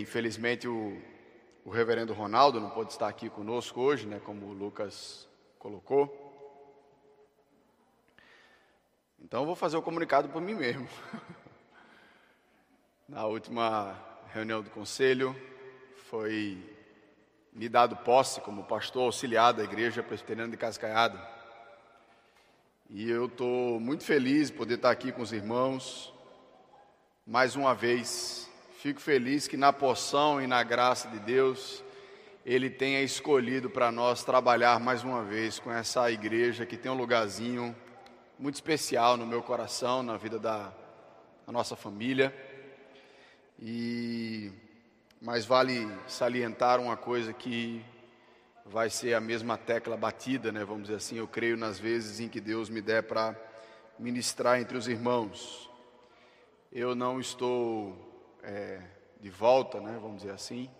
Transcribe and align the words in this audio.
infelizmente 0.00 0.66
o, 0.68 1.00
o 1.64 1.70
reverendo 1.70 2.12
Ronaldo 2.12 2.60
não 2.60 2.70
pode 2.70 2.92
estar 2.92 3.08
aqui 3.08 3.28
conosco 3.28 3.80
hoje, 3.80 4.06
né, 4.06 4.20
como 4.20 4.46
o 4.46 4.52
Lucas 4.52 5.28
colocou. 5.58 6.26
Então 9.18 9.40
eu 9.40 9.46
vou 9.46 9.56
fazer 9.56 9.76
o 9.76 9.82
comunicado 9.82 10.28
por 10.28 10.40
mim 10.40 10.54
mesmo. 10.54 10.88
Na 13.08 13.24
última 13.24 13.96
reunião 14.32 14.62
do 14.62 14.70
conselho, 14.70 15.34
foi 16.08 16.58
me 17.52 17.68
dado 17.68 17.96
posse 17.96 18.40
como 18.40 18.64
pastor 18.64 19.04
auxiliar 19.04 19.52
da 19.52 19.64
Igreja 19.64 20.02
Presbiteriana 20.02 20.50
de 20.50 20.56
Cascaiada. 20.56 21.20
E 22.88 23.10
eu 23.10 23.26
estou 23.26 23.80
muito 23.80 24.04
feliz 24.04 24.48
de 24.48 24.56
poder 24.56 24.74
estar 24.74 24.90
aqui 24.90 25.10
com 25.10 25.22
os 25.22 25.32
irmãos 25.32 26.12
mais 27.26 27.56
uma 27.56 27.74
vez. 27.74 28.48
Fico 28.86 29.00
feliz 29.00 29.48
que 29.48 29.56
na 29.56 29.72
porção 29.72 30.40
e 30.40 30.46
na 30.46 30.62
graça 30.62 31.08
de 31.08 31.18
Deus, 31.18 31.82
Ele 32.44 32.70
tenha 32.70 33.02
escolhido 33.02 33.68
para 33.68 33.90
nós 33.90 34.22
trabalhar 34.22 34.78
mais 34.78 35.02
uma 35.02 35.24
vez 35.24 35.58
com 35.58 35.72
essa 35.72 36.08
igreja 36.08 36.64
que 36.64 36.76
tem 36.76 36.88
um 36.88 36.94
lugarzinho 36.94 37.74
muito 38.38 38.54
especial 38.54 39.16
no 39.16 39.26
meu 39.26 39.42
coração, 39.42 40.04
na 40.04 40.16
vida 40.16 40.38
da, 40.38 40.72
da 41.44 41.52
nossa 41.52 41.74
família. 41.74 42.32
E 43.60 44.52
mas 45.20 45.44
vale 45.44 45.90
salientar 46.06 46.78
uma 46.78 46.96
coisa 46.96 47.32
que 47.32 47.84
vai 48.64 48.88
ser 48.88 49.14
a 49.14 49.20
mesma 49.20 49.58
tecla 49.58 49.96
batida, 49.96 50.52
né? 50.52 50.64
Vamos 50.64 50.84
dizer 50.84 50.94
assim, 50.98 51.18
eu 51.18 51.26
creio 51.26 51.56
nas 51.56 51.76
vezes 51.76 52.20
em 52.20 52.28
que 52.28 52.40
Deus 52.40 52.70
me 52.70 52.80
der 52.80 53.02
para 53.02 53.34
ministrar 53.98 54.60
entre 54.60 54.78
os 54.78 54.86
irmãos. 54.86 55.68
Eu 56.70 56.94
não 56.94 57.18
estou 57.18 58.05
é, 58.46 58.80
de 59.20 59.28
volta, 59.28 59.78
né? 59.80 59.98
Vamos 60.00 60.22
dizer 60.22 60.32
assim, 60.32 60.70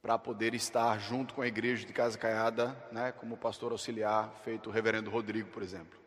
para 0.00 0.18
poder 0.18 0.54
estar 0.54 0.98
junto 0.98 1.34
com 1.34 1.42
a 1.42 1.46
igreja 1.46 1.86
de 1.86 1.92
Casa 1.92 2.16
Caiada, 2.16 2.74
né? 2.90 3.12
Como 3.12 3.36
pastor 3.36 3.72
auxiliar, 3.72 4.32
feito 4.42 4.70
o 4.70 4.72
Reverendo 4.72 5.10
Rodrigo, 5.10 5.50
por 5.50 5.62
exemplo. 5.62 6.00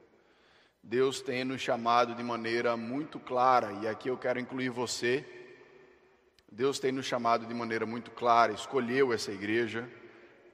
Deus 0.81 1.21
tem 1.21 1.43
nos 1.43 1.61
chamado 1.61 2.15
de 2.15 2.23
maneira 2.23 2.75
muito 2.75 3.19
clara, 3.19 3.71
e 3.83 3.87
aqui 3.87 4.09
eu 4.09 4.17
quero 4.17 4.39
incluir 4.39 4.69
você 4.69 5.23
Deus 6.55 6.79
tem 6.79 6.89
nos 6.89 7.05
chamado 7.05 7.45
de 7.45 7.53
maneira 7.53 7.85
muito 7.85 8.11
clara, 8.11 8.53
escolheu 8.53 9.11
essa 9.11 9.29
igreja 9.29 9.89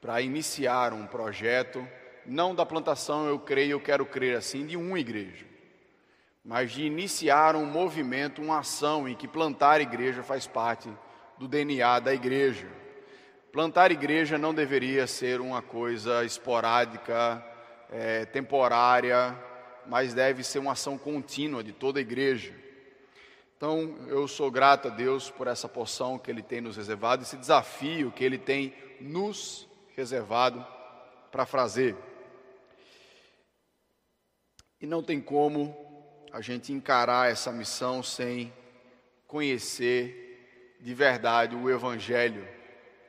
para 0.02 0.20
iniciar 0.20 0.94
um 0.94 1.06
projeto, 1.06 1.88
não 2.26 2.56
da 2.56 2.66
plantação, 2.66 3.28
eu 3.28 3.38
creio, 3.38 3.74
eu 3.74 3.80
quero 3.80 4.04
crer 4.04 4.36
assim, 4.36 4.66
de 4.66 4.76
uma 4.76 5.00
igreja, 5.00 5.46
mas 6.44 6.72
de 6.72 6.84
iniciar 6.84 7.56
um 7.56 7.66
movimento, 7.66 8.42
uma 8.42 8.60
ação 8.60 9.08
em 9.08 9.16
que 9.16 9.28
plantar 9.28 9.80
igreja 9.80 10.24
faz 10.24 10.48
parte 10.48 10.90
do 11.38 11.48
DNA 11.48 12.00
da 12.00 12.14
igreja. 12.14 12.68
Plantar 13.52 13.92
igreja 13.92 14.38
não 14.38 14.54
deveria 14.54 15.06
ser 15.06 15.42
uma 15.42 15.62
coisa 15.62 16.24
esporádica, 16.24 17.46
é, 17.92 18.26
temporária, 18.26 19.38
mas 19.86 20.14
deve 20.14 20.44
ser 20.44 20.60
uma 20.60 20.72
ação 20.72 20.98
contínua 20.98 21.64
de 21.64 21.74
toda 21.74 22.00
a 22.00 22.02
igreja. 22.02 22.54
Então, 23.58 23.96
eu 24.08 24.28
sou 24.28 24.50
grato 24.50 24.88
a 24.88 24.92
Deus 24.92 25.30
por 25.30 25.48
essa 25.48 25.68
porção 25.70 26.18
que 26.18 26.32
Ele 26.32 26.42
tem 26.42 26.62
nos 26.62 26.78
reservado, 26.78 27.22
esse 27.22 27.38
desafio 27.38 28.12
que 28.12 28.24
Ele 28.24 28.40
tem 28.40 28.74
nos 29.00 29.68
reservado 29.96 30.66
para 31.32 31.46
fazer. 31.46 31.96
E 34.80 34.88
não 34.88 35.04
tem 35.04 35.22
como 35.22 35.91
a 36.34 36.40
gente 36.40 36.72
encarar 36.72 37.30
essa 37.30 37.52
missão 37.52 38.02
sem 38.02 38.54
conhecer 39.28 40.78
de 40.80 40.94
verdade 40.94 41.56
o 41.56 41.70
Evangelho 41.70 42.48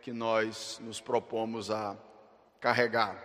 que 0.02 0.12
nós 0.12 0.80
nos 0.82 1.00
propomos 1.00 1.70
a 1.70 1.96
carregar. 2.60 3.16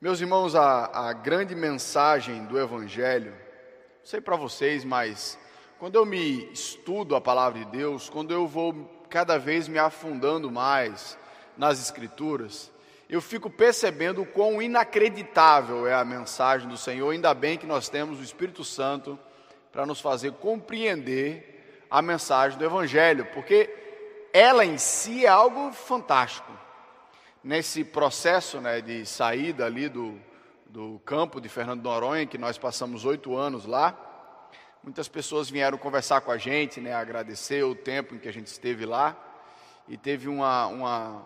Meus 0.00 0.20
irmãos, 0.20 0.54
a, 0.54 1.08
a 1.08 1.12
grande 1.12 1.54
mensagem 1.54 2.44
do 2.44 2.58
Evangelho, 2.58 3.32
não 3.32 4.04
sei 4.04 4.20
para 4.20 4.36
vocês, 4.36 4.84
mas 4.84 5.38
quando 5.78 5.96
eu 5.96 6.04
me 6.04 6.50
estudo 6.52 7.16
a 7.16 7.20
palavra 7.20 7.64
de 7.64 7.70
Deus, 7.70 8.10
quando 8.10 8.32
eu 8.32 8.46
vou 8.46 8.74
cada 9.08 9.38
vez 9.38 9.66
me 9.66 9.78
afundando 9.78 10.50
mais 10.50 11.18
nas 11.56 11.80
Escrituras, 11.80 12.70
eu 13.10 13.20
fico 13.20 13.50
percebendo 13.50 14.22
o 14.22 14.26
quão 14.26 14.62
inacreditável 14.62 15.86
é 15.86 15.92
a 15.92 16.04
mensagem 16.04 16.68
do 16.68 16.76
Senhor. 16.76 17.10
Ainda 17.10 17.34
bem 17.34 17.58
que 17.58 17.66
nós 17.66 17.88
temos 17.88 18.20
o 18.20 18.22
Espírito 18.22 18.64
Santo 18.64 19.18
para 19.72 19.84
nos 19.84 20.00
fazer 20.00 20.32
compreender 20.32 21.86
a 21.90 22.00
mensagem 22.00 22.56
do 22.56 22.64
Evangelho, 22.64 23.26
porque 23.34 23.68
ela 24.32 24.64
em 24.64 24.78
si 24.78 25.26
é 25.26 25.28
algo 25.28 25.72
fantástico. 25.72 26.52
Nesse 27.42 27.82
processo 27.82 28.60
né, 28.60 28.80
de 28.80 29.04
saída 29.04 29.66
ali 29.66 29.88
do, 29.88 30.16
do 30.66 31.00
campo 31.04 31.40
de 31.40 31.48
Fernando 31.48 31.82
Noronha, 31.82 32.26
que 32.26 32.38
nós 32.38 32.56
passamos 32.56 33.04
oito 33.04 33.36
anos 33.36 33.66
lá, 33.66 34.06
Muitas 34.82 35.08
pessoas 35.08 35.50
vieram 35.50 35.76
conversar 35.76 36.22
com 36.22 36.30
a 36.30 36.38
gente, 36.38 36.80
né, 36.80 36.94
agradecer 36.94 37.62
o 37.62 37.74
tempo 37.74 38.14
em 38.14 38.18
que 38.18 38.26
a 38.26 38.32
gente 38.32 38.46
esteve 38.46 38.86
lá. 38.86 39.14
E 39.86 39.94
teve 39.98 40.26
uma, 40.26 40.66
uma, 40.68 41.22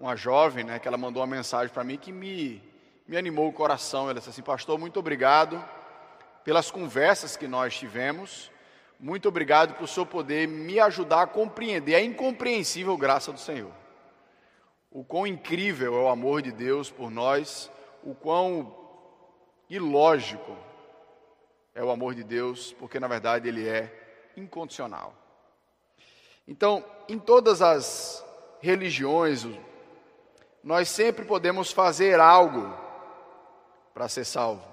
uma 0.00 0.16
jovem, 0.16 0.64
né, 0.64 0.78
que 0.78 0.88
ela 0.88 0.96
mandou 0.96 1.20
uma 1.22 1.36
mensagem 1.36 1.72
para 1.72 1.84
mim 1.84 1.98
que 1.98 2.10
me, 2.10 2.62
me 3.06 3.18
animou 3.18 3.46
o 3.46 3.52
coração. 3.52 4.04
Ela 4.04 4.14
disse 4.14 4.30
assim: 4.30 4.42
Pastor, 4.42 4.78
muito 4.78 4.98
obrigado 4.98 5.62
pelas 6.42 6.70
conversas 6.70 7.36
que 7.36 7.46
nós 7.46 7.76
tivemos. 7.76 8.50
Muito 8.98 9.28
obrigado 9.28 9.74
por 9.74 9.84
o 9.84 9.86
Senhor 9.86 10.06
poder 10.06 10.48
me 10.48 10.80
ajudar 10.80 11.22
a 11.22 11.26
compreender 11.26 11.94
a 11.94 12.02
incompreensível 12.02 12.96
graça 12.96 13.30
do 13.30 13.38
Senhor. 13.38 13.72
O 14.90 15.04
quão 15.04 15.26
incrível 15.26 15.94
é 15.94 16.00
o 16.00 16.08
amor 16.08 16.42
de 16.42 16.50
Deus 16.50 16.90
por 16.90 17.10
nós, 17.10 17.70
o 18.02 18.14
quão 18.14 18.74
ilógico 19.68 20.56
é 21.74 21.84
o 21.84 21.90
amor 21.90 22.14
de 22.14 22.24
Deus, 22.24 22.72
porque 22.72 22.98
na 22.98 23.06
verdade 23.06 23.48
ele 23.48 23.68
é 23.68 24.32
incondicional. 24.36 25.14
Então, 26.48 26.84
em 27.08 27.18
todas 27.18 27.62
as 27.62 28.24
religiões, 28.60 29.46
nós 30.62 30.88
sempre 30.88 31.24
podemos 31.24 31.72
fazer 31.72 32.20
algo 32.20 32.72
para 33.94 34.08
ser 34.08 34.24
salvo, 34.24 34.64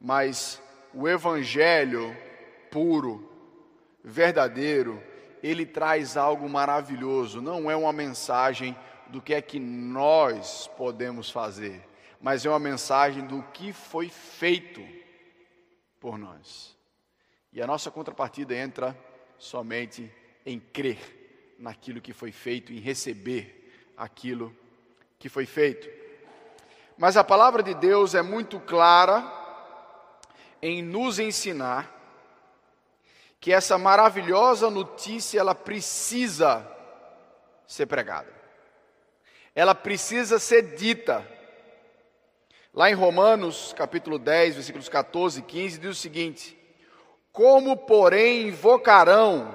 mas 0.00 0.60
o 0.94 1.08
Evangelho 1.08 2.16
puro, 2.70 3.28
verdadeiro, 4.02 5.02
ele 5.42 5.66
traz 5.66 6.16
algo 6.16 6.48
maravilhoso, 6.48 7.40
não 7.40 7.70
é 7.70 7.76
uma 7.76 7.92
mensagem 7.92 8.76
do 9.08 9.20
que 9.20 9.34
é 9.34 9.42
que 9.42 9.58
nós 9.58 10.68
podemos 10.76 11.30
fazer, 11.30 11.86
mas 12.20 12.46
é 12.46 12.48
uma 12.48 12.58
mensagem 12.58 13.26
do 13.26 13.42
que 13.52 13.72
foi 13.72 14.08
feito 14.08 14.82
por 15.98 16.16
nós. 16.16 16.76
E 17.52 17.60
a 17.60 17.66
nossa 17.66 17.90
contrapartida 17.90 18.54
entra 18.54 18.96
somente 19.36 20.10
em 20.46 20.60
crer 20.60 21.56
naquilo 21.58 22.00
que 22.00 22.12
foi 22.12 22.30
feito, 22.30 22.72
em 22.72 22.78
receber 22.78 23.92
aquilo 23.96 24.54
que 25.20 25.28
foi 25.28 25.46
feito. 25.46 25.88
Mas 26.98 27.16
a 27.16 27.22
palavra 27.22 27.62
de 27.62 27.74
Deus 27.74 28.16
é 28.16 28.22
muito 28.22 28.58
clara 28.58 29.24
em 30.60 30.82
nos 30.82 31.20
ensinar 31.20 31.96
que 33.38 33.52
essa 33.52 33.78
maravilhosa 33.78 34.68
notícia 34.68 35.38
ela 35.38 35.54
precisa 35.54 36.66
ser 37.64 37.86
pregada. 37.86 38.34
Ela 39.54 39.76
precisa 39.76 40.40
ser 40.40 40.74
dita 40.76 41.24
Lá 42.72 42.88
em 42.88 42.94
Romanos, 42.94 43.74
capítulo 43.76 44.16
10, 44.16 44.54
versículos 44.54 44.88
14 44.88 45.40
e 45.40 45.42
15, 45.42 45.78
diz 45.80 45.90
o 45.90 46.00
seguinte: 46.00 46.56
Como, 47.32 47.76
porém, 47.76 48.46
invocarão 48.46 49.52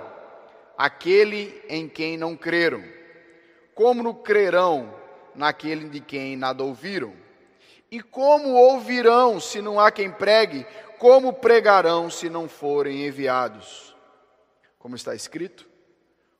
aquele 0.77 1.63
em 1.69 1.87
quem 1.87 2.17
não 2.17 2.35
creram? 2.35 2.83
Como 3.73 4.03
não 4.03 4.13
crerão 4.13 4.93
naquele 5.35 5.89
de 5.89 5.99
quem 5.99 6.35
nada 6.35 6.63
ouviram? 6.63 7.13
E 7.91 8.01
como 8.01 8.53
ouvirão 8.53 9.39
se 9.39 9.61
não 9.61 9.79
há 9.79 9.91
quem 9.91 10.11
pregue? 10.11 10.65
Como 10.97 11.33
pregarão 11.33 12.09
se 12.09 12.29
não 12.29 12.49
forem 12.49 13.05
enviados? 13.05 13.95
Como 14.79 14.95
está 14.95 15.13
escrito: 15.13 15.67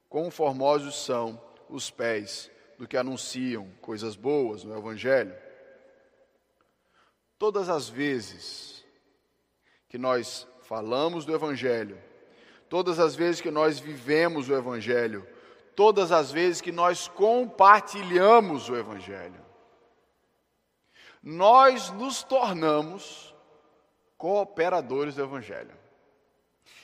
Quão 0.10 0.32
formosos 0.32 1.04
são 1.04 1.40
os 1.70 1.90
pés 1.90 2.50
do 2.78 2.88
que 2.88 2.98
anunciam 2.98 3.70
coisas 3.82 4.16
boas 4.16 4.64
no 4.64 4.78
Evangelho. 4.78 5.36
Todas 7.38 7.70
as 7.70 7.90
vezes 7.90 8.86
que 9.90 9.98
nós 9.98 10.48
falamos 10.64 11.26
do 11.26 11.34
Evangelho, 11.34 11.98
todas 12.70 13.00
as 13.00 13.16
vezes 13.16 13.42
que 13.42 13.52
nós 13.52 13.80
vivemos 13.80 14.50
o 14.50 14.56
Evangelho, 14.56 15.28
todas 15.76 16.12
as 16.12 16.32
vezes 16.32 16.62
que 16.62 16.72
nós 16.72 17.08
compartilhamos 17.08 18.70
o 18.70 18.76
Evangelho, 18.76 19.44
nós 21.22 21.90
nos 21.92 22.24
tornamos 22.24 23.36
cooperadores 24.18 25.16
do 25.16 25.24
Evangelho. 25.24 25.76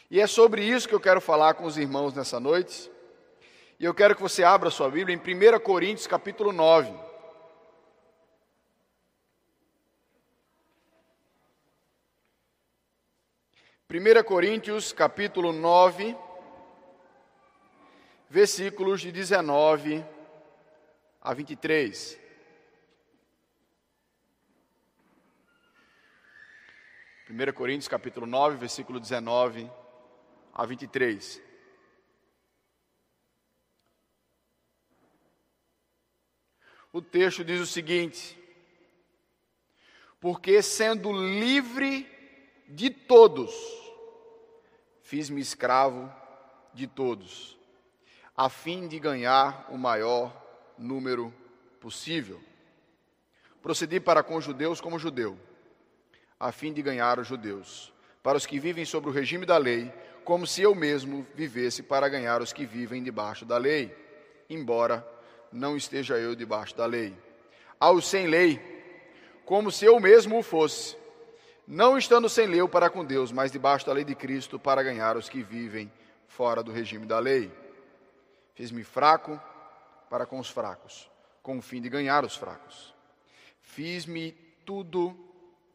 E 0.10 0.20
é 0.20 0.28
sobre 0.28 0.64
isso 0.64 0.88
que 0.88 0.96
eu 0.96 1.00
quero 1.00 1.22
falar 1.22 1.54
com 1.54 1.66
os 1.66 1.78
irmãos 1.78 2.14
nessa 2.14 2.40
noite. 2.40 2.92
E 3.80 3.86
eu 3.86 3.94
quero 3.94 4.16
que 4.16 4.22
você 4.22 4.44
abra 4.44 4.70
sua 4.70 4.90
Bíblia 4.90 5.16
em 5.16 5.56
1 5.56 5.60
Coríntios 5.60 6.06
capítulo 6.06 6.52
9. 6.52 6.94
Primeira 13.88 14.24
Coríntios 14.24 14.94
capítulo 14.94 15.52
9, 15.52 16.16
versículos 18.32 19.02
de 19.02 19.12
19 19.12 20.06
a 21.20 21.34
23. 21.34 22.18
Primeira 27.26 27.52
Coríntios 27.52 27.90
capítulo 27.90 28.26
9, 28.26 28.56
versículo 28.56 29.02
19 29.02 29.70
a 30.54 30.66
23. 30.66 31.42
o 36.94 37.02
texto 37.02 37.44
diz 37.44 37.60
o 37.62 37.66
seguinte: 37.66 38.38
Porque 40.20 40.62
sendo 40.62 41.12
livre 41.12 42.08
de 42.68 42.90
todos, 42.90 43.54
fiz-me 45.02 45.42
escravo 45.42 46.14
de 46.74 46.88
todos, 46.88 47.58
a 48.42 48.50
fim 48.50 48.88
de 48.88 48.98
ganhar 48.98 49.68
o 49.70 49.78
maior 49.78 50.36
número 50.76 51.32
possível. 51.80 52.42
Procedi 53.62 54.00
para 54.00 54.24
com 54.24 54.36
os 54.36 54.44
judeus 54.44 54.82
como 54.82 54.98
judeu, 54.98 55.38
a 56.40 56.52
fim 56.52 56.74
de 56.74 56.82
ganhar 56.82 57.20
os 57.20 57.28
judeus. 57.28 57.94
Para 58.24 58.40
os 58.40 58.48
que 58.48 58.60
vivem 58.60 58.84
sobre 58.84 59.12
o 59.12 59.14
regime 59.14 59.46
da 59.46 59.60
lei, 59.60 59.94
como 60.26 60.48
se 60.48 60.64
eu 60.64 60.74
mesmo 60.74 61.24
vivesse 61.36 61.84
para 61.84 62.10
ganhar 62.10 62.42
os 62.42 62.52
que 62.52 62.66
vivem 62.66 63.04
debaixo 63.04 63.46
da 63.46 63.60
lei, 63.60 63.96
embora 64.50 65.08
não 65.52 65.78
esteja 65.78 66.18
eu 66.18 66.36
debaixo 66.36 66.76
da 66.76 66.88
lei. 66.88 67.16
Aos 67.80 68.08
sem 68.08 68.26
lei, 68.26 68.60
como 69.46 69.70
se 69.70 69.86
eu 69.86 70.00
mesmo 70.00 70.40
o 70.40 70.42
fosse, 70.42 70.98
não 71.68 71.96
estando 71.96 72.28
sem 72.28 72.48
lei 72.48 72.68
para 72.68 72.90
com 72.90 73.06
Deus, 73.06 73.32
mas 73.32 73.52
debaixo 73.52 73.86
da 73.86 73.94
lei 73.94 74.04
de 74.04 74.16
Cristo, 74.16 74.58
para 74.58 74.82
ganhar 74.82 75.16
os 75.16 75.30
que 75.30 75.44
vivem 75.44 75.94
fora 76.28 76.64
do 76.64 76.72
regime 76.72 77.06
da 77.06 77.20
lei. 77.20 77.61
Fiz-me 78.54 78.84
fraco 78.84 79.40
para 80.10 80.26
com 80.26 80.40
os 80.40 80.50
fracos, 80.50 81.10
com 81.42 81.58
o 81.58 81.62
fim 81.62 81.82
de 81.82 81.90
ganhar 81.90 82.24
os 82.24 82.36
fracos. 82.36 82.94
Fiz-me 83.62 84.32
tudo 84.66 85.18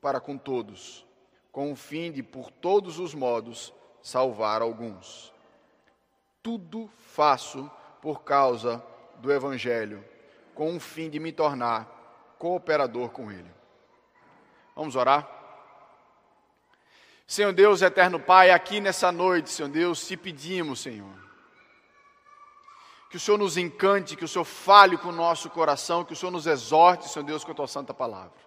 para 0.00 0.20
com 0.20 0.36
todos, 0.36 1.06
com 1.50 1.72
o 1.72 1.76
fim 1.76 2.12
de, 2.12 2.22
por 2.22 2.50
todos 2.50 2.98
os 2.98 3.14
modos, 3.14 3.72
salvar 4.02 4.62
alguns. 4.62 5.32
Tudo 6.42 6.88
faço 6.98 7.70
por 8.00 8.22
causa 8.22 8.84
do 9.16 9.32
Evangelho, 9.32 10.04
com 10.54 10.76
o 10.76 10.80
fim 10.80 11.10
de 11.10 11.18
me 11.18 11.32
tornar 11.32 12.34
cooperador 12.38 13.10
com 13.10 13.32
Ele. 13.32 13.50
Vamos 14.74 14.94
orar? 14.94 15.28
Senhor 17.26 17.52
Deus, 17.52 17.82
eterno 17.82 18.20
Pai, 18.20 18.50
aqui 18.50 18.80
nessa 18.80 19.10
noite, 19.10 19.50
Senhor 19.50 19.68
Deus, 19.68 20.06
te 20.06 20.16
pedimos, 20.16 20.80
Senhor, 20.80 21.25
que 23.08 23.16
o 23.16 23.20
Senhor 23.20 23.38
nos 23.38 23.56
encante, 23.56 24.16
que 24.16 24.24
o 24.24 24.28
Senhor 24.28 24.44
fale 24.44 24.96
com 24.98 25.08
o 25.08 25.12
nosso 25.12 25.48
coração, 25.48 26.04
que 26.04 26.12
o 26.12 26.16
Senhor 26.16 26.32
nos 26.32 26.46
exorte, 26.46 27.08
Senhor 27.08 27.24
Deus, 27.24 27.44
com 27.44 27.52
a 27.52 27.54
tua 27.54 27.68
santa 27.68 27.94
palavra. 27.94 28.46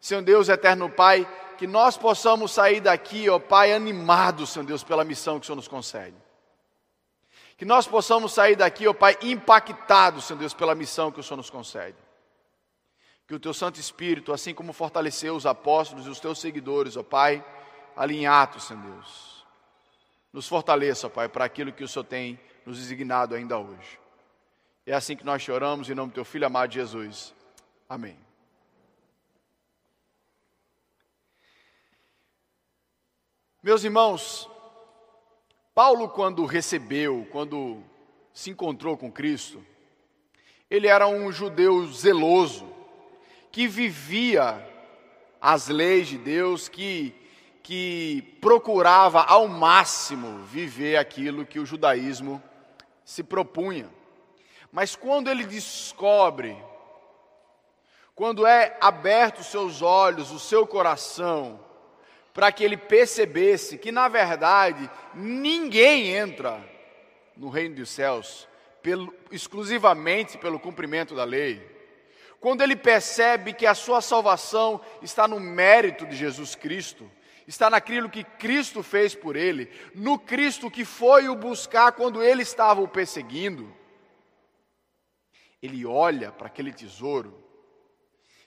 Senhor 0.00 0.22
Deus, 0.22 0.48
eterno 0.48 0.90
Pai, 0.90 1.26
que 1.56 1.66
nós 1.66 1.96
possamos 1.96 2.52
sair 2.52 2.80
daqui, 2.80 3.28
ó 3.28 3.38
Pai, 3.38 3.72
animados, 3.72 4.50
Senhor 4.50 4.66
Deus, 4.66 4.84
pela 4.84 5.04
missão 5.04 5.40
que 5.40 5.44
o 5.44 5.46
Senhor 5.46 5.56
nos 5.56 5.68
concede. 5.68 6.16
Que 7.56 7.64
nós 7.64 7.86
possamos 7.86 8.32
sair 8.32 8.54
daqui, 8.54 8.86
ó 8.86 8.92
Pai, 8.92 9.16
impactados, 9.22 10.24
Senhor 10.24 10.38
Deus, 10.38 10.54
pela 10.54 10.74
missão 10.74 11.10
que 11.10 11.20
o 11.20 11.22
Senhor 11.22 11.36
nos 11.36 11.50
concede. 11.50 11.96
Que 13.26 13.34
o 13.34 13.40
Teu 13.40 13.54
Santo 13.54 13.80
Espírito, 13.80 14.32
assim 14.32 14.54
como 14.54 14.72
fortaleceu 14.72 15.34
os 15.34 15.46
apóstolos 15.46 16.06
e 16.06 16.10
os 16.10 16.20
Teus 16.20 16.38
seguidores, 16.38 16.96
ó 16.96 17.02
Pai, 17.02 17.44
alinhados, 17.96 18.64
Senhor 18.64 18.82
Deus, 18.82 19.44
nos 20.32 20.46
fortaleça, 20.46 21.08
Pai, 21.08 21.28
para 21.28 21.44
aquilo 21.44 21.72
que 21.72 21.82
o 21.82 21.88
Senhor 21.88 22.04
tem 22.04 22.38
nos 22.64 22.78
designado 22.78 23.34
ainda 23.34 23.58
hoje. 23.58 23.98
É 24.86 24.92
assim 24.92 25.16
que 25.16 25.24
nós 25.24 25.42
choramos, 25.42 25.88
em 25.88 25.94
nome 25.94 26.12
do 26.12 26.14
Teu 26.14 26.24
Filho 26.24 26.46
amado 26.46 26.72
Jesus. 26.72 27.34
Amém. 27.88 28.18
Meus 33.62 33.82
irmãos, 33.82 34.48
Paulo, 35.74 36.08
quando 36.08 36.44
recebeu, 36.44 37.26
quando 37.32 37.82
se 38.32 38.50
encontrou 38.50 38.96
com 38.96 39.10
Cristo, 39.10 39.64
ele 40.70 40.86
era 40.86 41.06
um 41.06 41.32
judeu 41.32 41.86
zeloso, 41.86 42.68
que 43.50 43.66
vivia 43.66 44.62
as 45.40 45.68
leis 45.68 46.08
de 46.08 46.18
Deus, 46.18 46.68
que, 46.68 47.14
que 47.62 48.36
procurava 48.40 49.22
ao 49.22 49.48
máximo 49.48 50.44
viver 50.44 50.96
aquilo 50.96 51.46
que 51.46 51.58
o 51.58 51.66
judaísmo 51.66 52.42
se 53.04 53.22
propunha. 53.22 53.88
Mas 54.72 54.96
quando 54.96 55.30
ele 55.30 55.44
descobre, 55.44 56.56
quando 58.14 58.46
é 58.46 58.76
aberto 58.80 59.40
os 59.40 59.46
seus 59.46 59.82
olhos, 59.82 60.30
o 60.30 60.38
seu 60.38 60.66
coração, 60.66 61.60
para 62.32 62.50
que 62.50 62.64
ele 62.64 62.76
percebesse 62.76 63.78
que, 63.78 63.92
na 63.92 64.08
verdade, 64.08 64.90
ninguém 65.14 66.08
entra 66.08 66.60
no 67.36 67.48
reino 67.48 67.76
dos 67.76 67.90
céus 67.90 68.48
pelo, 68.82 69.14
exclusivamente 69.30 70.36
pelo 70.38 70.58
cumprimento 70.58 71.14
da 71.14 71.24
lei. 71.24 71.72
Quando 72.40 72.62
ele 72.62 72.76
percebe 72.76 73.54
que 73.54 73.64
a 73.64 73.74
sua 73.74 74.00
salvação 74.00 74.80
está 75.00 75.26
no 75.26 75.40
mérito 75.40 76.04
de 76.04 76.16
Jesus 76.16 76.54
Cristo, 76.54 77.10
está 77.46 77.68
naquilo 77.68 78.10
que 78.10 78.24
Cristo 78.24 78.82
fez 78.82 79.14
por 79.14 79.36
ele, 79.36 79.70
no 79.94 80.18
Cristo 80.18 80.70
que 80.70 80.84
foi 80.84 81.28
o 81.28 81.36
buscar 81.36 81.92
quando 81.92 82.22
ele 82.22 82.42
estava 82.42 82.80
o 82.80 82.88
perseguindo, 82.88 83.74
ele 85.62 85.84
olha 85.86 86.30
para 86.30 86.46
aquele 86.46 86.72
tesouro 86.72 87.42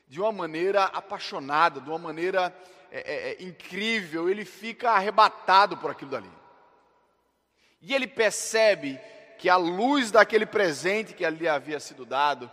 de 0.08 0.22
uma 0.22 0.32
maneira 0.32 0.86
apaixonada, 0.86 1.82
de 1.82 1.90
uma 1.90 2.00
maneira 2.00 2.56
é, 2.90 3.00
é, 3.00 3.32
é, 3.32 3.44
incrível, 3.44 4.30
ele 4.30 4.46
fica 4.46 4.92
arrebatado 4.92 5.76
por 5.78 5.92
aquilo 5.92 6.12
dali. 6.12 6.32
E 7.82 7.94
ele 7.94 8.08
percebe 8.08 9.00
que 9.38 9.50
a 9.50 9.58
luz 9.58 10.10
daquele 10.10 10.46
presente 10.46 11.14
que 11.14 11.26
ali 11.26 11.48
havia 11.48 11.80
sido 11.80 12.06
dado, 12.06 12.50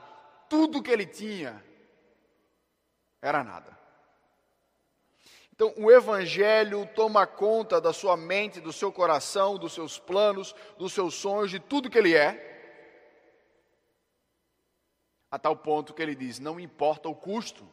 tudo 0.49 0.83
que 0.83 0.91
ele 0.91 1.07
tinha 1.07 1.65
era 3.23 3.43
nada. 3.45 3.79
Então, 5.55 5.73
o 5.77 5.89
Evangelho 5.89 6.85
toma 6.97 7.29
conta 7.29 7.81
da 7.81 7.93
sua 7.93 8.17
mente, 8.17 8.61
do 8.61 8.73
seu 8.73 8.91
coração, 8.91 9.57
dos 9.57 9.73
seus 9.73 10.01
planos, 10.01 10.53
dos 10.77 10.93
seus 10.93 11.15
sonhos, 11.15 11.49
de 11.49 11.61
tudo 11.61 11.89
que 11.89 11.97
ele 11.97 12.13
é, 12.13 12.51
a 15.31 15.39
tal 15.39 15.57
ponto 15.57 15.95
que 15.95 16.03
ele 16.03 16.17
diz: 16.17 16.41
não 16.41 16.59
importa 16.59 17.09
o 17.09 17.15
custo. 17.15 17.65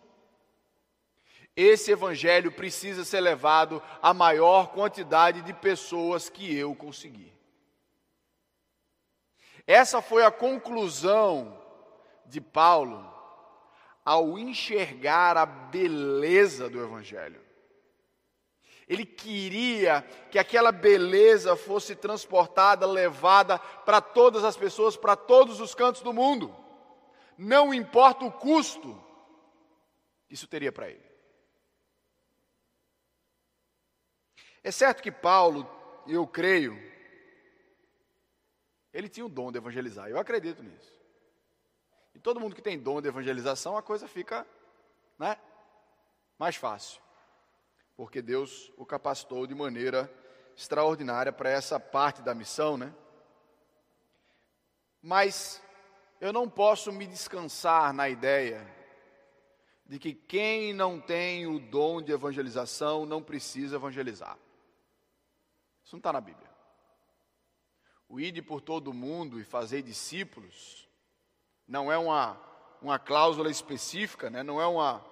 Esse 1.56 1.92
evangelho 1.92 2.52
precisa 2.52 3.04
ser 3.04 3.20
levado 3.20 3.82
à 4.00 4.14
maior 4.14 4.74
quantidade 4.74 5.42
de 5.42 5.52
pessoas 5.52 6.30
que 6.30 6.56
eu 6.56 6.76
conseguir. 6.76 7.34
Essa 9.66 10.04
foi 10.04 10.24
a 10.24 10.30
conclusão 10.30 11.60
de 12.28 12.40
Paulo 12.40 13.12
ao 14.06 14.38
enxergar 14.38 15.36
a 15.36 15.48
beleza 15.48 16.70
do 16.70 16.80
evangelho. 16.80 17.50
Ele 18.92 19.06
queria 19.06 20.02
que 20.30 20.38
aquela 20.38 20.70
beleza 20.70 21.56
fosse 21.56 21.96
transportada, 21.96 22.86
levada 22.86 23.58
para 23.58 24.02
todas 24.02 24.44
as 24.44 24.58
pessoas, 24.58 24.98
para 24.98 25.16
todos 25.16 25.62
os 25.62 25.74
cantos 25.74 26.02
do 26.02 26.12
mundo. 26.12 26.54
Não 27.38 27.74
importa 27.74 28.26
o 28.26 28.32
custo, 28.34 29.02
isso 30.30 30.46
teria 30.46 30.74
para 30.74 30.90
ele. 30.90 31.10
É 34.62 34.72
certo 34.72 35.02
que 35.02 35.10
Paulo, 35.10 35.66
eu 36.06 36.28
creio, 36.28 36.78
ele 38.92 39.08
tinha 39.08 39.26
o 39.26 39.30
dom 39.30 39.54
de 39.54 39.58
evangelizar, 39.58 40.10
eu 40.10 40.20
acredito 40.20 40.62
nisso. 40.62 40.94
E 42.14 42.20
todo 42.20 42.42
mundo 42.42 42.54
que 42.54 42.62
tem 42.62 42.78
dom 42.78 43.00
de 43.00 43.08
evangelização, 43.08 43.78
a 43.78 43.82
coisa 43.82 44.06
fica 44.06 44.46
né, 45.18 45.38
mais 46.38 46.58
fácil. 46.58 47.02
Porque 48.02 48.20
Deus 48.20 48.74
o 48.78 48.84
capacitou 48.84 49.46
de 49.46 49.54
maneira 49.54 50.12
extraordinária 50.58 51.32
para 51.32 51.52
essa 51.52 51.80
parte 51.80 52.24
da 52.24 52.34
missão, 52.34 52.76
né? 52.76 52.92
Mas 55.00 55.62
eu 56.20 56.34
não 56.34 56.50
posso 56.50 56.92
me 56.92 57.06
descansar 57.06 57.94
na 57.94 58.10
ideia 58.10 58.68
de 59.86 60.00
que 60.00 60.16
quem 60.16 60.74
não 60.74 61.00
tem 61.00 61.46
o 61.46 61.60
dom 61.60 62.02
de 62.02 62.12
evangelização 62.12 63.06
não 63.06 63.22
precisa 63.22 63.76
evangelizar. 63.76 64.36
Isso 65.84 65.94
não 65.94 66.00
está 66.00 66.12
na 66.12 66.22
Bíblia. 66.22 66.50
o 68.10 68.20
ide 68.20 68.42
por 68.42 68.62
todo 68.62 68.88
o 68.88 68.96
mundo 68.96 69.40
e 69.40 69.44
fazer 69.44 69.84
discípulos, 69.84 70.90
não 71.68 71.92
é 71.92 72.00
uma, 72.00 72.42
uma 72.82 72.98
cláusula 72.98 73.52
específica, 73.52 74.28
né? 74.28 74.42
não, 74.42 74.60
é 74.60 74.66
uma, 74.66 75.06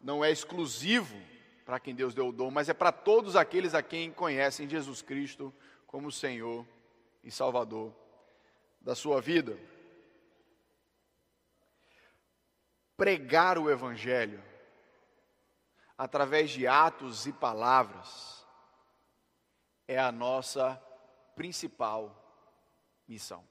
não 0.00 0.24
é 0.24 0.30
exclusivo 0.30 1.36
para 1.68 1.78
quem 1.78 1.94
Deus 1.94 2.14
deu 2.14 2.28
o 2.28 2.32
dom, 2.32 2.50
mas 2.50 2.70
é 2.70 2.72
para 2.72 2.90
todos 2.90 3.36
aqueles 3.36 3.74
a 3.74 3.82
quem 3.82 4.10
conhecem 4.10 4.66
Jesus 4.66 5.02
Cristo 5.02 5.52
como 5.86 6.10
Senhor 6.10 6.66
e 7.22 7.30
Salvador 7.30 7.94
da 8.80 8.94
sua 8.94 9.20
vida. 9.20 9.54
Pregar 12.96 13.58
o 13.58 13.70
Evangelho 13.70 14.42
através 15.98 16.48
de 16.48 16.66
atos 16.66 17.26
e 17.26 17.34
palavras 17.34 18.46
é 19.86 19.98
a 19.98 20.10
nossa 20.10 20.82
principal 21.36 22.16
missão. 23.06 23.44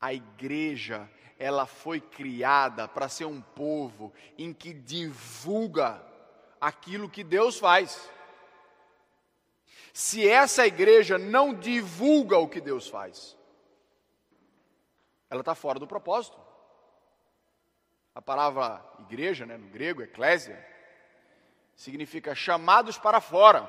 A 0.00 0.14
igreja, 0.14 1.06
ela 1.38 1.66
foi 1.66 2.00
criada 2.00 2.88
para 2.88 3.10
ser 3.10 3.26
um 3.26 3.42
povo 3.42 4.10
em 4.38 4.54
que 4.54 4.72
divulga 4.72 6.10
aquilo 6.62 7.10
que 7.10 7.24
Deus 7.24 7.58
faz. 7.58 8.08
Se 9.92 10.26
essa 10.26 10.64
igreja 10.64 11.18
não 11.18 11.52
divulga 11.52 12.38
o 12.38 12.48
que 12.48 12.60
Deus 12.60 12.88
faz, 12.88 13.36
ela 15.28 15.40
está 15.40 15.56
fora 15.56 15.80
do 15.80 15.88
propósito. 15.88 16.40
A 18.14 18.22
palavra 18.22 18.84
igreja, 19.00 19.44
né, 19.44 19.56
no 19.56 19.66
grego, 19.68 20.02
eclésia, 20.02 20.64
significa 21.74 22.32
chamados 22.34 22.96
para 22.96 23.20
fora. 23.20 23.68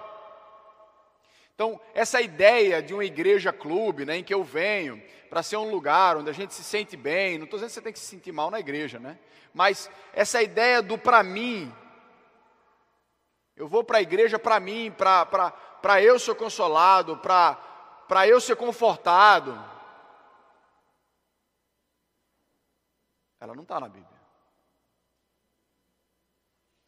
Então, 1.55 1.79
essa 1.95 2.21
ideia 2.21 2.81
de 2.81 2.93
uma 2.93 3.05
igreja 3.05 3.51
clube, 3.51 4.05
né, 4.05 4.17
em 4.17 4.23
que 4.23 4.33
eu 4.33 4.43
venho 4.43 5.01
para 5.29 5.41
ser 5.41 5.57
um 5.57 5.71
lugar 5.71 6.17
onde 6.17 6.29
a 6.29 6.33
gente 6.33 6.53
se 6.53 6.63
sente 6.63 6.95
bem, 6.95 7.37
não 7.37 7.45
estou 7.45 7.57
dizendo 7.57 7.69
que 7.69 7.73
você 7.73 7.81
tem 7.81 7.93
que 7.93 7.99
se 7.99 8.05
sentir 8.05 8.31
mal 8.31 8.51
na 8.51 8.59
igreja, 8.59 8.99
né? 8.99 9.17
Mas 9.53 9.89
essa 10.13 10.43
ideia 10.43 10.81
do 10.81 10.97
para 10.97 11.23
mim, 11.23 11.73
eu 13.55 13.67
vou 13.67 13.83
para 13.83 13.99
a 13.99 14.01
igreja 14.01 14.39
para 14.39 14.59
mim, 14.59 14.91
para 14.91 16.01
eu 16.01 16.17
ser 16.17 16.35
consolado, 16.35 17.17
para 17.17 18.27
eu 18.27 18.41
ser 18.41 18.55
confortado. 18.55 19.53
Ela 23.39 23.53
não 23.53 23.63
está 23.63 23.79
na 23.79 23.89
Bíblia. 23.89 24.21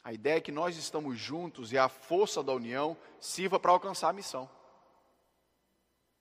A 0.03 0.13
ideia 0.13 0.37
é 0.37 0.41
que 0.41 0.51
nós 0.51 0.77
estamos 0.77 1.17
juntos 1.17 1.71
e 1.71 1.77
a 1.77 1.89
força 1.89 2.43
da 2.43 2.53
união 2.53 2.95
sirva 3.19 3.59
para 3.59 3.71
alcançar 3.71 4.09
a 4.09 4.13
missão. 4.13 4.49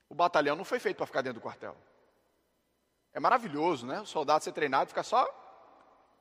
O 0.09 0.15
batalhão 0.15 0.57
não 0.57 0.65
foi 0.65 0.79
feito 0.79 0.97
para 0.97 1.07
ficar 1.07 1.23
dentro 1.23 1.41
do 1.41 1.43
quartel. 1.43 1.77
É 3.13 3.21
maravilhoso, 3.21 3.87
né? 3.87 4.01
O 4.01 4.07
soldado 4.07 4.43
ser 4.43 4.53
treinado, 4.53 4.89
ficar 4.89 5.03
só 5.03 5.25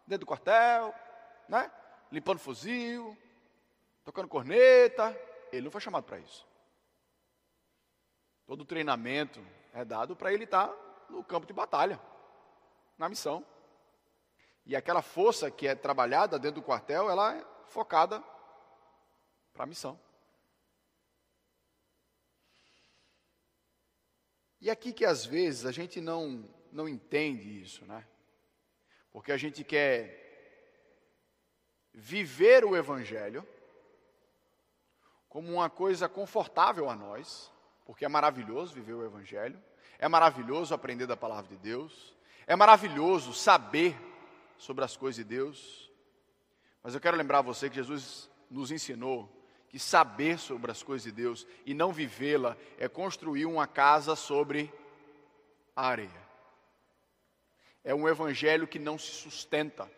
dentro 0.05 0.25
do 0.25 0.27
quartel, 0.27 0.93
né? 1.47 1.71
Limpando 2.11 2.39
fuzil, 2.39 3.17
tocando 4.03 4.27
corneta. 4.27 5.17
Ele 5.51 5.63
não 5.63 5.71
foi 5.71 5.81
chamado 5.81 6.03
para 6.03 6.19
isso. 6.19 6.47
Todo 8.45 8.65
treinamento 8.65 9.45
é 9.73 9.85
dado 9.85 10.15
para 10.15 10.33
ele 10.33 10.43
estar 10.43 10.71
no 11.09 11.23
campo 11.23 11.45
de 11.45 11.53
batalha, 11.53 11.99
na 12.97 13.07
missão. 13.07 13.45
E 14.65 14.75
aquela 14.75 15.01
força 15.01 15.51
que 15.51 15.67
é 15.67 15.75
trabalhada 15.75 16.39
dentro 16.39 16.61
do 16.61 16.65
quartel, 16.65 17.09
ela 17.09 17.35
é 17.35 17.45
focada 17.67 18.23
para 19.53 19.63
a 19.63 19.67
missão. 19.67 19.99
E 24.59 24.69
aqui 24.69 24.93
que 24.93 25.05
às 25.05 25.25
vezes 25.25 25.65
a 25.65 25.71
gente 25.71 25.99
não, 25.99 26.49
não 26.71 26.87
entende 26.87 27.61
isso, 27.61 27.85
né? 27.85 28.07
Porque 29.11 29.31
a 29.31 29.37
gente 29.37 29.63
quer 29.63 30.21
viver 31.93 32.63
o 32.63 32.75
Evangelho 32.75 33.45
como 35.33 35.51
uma 35.51 35.67
coisa 35.67 36.07
confortável 36.07 36.91
a 36.91 36.95
nós, 36.95 37.51
porque 37.85 38.05
é 38.05 38.07
maravilhoso 38.07 38.71
viver 38.71 38.93
o 38.93 39.03
Evangelho, 39.03 39.59
é 39.97 40.07
maravilhoso 40.07 40.75
aprender 40.75 41.07
da 41.07 41.17
palavra 41.17 41.49
de 41.49 41.57
Deus, 41.57 42.15
é 42.45 42.55
maravilhoso 42.55 43.33
saber 43.33 43.97
sobre 44.59 44.85
as 44.85 44.95
coisas 44.95 45.15
de 45.15 45.23
Deus, 45.23 45.91
mas 46.83 46.93
eu 46.93 47.01
quero 47.01 47.17
lembrar 47.17 47.41
você 47.41 47.67
que 47.67 47.77
Jesus 47.77 48.29
nos 48.47 48.69
ensinou 48.69 49.27
que 49.69 49.79
saber 49.79 50.37
sobre 50.37 50.69
as 50.69 50.83
coisas 50.83 51.03
de 51.03 51.11
Deus 51.11 51.47
e 51.65 51.73
não 51.73 51.91
vivê-la 51.91 52.55
é 52.77 52.87
construir 52.87 53.47
uma 53.47 53.65
casa 53.65 54.15
sobre 54.15 54.71
a 55.75 55.87
areia. 55.87 56.23
É 57.83 57.95
um 57.95 58.07
evangelho 58.07 58.67
que 58.67 58.77
não 58.77 58.99
se 58.99 59.09
sustenta. 59.09 59.91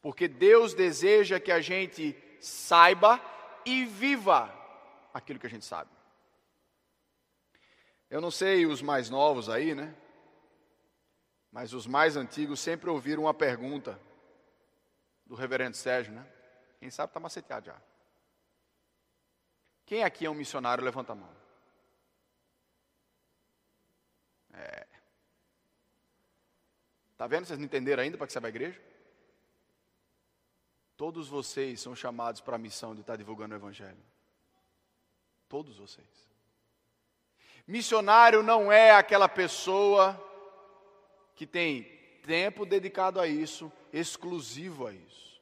Porque 0.00 0.26
Deus 0.26 0.72
deseja 0.72 1.38
que 1.38 1.52
a 1.52 1.60
gente 1.60 2.16
saiba 2.40 3.20
e 3.66 3.84
viva 3.84 4.54
aquilo 5.12 5.40
que 5.40 5.46
a 5.46 5.50
gente 5.50 5.64
sabe. 5.64 5.90
Eu 8.08 8.20
não 8.20 8.30
sei 8.30 8.64
os 8.64 8.80
mais 8.80 9.10
novos 9.10 9.48
aí, 9.48 9.74
né? 9.74 9.94
Mas 11.50 11.72
os 11.72 11.86
mais 11.86 12.16
antigos 12.16 12.60
sempre 12.60 12.88
ouviram 12.88 13.24
uma 13.24 13.34
pergunta 13.34 14.00
do 15.26 15.34
reverendo 15.34 15.76
Sérgio, 15.76 16.12
né? 16.12 16.24
Quem 16.78 16.88
sabe 16.90 17.10
está 17.10 17.18
maceteado 17.18 17.66
já. 17.66 17.82
Quem 19.84 20.04
aqui 20.04 20.26
é 20.26 20.30
um 20.30 20.34
missionário? 20.34 20.84
Levanta 20.84 21.12
a 21.12 21.16
mão. 21.16 21.36
É. 24.52 24.86
Tá 27.16 27.26
vendo? 27.26 27.46
Vocês 27.46 27.58
não 27.58 27.64
entenderam 27.64 28.02
ainda 28.02 28.16
para 28.16 28.26
que 28.26 28.38
vai 28.38 28.48
à 28.48 28.54
igreja? 28.54 28.80
Todos 30.96 31.28
vocês 31.28 31.80
são 31.80 31.94
chamados 31.94 32.40
para 32.40 32.56
a 32.56 32.58
missão 32.58 32.94
de 32.94 33.02
estar 33.02 33.16
divulgando 33.16 33.54
o 33.54 33.58
Evangelho. 33.58 34.02
Todos 35.48 35.76
vocês. 35.76 36.26
Missionário 37.66 38.42
não 38.42 38.70
é 38.70 38.92
aquela 38.92 39.28
pessoa 39.28 40.20
que 41.34 41.46
tem 41.46 41.84
tempo 42.24 42.64
dedicado 42.64 43.20
a 43.20 43.26
isso, 43.26 43.70
exclusivo 43.92 44.86
a 44.86 44.92
isso. 44.92 45.40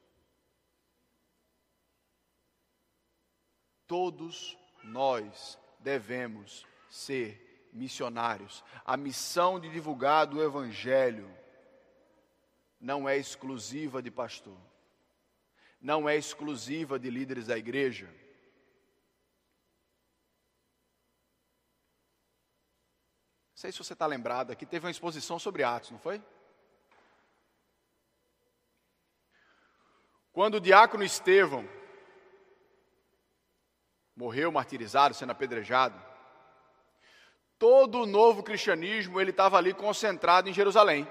Todos 3.86 4.58
nós 4.82 5.58
devemos 5.78 6.66
ser 6.90 7.68
missionários. 7.72 8.64
A 8.84 8.96
missão 8.96 9.60
de 9.60 9.70
divulgar 9.70 10.26
do 10.26 10.42
Evangelho 10.42 11.30
não 12.80 13.08
é 13.08 13.16
exclusiva 13.16 14.02
de 14.02 14.10
pastor, 14.10 14.58
não 15.84 16.08
é 16.08 16.16
exclusiva 16.16 16.98
de 16.98 17.10
líderes 17.10 17.46
da 17.46 17.58
igreja. 17.58 18.06
Não 23.50 23.56
sei 23.56 23.70
se 23.70 23.76
você 23.76 23.92
está 23.92 24.06
lembrado, 24.06 24.50
aqui 24.50 24.64
teve 24.64 24.86
uma 24.86 24.90
exposição 24.90 25.38
sobre 25.38 25.62
Atos, 25.62 25.90
não 25.90 25.98
foi? 25.98 26.22
Quando 30.32 30.54
o 30.54 30.60
diácono 30.60 31.04
Estevão 31.04 31.68
morreu 34.16 34.50
martirizado, 34.50 35.14
sendo 35.14 35.32
apedrejado, 35.32 36.02
todo 37.58 38.00
o 38.00 38.06
novo 38.06 38.42
cristianismo 38.42 39.20
ele 39.20 39.32
estava 39.32 39.58
ali 39.58 39.74
concentrado 39.74 40.48
em 40.48 40.54
Jerusalém. 40.54 41.06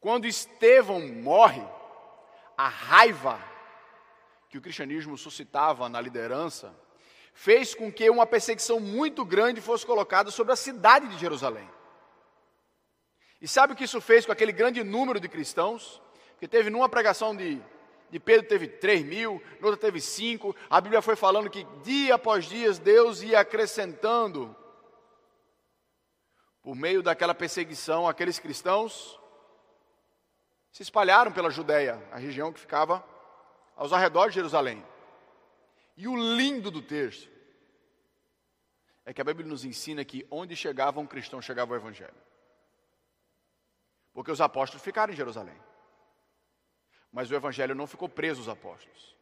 Quando 0.00 0.26
Estevão 0.26 1.06
morre, 1.06 1.62
a 2.62 2.68
raiva 2.68 3.40
que 4.48 4.56
o 4.56 4.60
cristianismo 4.60 5.18
suscitava 5.18 5.88
na 5.88 6.00
liderança 6.00 6.72
fez 7.34 7.74
com 7.74 7.90
que 7.90 8.08
uma 8.08 8.26
perseguição 8.26 8.78
muito 8.78 9.24
grande 9.24 9.60
fosse 9.60 9.84
colocada 9.84 10.30
sobre 10.30 10.52
a 10.52 10.56
cidade 10.56 11.08
de 11.08 11.18
Jerusalém. 11.18 11.68
E 13.40 13.48
sabe 13.48 13.72
o 13.72 13.76
que 13.76 13.84
isso 13.84 14.00
fez 14.00 14.24
com 14.24 14.30
aquele 14.30 14.52
grande 14.52 14.84
número 14.84 15.18
de 15.18 15.28
cristãos? 15.28 16.00
que 16.42 16.48
teve 16.48 16.70
numa 16.70 16.88
pregação 16.88 17.36
de, 17.36 17.62
de 18.10 18.18
Pedro 18.18 18.48
teve 18.48 18.66
3 18.66 19.04
mil, 19.04 19.40
noutra 19.60 19.78
teve 19.78 20.00
5. 20.00 20.56
A 20.68 20.80
Bíblia 20.80 21.00
foi 21.00 21.14
falando 21.14 21.48
que 21.48 21.64
dia 21.84 22.16
após 22.16 22.46
dia 22.46 22.72
Deus 22.72 23.22
ia 23.22 23.38
acrescentando, 23.38 24.52
por 26.60 26.74
meio 26.74 27.00
daquela 27.00 27.32
perseguição, 27.32 28.08
aqueles 28.08 28.40
cristãos 28.40 29.21
se 30.72 30.82
espalharam 30.82 31.30
pela 31.30 31.50
Judéia, 31.50 32.02
a 32.10 32.16
região 32.16 32.52
que 32.52 32.58
ficava 32.58 33.04
aos 33.76 33.92
arredores 33.92 34.32
de 34.32 34.40
Jerusalém. 34.40 34.84
E 35.96 36.08
o 36.08 36.16
lindo 36.16 36.70
do 36.70 36.80
texto 36.80 37.30
é 39.04 39.12
que 39.12 39.20
a 39.20 39.24
Bíblia 39.24 39.46
nos 39.46 39.64
ensina 39.64 40.04
que 40.04 40.26
onde 40.30 40.56
chegava 40.56 40.98
um 40.98 41.06
cristão 41.06 41.42
chegava 41.42 41.72
o 41.72 41.76
Evangelho. 41.76 42.14
Porque 44.14 44.30
os 44.30 44.40
apóstolos 44.40 44.82
ficaram 44.82 45.12
em 45.12 45.16
Jerusalém. 45.16 45.56
Mas 47.10 47.30
o 47.30 47.34
evangelho 47.34 47.74
não 47.74 47.86
ficou 47.86 48.08
preso 48.08 48.40
aos 48.40 48.48
apóstolos. 48.48 49.14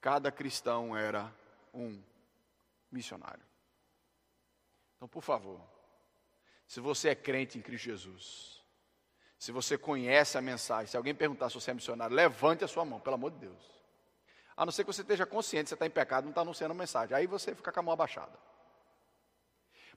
Cada 0.00 0.32
cristão 0.32 0.96
era 0.96 1.32
um 1.72 2.02
missionário. 2.90 3.44
Então, 4.96 5.06
por 5.06 5.22
favor, 5.22 5.60
se 6.66 6.80
você 6.80 7.10
é 7.10 7.14
crente 7.14 7.58
em 7.58 7.62
Cristo 7.62 7.84
Jesus, 7.84 8.61
se 9.42 9.50
você 9.50 9.76
conhece 9.76 10.38
a 10.38 10.40
mensagem, 10.40 10.86
se 10.86 10.96
alguém 10.96 11.12
perguntar 11.12 11.48
se 11.48 11.56
você 11.56 11.72
é 11.72 11.74
missionário, 11.74 12.14
levante 12.14 12.62
a 12.62 12.68
sua 12.68 12.84
mão, 12.84 13.00
pelo 13.00 13.16
amor 13.16 13.32
de 13.32 13.38
Deus. 13.38 13.82
A 14.56 14.64
não 14.64 14.70
ser 14.70 14.84
que 14.84 14.92
você 14.92 15.02
esteja 15.02 15.26
consciente 15.26 15.68
você 15.68 15.74
está 15.74 15.84
em 15.84 15.90
pecado, 15.90 16.22
não 16.22 16.30
está 16.30 16.42
anunciando 16.42 16.70
a 16.70 16.76
mensagem. 16.76 17.16
Aí 17.16 17.26
você 17.26 17.52
fica 17.52 17.72
com 17.72 17.80
a 17.80 17.82
mão 17.82 17.92
abaixada. 17.92 18.38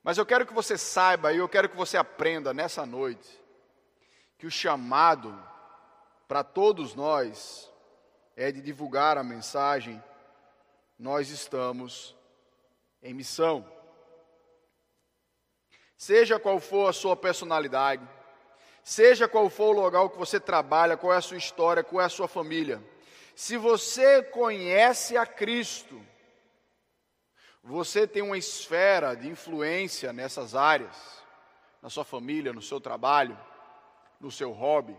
Mas 0.02 0.18
eu 0.18 0.26
quero 0.26 0.46
que 0.46 0.52
você 0.52 0.76
saiba 0.76 1.32
e 1.32 1.36
eu 1.36 1.48
quero 1.48 1.68
que 1.68 1.76
você 1.76 1.96
aprenda 1.96 2.52
nessa 2.52 2.84
noite 2.84 3.40
que 4.36 4.48
o 4.48 4.50
chamado 4.50 5.32
para 6.26 6.42
todos 6.42 6.96
nós 6.96 7.72
é 8.34 8.50
de 8.50 8.60
divulgar 8.60 9.16
a 9.16 9.22
mensagem. 9.22 10.02
Nós 10.98 11.30
estamos 11.30 12.16
em 13.00 13.14
missão. 13.14 13.64
Seja 15.96 16.36
qual 16.36 16.58
for 16.58 16.88
a 16.88 16.92
sua 16.92 17.14
personalidade, 17.14 18.04
seja 18.86 19.26
qual 19.26 19.50
for 19.50 19.74
o 19.74 19.80
local 19.80 20.08
que 20.08 20.16
você 20.16 20.38
trabalha, 20.38 20.96
qual 20.96 21.12
é 21.12 21.16
a 21.16 21.20
sua 21.20 21.36
história, 21.36 21.82
qual 21.82 22.00
é 22.00 22.04
a 22.04 22.08
sua 22.08 22.28
família. 22.28 22.80
Se 23.34 23.56
você 23.56 24.22
conhece 24.22 25.16
a 25.16 25.26
Cristo, 25.26 26.00
você 27.64 28.06
tem 28.06 28.22
uma 28.22 28.38
esfera 28.38 29.16
de 29.16 29.28
influência 29.28 30.12
nessas 30.12 30.54
áreas, 30.54 30.96
na 31.82 31.90
sua 31.90 32.04
família, 32.04 32.52
no 32.52 32.62
seu 32.62 32.80
trabalho, 32.80 33.36
no 34.20 34.30
seu 34.30 34.52
hobby, 34.52 34.96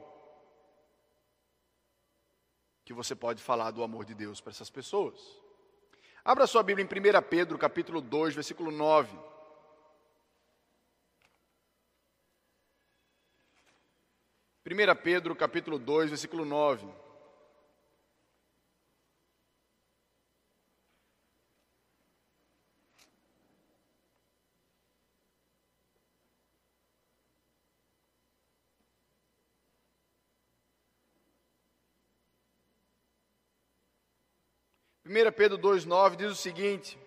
que 2.84 2.91
você 2.94 3.15
pode 3.15 3.41
falar 3.41 3.72
do 3.72 3.84
amor 3.84 4.03
de 4.03 4.13
Deus 4.13 4.41
para 4.41 4.51
essas 4.51 4.70
pessoas. 4.70 5.17
Abra 6.25 6.46
sua 6.46 6.62
Bíblia 6.62 6.86
em 6.86 7.20
1 7.20 7.22
Pedro, 7.29 7.58
capítulo 7.58 8.01
2, 8.01 8.36
versículo 8.36 8.70
9. 8.70 9.17
1 14.70 14.96
Pedro, 15.02 15.34
capítulo 15.34 15.80
2, 15.80 16.10
versículo 16.10 16.44
9. 16.44 16.86
1 35.06 35.32
Pedro 35.32 35.58
2,9 35.58 36.18
diz 36.18 36.30
o 36.30 36.36
seguinte: 36.36 37.00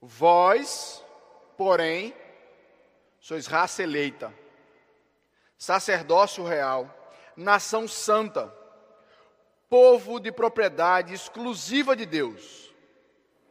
Vós, 0.00 1.04
porém, 1.54 2.14
sois 3.20 3.46
raça 3.46 3.82
eleita, 3.82 4.32
sacerdócio 5.58 6.44
real, 6.44 6.92
nação 7.36 7.86
santa, 7.88 8.52
povo 9.68 10.20
de 10.20 10.30
propriedade 10.30 11.14
exclusiva 11.14 11.96
de 11.96 12.06
Deus. 12.06 12.72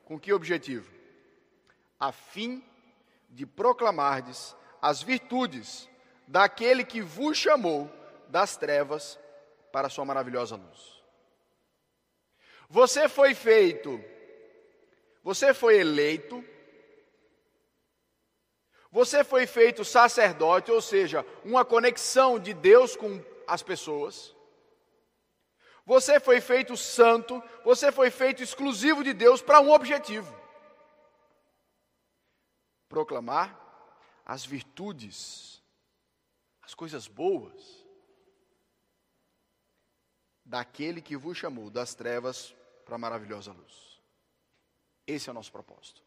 Com 0.06 0.20
que 0.20 0.34
objetivo? 0.34 0.94
A 2.00 2.12
fim 2.12 2.64
de 3.30 3.46
proclamardes 3.46 4.56
as 4.82 5.02
virtudes 5.02 5.90
daquele 6.28 6.84
que 6.84 7.02
vos 7.02 7.38
chamou 7.38 7.92
das 8.30 8.56
trevas 8.56 9.20
para 9.72 9.88
a 9.88 9.90
sua 9.90 10.06
maravilhosa 10.06 10.56
luz. 10.56 11.04
Você 12.70 13.08
foi 13.08 13.34
feito, 13.34 14.04
você 15.24 15.54
foi 15.54 15.80
eleito, 15.80 16.44
você 18.96 19.26
foi 19.26 19.46
feito 19.46 19.84
sacerdote, 19.84 20.72
ou 20.72 20.82
seja, 20.82 21.26
uma 21.44 21.66
conexão 21.66 22.40
de 22.40 22.54
Deus 22.54 22.96
com 22.96 23.22
as 23.46 23.62
pessoas. 23.62 24.34
Você 25.86 26.18
foi 26.18 26.40
feito 26.40 26.78
santo, 26.78 27.44
você 27.66 27.92
foi 27.92 28.10
feito 28.10 28.42
exclusivo 28.42 29.04
de 29.04 29.12
Deus 29.12 29.42
para 29.42 29.60
um 29.60 29.70
objetivo: 29.70 30.34
proclamar 32.88 33.60
as 34.26 34.46
virtudes, 34.46 35.62
as 36.62 36.74
coisas 36.74 37.06
boas 37.06 37.86
daquele 40.46 41.02
que 41.02 41.18
vos 41.18 41.38
chamou 41.38 41.70
das 41.70 41.94
trevas 41.94 42.56
para 42.86 42.96
a 42.96 42.98
maravilhosa 42.98 43.52
luz. 43.52 44.02
Esse 45.06 45.28
é 45.28 45.32
o 45.32 45.36
nosso 45.36 45.52
propósito. 45.52 46.05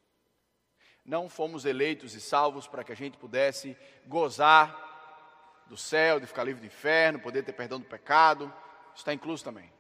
Não 1.08 1.26
fomos 1.26 1.64
eleitos 1.64 2.12
e 2.12 2.20
salvos 2.20 2.68
para 2.68 2.84
que 2.84 2.92
a 2.92 2.94
gente 2.94 3.16
pudesse 3.16 3.74
gozar 4.06 5.64
do 5.66 5.74
céu, 5.74 6.20
de 6.20 6.26
ficar 6.26 6.44
livre 6.44 6.60
do 6.60 6.66
inferno, 6.66 7.18
poder 7.18 7.42
ter 7.42 7.54
perdão 7.54 7.80
do 7.80 7.86
pecado, 7.86 8.52
está 8.94 9.14
incluso 9.14 9.42
também. 9.42 9.72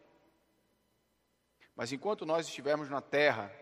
Mas 1.76 1.92
enquanto 1.92 2.24
nós 2.24 2.46
estivermos 2.46 2.88
na 2.88 3.02
terra, 3.02 3.52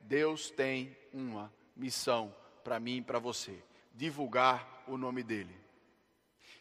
Deus 0.00 0.50
tem 0.50 0.98
uma 1.12 1.54
missão 1.76 2.34
para 2.64 2.80
mim 2.80 2.96
e 2.96 3.02
para 3.02 3.20
você: 3.20 3.62
divulgar 3.92 4.82
o 4.88 4.98
nome 4.98 5.22
dEle. 5.22 5.56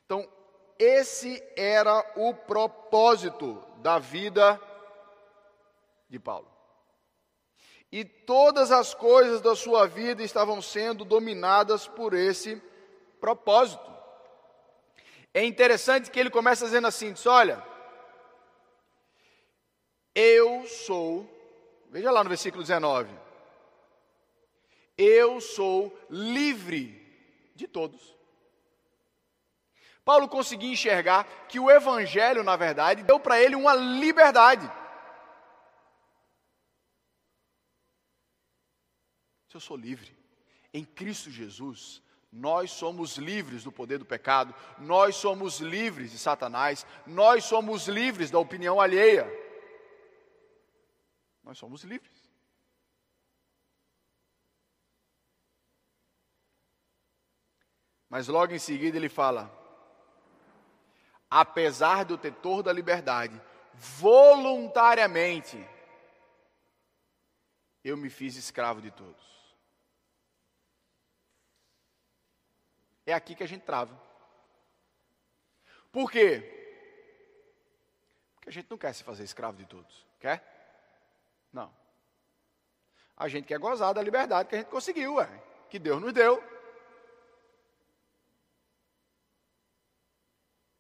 Então, 0.06 0.30
esse 0.78 1.44
era 1.58 2.06
o 2.16 2.32
propósito 2.32 3.60
da 3.78 3.98
vida 3.98 4.62
de 6.08 6.20
Paulo. 6.20 6.53
E 7.94 8.04
todas 8.04 8.72
as 8.72 8.96
coisas 8.96 9.40
da 9.40 9.56
sua 9.56 9.86
vida 9.86 10.24
estavam 10.24 10.60
sendo 10.64 11.06
dominadas 11.06 11.88
por 11.88 12.16
esse 12.16 12.60
propósito. 13.22 13.86
É 15.32 15.46
interessante 15.46 16.10
que 16.10 16.20
ele 16.20 16.32
começa 16.32 16.66
dizendo 16.66 16.88
assim: 16.88 17.14
diz, 17.14 17.28
olha, 17.28 17.64
eu 20.16 20.66
sou, 20.66 21.30
veja 21.92 22.10
lá 22.10 22.24
no 22.24 22.30
versículo 22.30 22.64
19, 22.64 23.14
eu 24.98 25.40
sou 25.40 25.96
livre 26.10 27.00
de 27.54 27.68
todos. 27.68 28.18
Paulo 30.04 30.28
conseguia 30.28 30.74
enxergar 30.74 31.26
que 31.48 31.60
o 31.60 31.70
Evangelho, 31.70 32.42
na 32.42 32.56
verdade, 32.56 33.04
deu 33.04 33.20
para 33.20 33.40
ele 33.40 33.56
uma 33.56 33.76
liberdade. 33.76 34.68
Se 39.54 39.58
eu 39.58 39.62
sou 39.62 39.78
livre, 39.78 40.12
em 40.74 40.84
Cristo 40.84 41.30
Jesus, 41.30 42.02
nós 42.32 42.72
somos 42.72 43.18
livres 43.18 43.64
do 43.64 43.72
poder 43.72 44.00
do 44.00 44.06
pecado, 44.06 44.52
nós 44.80 45.16
somos 45.16 45.60
livres 45.60 46.10
de 46.10 46.18
Satanás, 46.18 46.88
nós 47.06 47.44
somos 47.44 47.88
livres 47.88 48.32
da 48.32 48.40
opinião 48.40 48.82
alheia. 48.82 49.28
Nós 51.44 51.60
somos 51.60 51.84
livres. 51.84 52.12
Mas 58.10 58.28
logo 58.28 58.56
em 58.56 58.60
seguida 58.60 58.98
ele 58.98 59.08
fala: 59.08 59.56
apesar 61.30 62.06
de 62.06 62.14
eu 62.14 62.18
ter 62.18 62.34
toda 62.34 62.72
a 62.72 62.74
liberdade, 62.74 63.40
voluntariamente, 63.76 65.64
eu 67.84 67.96
me 67.96 68.10
fiz 68.10 68.36
escravo 68.36 68.82
de 68.82 68.90
todos. 68.90 69.33
É 73.06 73.14
aqui 73.14 73.36
que 73.36 73.44
a 73.44 73.48
gente 73.48 73.64
trava. 73.64 74.00
Por 75.92 76.10
quê? 76.12 76.42
Porque 78.36 78.50
a 78.50 78.52
gente 78.52 78.70
não 78.70 78.78
quer 78.78 78.94
se 78.94 79.04
fazer 79.04 79.24
escravo 79.24 79.58
de 79.58 79.66
todos. 79.66 80.06
Quer? 80.20 80.44
Não. 81.52 81.74
A 83.16 83.28
gente 83.28 83.46
quer 83.46 83.60
gozar 83.60 83.94
da 83.94 84.02
liberdade 84.02 84.50
que 84.50 84.56
a 84.56 84.58
gente 84.60 84.70
conseguiu, 84.70 85.16
ué, 85.16 85.44
que 85.70 85.78
Deus 85.78 86.02
nos 86.02 86.14
deu. 86.14 86.44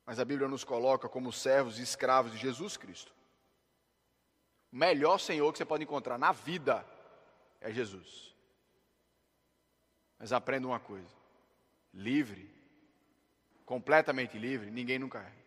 Mas 0.05 0.19
a 0.19 0.25
Bíblia 0.25 0.47
nos 0.47 0.63
coloca 0.63 1.07
como 1.07 1.31
servos 1.31 1.79
e 1.79 1.83
escravos 1.83 2.31
de 2.31 2.37
Jesus 2.37 2.75
Cristo. 2.75 3.13
O 4.71 4.75
melhor 4.75 5.19
Senhor 5.19 5.51
que 5.51 5.57
você 5.57 5.65
pode 5.65 5.83
encontrar 5.83 6.17
na 6.17 6.31
vida 6.31 6.85
é 7.61 7.71
Jesus. 7.71 8.35
Mas 10.17 10.33
aprenda 10.33 10.67
uma 10.67 10.79
coisa: 10.79 11.22
livre, 11.93 12.49
completamente 13.65 14.37
livre, 14.37 14.71
ninguém 14.71 14.97
nunca 14.97 15.19
é. 15.19 15.43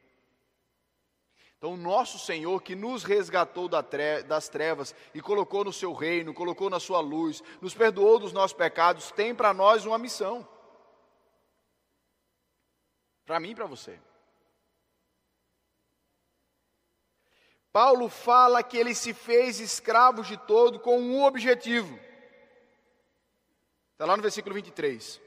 Então, 1.58 1.72
o 1.72 1.76
nosso 1.76 2.18
Senhor 2.18 2.62
que 2.62 2.74
nos 2.74 3.02
resgatou 3.02 3.66
das 3.68 4.48
trevas 4.48 4.94
e 5.14 5.20
colocou 5.22 5.64
no 5.64 5.72
seu 5.72 5.92
reino, 5.94 6.34
colocou 6.34 6.68
na 6.68 6.78
sua 6.78 7.00
luz, 7.00 7.42
nos 7.62 7.74
perdoou 7.74 8.18
dos 8.18 8.32
nossos 8.32 8.52
pecados, 8.52 9.10
tem 9.10 9.34
para 9.34 9.54
nós 9.54 9.86
uma 9.86 9.98
missão. 9.98 10.46
Para 13.24 13.40
mim 13.40 13.50
e 13.50 13.54
para 13.54 13.66
você. 13.66 13.98
Paulo 17.72 18.08
fala 18.08 18.62
que 18.62 18.76
ele 18.76 18.94
se 18.94 19.12
fez 19.12 19.58
escravo 19.58 20.22
de 20.22 20.36
todo 20.36 20.78
com 20.78 21.00
um 21.00 21.24
objetivo: 21.24 21.98
Está 23.92 24.04
lá 24.06 24.16
no 24.16 24.22
versículo 24.22 24.54
23. 24.54 25.25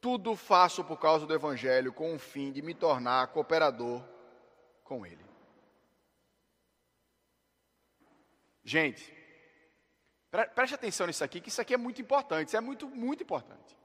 Tudo 0.00 0.34
faço 0.34 0.82
por 0.82 0.98
causa 0.98 1.26
do 1.26 1.34
Evangelho, 1.34 1.92
com 1.92 2.14
o 2.14 2.18
fim 2.18 2.50
de 2.50 2.62
me 2.62 2.74
tornar 2.74 3.28
cooperador 3.28 4.02
com 4.82 5.04
ele. 5.04 5.24
Gente, 8.64 9.12
preste 10.54 10.74
atenção 10.74 11.06
nisso 11.06 11.24
aqui, 11.24 11.40
que 11.40 11.48
isso 11.48 11.60
aqui 11.60 11.74
é 11.74 11.76
muito 11.76 12.00
importante, 12.00 12.48
isso 12.48 12.56
é 12.56 12.60
muito, 12.60 12.88
muito 12.88 13.22
importante. 13.22 13.76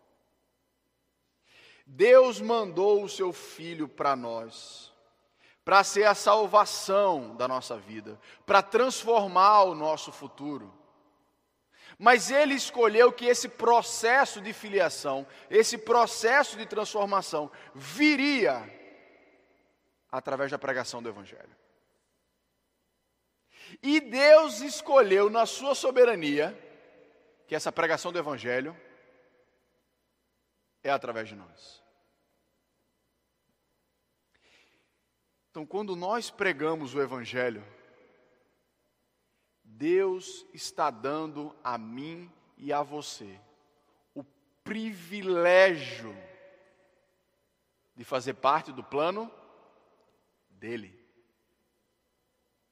Deus 1.85 2.41
mandou 2.41 3.03
o 3.03 3.09
seu 3.09 3.31
Filho 3.31 3.87
para 3.87 4.15
nós, 4.15 4.91
para 5.63 5.83
ser 5.83 6.05
a 6.05 6.15
salvação 6.15 7.35
da 7.35 7.47
nossa 7.47 7.77
vida, 7.77 8.19
para 8.45 8.61
transformar 8.61 9.63
o 9.63 9.75
nosso 9.75 10.11
futuro. 10.11 10.73
Mas 11.97 12.29
ele 12.29 12.53
escolheu 12.53 13.11
que 13.11 13.25
esse 13.25 13.47
processo 13.47 14.41
de 14.41 14.51
filiação, 14.51 15.25
esse 15.49 15.77
processo 15.77 16.57
de 16.57 16.65
transformação, 16.65 17.49
viria 17.73 18.69
através 20.11 20.51
da 20.51 20.57
pregação 20.57 21.01
do 21.01 21.09
Evangelho. 21.09 21.55
E 23.81 23.99
Deus 23.99 24.59
escolheu, 24.59 25.29
na 25.29 25.45
sua 25.45 25.73
soberania, 25.73 26.57
que 27.47 27.55
essa 27.55 27.71
pregação 27.71 28.11
do 28.11 28.19
Evangelho 28.19 28.75
é 30.83 30.89
através 30.89 31.27
de 31.27 31.35
nós. 31.35 31.83
Então, 35.49 35.65
quando 35.65 35.95
nós 35.95 36.29
pregamos 36.29 36.93
o 36.93 37.01
Evangelho, 37.01 37.65
Deus 39.77 40.45
está 40.53 40.89
dando 40.89 41.53
a 41.61 41.77
mim 41.77 42.31
e 42.57 42.71
a 42.71 42.81
você 42.81 43.37
o 44.13 44.23
privilégio 44.63 46.15
de 47.93 48.05
fazer 48.05 48.35
parte 48.35 48.71
do 48.71 48.81
plano 48.81 49.29
dele. 50.49 50.97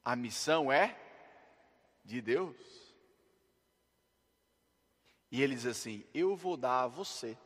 A 0.04 0.16
missão 0.16 0.72
é 0.72 0.98
de 2.06 2.22
Deus. 2.22 2.56
E 5.30 5.42
ele 5.42 5.56
diz 5.56 5.66
assim: 5.66 6.06
Eu 6.14 6.38
vou 6.38 6.56
dar 6.56 6.84
a 6.84 6.88
você 6.88 7.38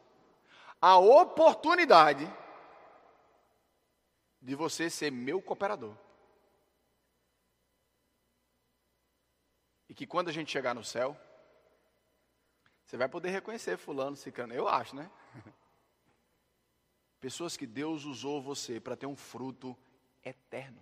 a 0.80 1.00
oportunidade 1.00 2.32
de 4.40 4.54
você 4.54 4.88
ser 4.88 5.12
meu 5.12 5.42
cooperador. 5.42 5.96
Que 9.98 10.06
quando 10.06 10.30
a 10.30 10.32
gente 10.32 10.52
chegar 10.52 10.76
no 10.76 10.84
céu, 10.84 11.20
você 12.86 12.96
vai 12.96 13.10
poder 13.10 13.32
reconhecer 13.32 13.80
fulano, 13.80 14.16
ciclano. 14.16 14.54
Eu 14.54 14.68
acho, 14.68 14.96
né? 14.96 15.10
Pessoas 17.20 17.58
que 17.58 17.66
Deus 17.66 18.06
usou 18.06 18.40
você 18.40 18.80
para 18.80 18.96
ter 18.96 19.08
um 19.08 19.16
fruto 19.16 19.76
eterno. 20.24 20.80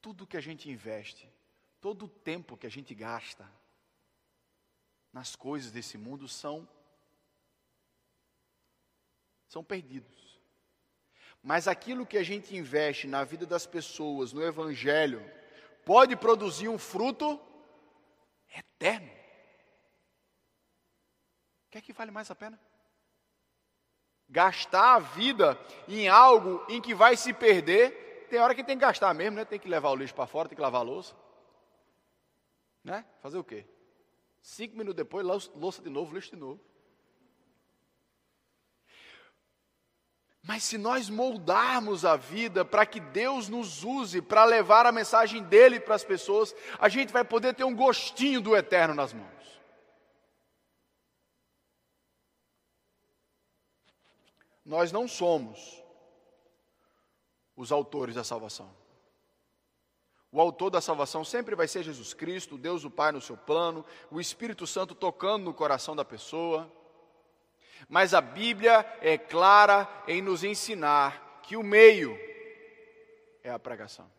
Tudo 0.00 0.26
que 0.26 0.38
a 0.38 0.40
gente 0.40 0.70
investe, 0.70 1.30
todo 1.78 2.06
o 2.06 2.08
tempo 2.08 2.56
que 2.56 2.66
a 2.66 2.70
gente 2.70 2.94
gasta 2.94 3.46
nas 5.12 5.36
coisas 5.36 5.70
desse 5.70 5.98
mundo 5.98 6.26
são 6.26 6.66
são 9.46 9.62
perdidos. 9.62 10.40
Mas 11.42 11.68
aquilo 11.68 12.06
que 12.06 12.16
a 12.16 12.24
gente 12.24 12.56
investe 12.56 13.06
na 13.06 13.24
vida 13.24 13.44
das 13.44 13.66
pessoas, 13.66 14.32
no 14.32 14.42
evangelho, 14.42 15.22
pode 15.84 16.16
produzir 16.16 16.68
um 16.68 16.78
fruto 16.78 17.40
eterno. 18.56 19.10
O 21.66 21.70
que 21.70 21.78
é 21.78 21.80
que 21.80 21.92
vale 21.92 22.10
mais 22.10 22.30
a 22.30 22.34
pena? 22.34 22.58
Gastar 24.28 24.94
a 24.94 24.98
vida 24.98 25.58
em 25.86 26.08
algo 26.08 26.64
em 26.68 26.80
que 26.80 26.94
vai 26.94 27.16
se 27.16 27.32
perder, 27.32 28.26
tem 28.30 28.40
hora 28.40 28.54
que 28.54 28.64
tem 28.64 28.76
que 28.76 28.84
gastar 28.84 29.12
mesmo, 29.14 29.36
né? 29.36 29.44
Tem 29.44 29.58
que 29.58 29.68
levar 29.68 29.90
o 29.90 29.96
lixo 29.96 30.14
para 30.14 30.26
fora, 30.26 30.48
tem 30.48 30.56
que 30.56 30.62
lavar 30.62 30.80
a 30.80 30.84
louça. 30.84 31.14
Né? 32.82 33.04
Fazer 33.20 33.38
o 33.38 33.44
quê? 33.44 33.66
Cinco 34.40 34.76
minutos 34.76 34.96
depois, 34.96 35.24
louça 35.54 35.82
de 35.82 35.90
novo, 35.90 36.14
lixo 36.14 36.30
de 36.30 36.36
novo. 36.36 36.60
Mas 40.46 40.62
se 40.62 40.76
nós 40.76 41.08
moldarmos 41.08 42.04
a 42.04 42.16
vida 42.16 42.66
para 42.66 42.84
que 42.84 43.00
Deus 43.00 43.48
nos 43.48 43.82
use 43.82 44.20
para 44.20 44.44
levar 44.44 44.84
a 44.84 44.92
mensagem 44.92 45.42
dele 45.42 45.80
para 45.80 45.94
as 45.94 46.04
pessoas, 46.04 46.54
a 46.78 46.86
gente 46.90 47.10
vai 47.10 47.24
poder 47.24 47.54
ter 47.54 47.64
um 47.64 47.74
gostinho 47.74 48.42
do 48.42 48.54
eterno 48.54 48.94
nas 48.94 49.14
mãos. 49.14 49.32
Nós 54.62 54.92
não 54.92 55.08
somos 55.08 55.82
os 57.56 57.72
autores 57.72 58.14
da 58.14 58.22
salvação. 58.22 58.70
O 60.30 60.38
autor 60.38 60.68
da 60.68 60.80
salvação 60.80 61.24
sempre 61.24 61.54
vai 61.54 61.66
ser 61.66 61.82
Jesus 61.82 62.12
Cristo, 62.12 62.58
Deus 62.58 62.84
o 62.84 62.90
Pai 62.90 63.12
no 63.12 63.20
seu 63.20 63.36
plano, 63.36 63.82
o 64.10 64.20
Espírito 64.20 64.66
Santo 64.66 64.94
tocando 64.94 65.44
no 65.44 65.54
coração 65.54 65.96
da 65.96 66.04
pessoa. 66.04 66.70
Mas 67.88 68.14
a 68.14 68.20
Bíblia 68.20 68.84
é 69.00 69.18
clara 69.18 69.88
em 70.06 70.22
nos 70.22 70.44
ensinar 70.44 71.40
que 71.42 71.56
o 71.56 71.62
meio 71.62 72.18
é 73.42 73.50
a 73.50 73.58
pregação. 73.58 74.10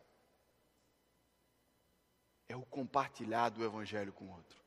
É 2.48 2.56
o 2.56 2.62
compartilhar 2.62 3.50
do 3.50 3.64
Evangelho 3.64 4.14
com 4.14 4.26
o 4.26 4.32
outro. 4.32 4.60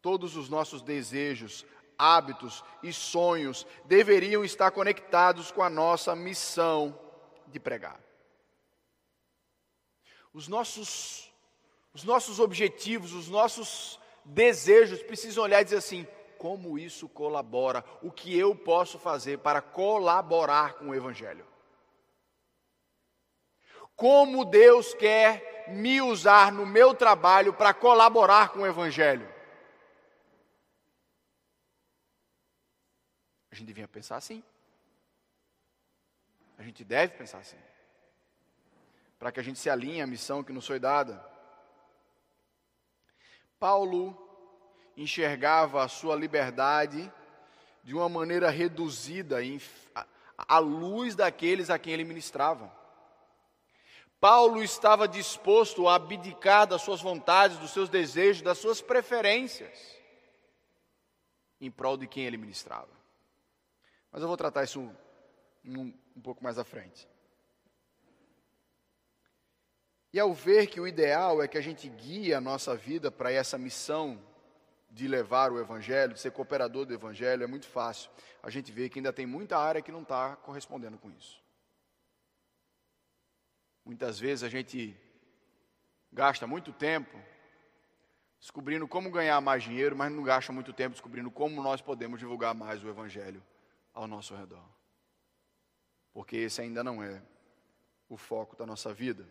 Todos 0.00 0.36
os 0.36 0.48
nossos 0.48 0.82
desejos, 0.82 1.66
hábitos 1.98 2.62
e 2.82 2.92
sonhos 2.92 3.66
deveriam 3.84 4.44
estar 4.44 4.70
conectados 4.70 5.50
com 5.50 5.62
a 5.62 5.70
nossa 5.70 6.14
missão 6.14 6.98
de 7.48 7.58
pregar. 7.58 8.00
Os 10.32 10.46
nossos, 10.46 11.32
os 11.92 12.04
nossos 12.04 12.38
objetivos, 12.38 13.12
os 13.12 13.28
nossos 13.28 13.98
desejos 14.24 15.02
precisam 15.02 15.42
olhar 15.42 15.62
e 15.62 15.64
dizer 15.64 15.78
assim: 15.78 16.06
como 16.36 16.78
isso 16.78 17.08
colabora, 17.08 17.84
o 18.02 18.10
que 18.10 18.36
eu 18.36 18.54
posso 18.54 18.98
fazer 18.98 19.38
para 19.38 19.60
colaborar 19.60 20.74
com 20.74 20.88
o 20.88 20.94
Evangelho. 20.94 21.46
Como 23.94 24.44
Deus 24.44 24.94
quer 24.94 25.66
me 25.68 26.00
usar 26.00 26.52
no 26.52 26.66
meu 26.66 26.94
trabalho 26.94 27.52
para 27.52 27.72
colaborar 27.72 28.50
com 28.50 28.60
o 28.60 28.66
Evangelho. 28.66 29.32
A 33.50 33.54
gente 33.54 33.66
devia 33.66 33.88
pensar 33.88 34.16
assim. 34.16 34.44
A 36.58 36.62
gente 36.62 36.84
deve 36.84 37.14
pensar 37.14 37.38
assim. 37.38 37.58
Para 39.18 39.32
que 39.32 39.40
a 39.40 39.42
gente 39.42 39.58
se 39.58 39.70
alinhe 39.70 40.02
à 40.02 40.06
missão 40.06 40.44
que 40.44 40.52
nos 40.52 40.66
foi 40.66 40.78
dada. 40.78 41.24
Paulo 43.58 44.25
enxergava 44.96 45.84
a 45.84 45.88
sua 45.88 46.16
liberdade 46.16 47.12
de 47.84 47.94
uma 47.94 48.08
maneira 48.08 48.48
reduzida 48.50 49.38
à 50.36 50.58
luz 50.58 51.14
daqueles 51.14 51.70
a 51.70 51.78
quem 51.78 51.92
ele 51.92 52.04
ministrava. 52.04 52.72
Paulo 54.18 54.62
estava 54.62 55.06
disposto 55.06 55.86
a 55.86 55.94
abdicar 55.94 56.66
das 56.66 56.82
suas 56.82 57.00
vontades, 57.00 57.58
dos 57.58 57.70
seus 57.70 57.88
desejos, 57.88 58.42
das 58.42 58.58
suas 58.58 58.80
preferências, 58.80 59.96
em 61.60 61.70
prol 61.70 61.96
de 61.96 62.06
quem 62.06 62.24
ele 62.24 62.38
ministrava. 62.38 62.88
Mas 64.10 64.22
eu 64.22 64.28
vou 64.28 64.36
tratar 64.36 64.64
isso 64.64 64.80
um, 65.64 65.92
um 66.16 66.20
pouco 66.22 66.42
mais 66.42 66.58
à 66.58 66.64
frente. 66.64 67.06
E 70.12 70.18
ao 70.18 70.32
ver 70.32 70.66
que 70.66 70.80
o 70.80 70.88
ideal 70.88 71.42
é 71.42 71.46
que 71.46 71.58
a 71.58 71.60
gente 71.60 71.88
guie 71.88 72.32
a 72.32 72.40
nossa 72.40 72.74
vida 72.74 73.10
para 73.10 73.30
essa 73.30 73.58
missão 73.58 74.18
de 74.96 75.06
levar 75.06 75.52
o 75.52 75.60
Evangelho, 75.60 76.14
de 76.14 76.20
ser 76.20 76.30
cooperador 76.30 76.86
do 76.86 76.94
Evangelho, 76.94 77.44
é 77.44 77.46
muito 77.46 77.66
fácil. 77.66 78.10
A 78.42 78.48
gente 78.48 78.72
vê 78.72 78.88
que 78.88 78.98
ainda 78.98 79.12
tem 79.12 79.26
muita 79.26 79.58
área 79.58 79.82
que 79.82 79.92
não 79.92 80.00
está 80.00 80.36
correspondendo 80.36 80.96
com 80.96 81.10
isso. 81.10 81.38
Muitas 83.84 84.18
vezes 84.18 84.42
a 84.42 84.48
gente 84.48 84.98
gasta 86.10 86.46
muito 86.46 86.72
tempo 86.72 87.14
descobrindo 88.40 88.88
como 88.88 89.10
ganhar 89.10 89.38
mais 89.42 89.64
dinheiro, 89.64 89.94
mas 89.94 90.10
não 90.10 90.22
gasta 90.22 90.50
muito 90.50 90.72
tempo 90.72 90.92
descobrindo 90.92 91.30
como 91.30 91.62
nós 91.62 91.82
podemos 91.82 92.18
divulgar 92.18 92.54
mais 92.54 92.82
o 92.82 92.88
Evangelho 92.88 93.44
ao 93.92 94.06
nosso 94.06 94.34
redor. 94.34 94.64
Porque 96.10 96.38
esse 96.38 96.62
ainda 96.62 96.82
não 96.82 97.02
é 97.02 97.22
o 98.08 98.16
foco 98.16 98.56
da 98.56 98.64
nossa 98.64 98.94
vida. 98.94 99.28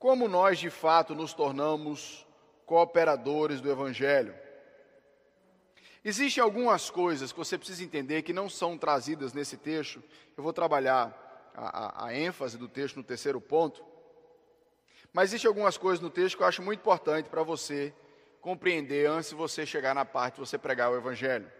Como 0.00 0.26
nós 0.26 0.58
de 0.58 0.68
fato 0.68 1.14
nos 1.14 1.32
tornamos 1.32 2.26
cooperadores 2.72 3.60
do 3.60 3.70
Evangelho. 3.70 4.34
Existem 6.02 6.42
algumas 6.42 6.88
coisas 6.88 7.30
que 7.30 7.36
você 7.36 7.58
precisa 7.58 7.84
entender 7.84 8.22
que 8.22 8.32
não 8.32 8.48
são 8.48 8.78
trazidas 8.78 9.34
nesse 9.34 9.58
texto. 9.58 10.02
Eu 10.34 10.42
vou 10.42 10.54
trabalhar 10.54 11.52
a, 11.54 12.04
a, 12.04 12.06
a 12.06 12.16
ênfase 12.16 12.56
do 12.56 12.66
texto 12.66 12.96
no 12.96 13.04
terceiro 13.04 13.42
ponto. 13.42 13.84
Mas 15.12 15.28
existem 15.28 15.50
algumas 15.50 15.76
coisas 15.76 16.00
no 16.00 16.08
texto 16.08 16.38
que 16.38 16.42
eu 16.42 16.46
acho 16.46 16.62
muito 16.62 16.80
importante 16.80 17.28
para 17.28 17.42
você 17.42 17.92
compreender 18.40 19.06
antes 19.06 19.28
de 19.28 19.36
você 19.36 19.66
chegar 19.66 19.94
na 19.94 20.06
parte 20.06 20.36
de 20.36 20.40
você 20.40 20.56
pregar 20.56 20.90
o 20.90 20.96
Evangelho. 20.96 21.52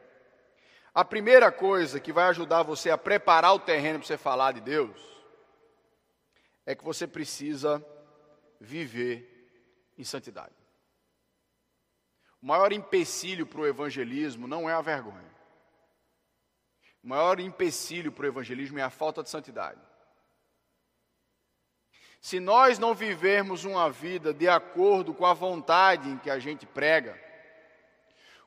A 0.95 1.05
primeira 1.05 1.53
coisa 1.53 2.01
que 2.01 2.11
vai 2.11 2.25
ajudar 2.29 2.63
você 2.63 2.89
a 2.89 2.97
preparar 2.97 3.55
o 3.55 3.59
terreno 3.59 3.99
para 3.99 4.09
você 4.09 4.17
falar 4.17 4.53
de 4.53 4.63
Deus 4.63 4.99
é 6.65 6.75
que 6.75 6.83
você 6.83 7.07
precisa 7.07 7.85
viver 8.59 9.29
em 9.99 10.05
santidade. 10.05 10.62
O 12.43 12.47
maior 12.47 12.73
empecilho 12.73 13.47
para 13.47 13.61
o 13.61 13.67
evangelismo 13.67 14.49
não 14.49 14.69
é 14.69 14.75
a 14.75 14.81
vergonha. 14.81 15.33
O 17.03 17.09
maior 17.09 17.39
empecilho 17.39 18.11
para 18.11 18.25
o 18.25 18.29
evangelismo 18.29 18.81
é 18.81 18.83
a 18.83 18.91
falta 18.91 19.23
de 19.23 19.31
santidade. 19.31 19.81
Se 22.21 22.41
nós 22.41 22.79
não 22.79 22.95
vivermos 22.95 23.65
uma 23.65 23.89
vida 23.91 24.35
de 24.35 24.49
acordo 24.49 25.15
com 25.15 25.25
a 25.25 25.33
vontade 25.33 26.09
em 26.09 26.19
que 26.19 26.31
a 26.31 26.39
gente 26.39 26.67
prega, 26.67 27.21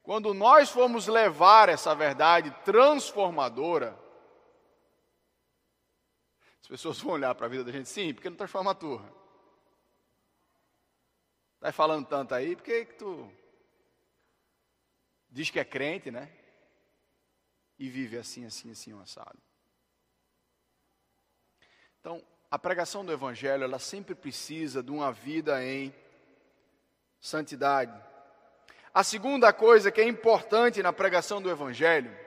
quando 0.04 0.34
nós 0.34 0.70
formos 0.70 1.08
levar 1.08 1.70
essa 1.70 1.96
verdade 1.96 2.52
transformadora, 2.64 3.98
as 6.62 6.68
pessoas 6.68 7.00
vão 7.00 7.14
olhar 7.14 7.34
para 7.34 7.46
a 7.46 7.50
vida 7.50 7.64
da 7.64 7.72
gente, 7.72 7.90
sim, 7.90 8.14
porque 8.14 8.30
não 8.30 8.38
transforma 8.38 8.72
a 8.72 8.76
tua. 8.76 9.04
Está 11.56 11.72
falando 11.72 12.06
tanto 12.08 12.34
aí, 12.34 12.56
por 12.56 12.64
que, 12.64 12.86
que 12.86 12.94
tu 12.96 13.32
diz 15.36 15.50
que 15.50 15.60
é 15.60 15.66
crente, 15.66 16.10
né? 16.10 16.32
E 17.78 17.90
vive 17.90 18.18
assim, 18.18 18.46
assim, 18.46 18.72
assim, 18.72 18.98
assado. 19.02 19.38
Então, 22.00 22.26
a 22.50 22.58
pregação 22.58 23.04
do 23.04 23.12
Evangelho, 23.12 23.66
ela 23.66 23.78
sempre 23.78 24.16
precisa 24.16 24.82
de 24.82 24.92
uma 24.92 25.12
vida 25.12 25.62
em 25.62 25.94
santidade. 27.20 28.02
A 28.94 29.04
segunda 29.04 29.52
coisa 29.52 29.92
que 29.92 30.00
é 30.00 30.08
importante 30.08 30.82
na 30.82 30.94
pregação 30.94 31.42
do 31.42 31.50
Evangelho 31.50 32.18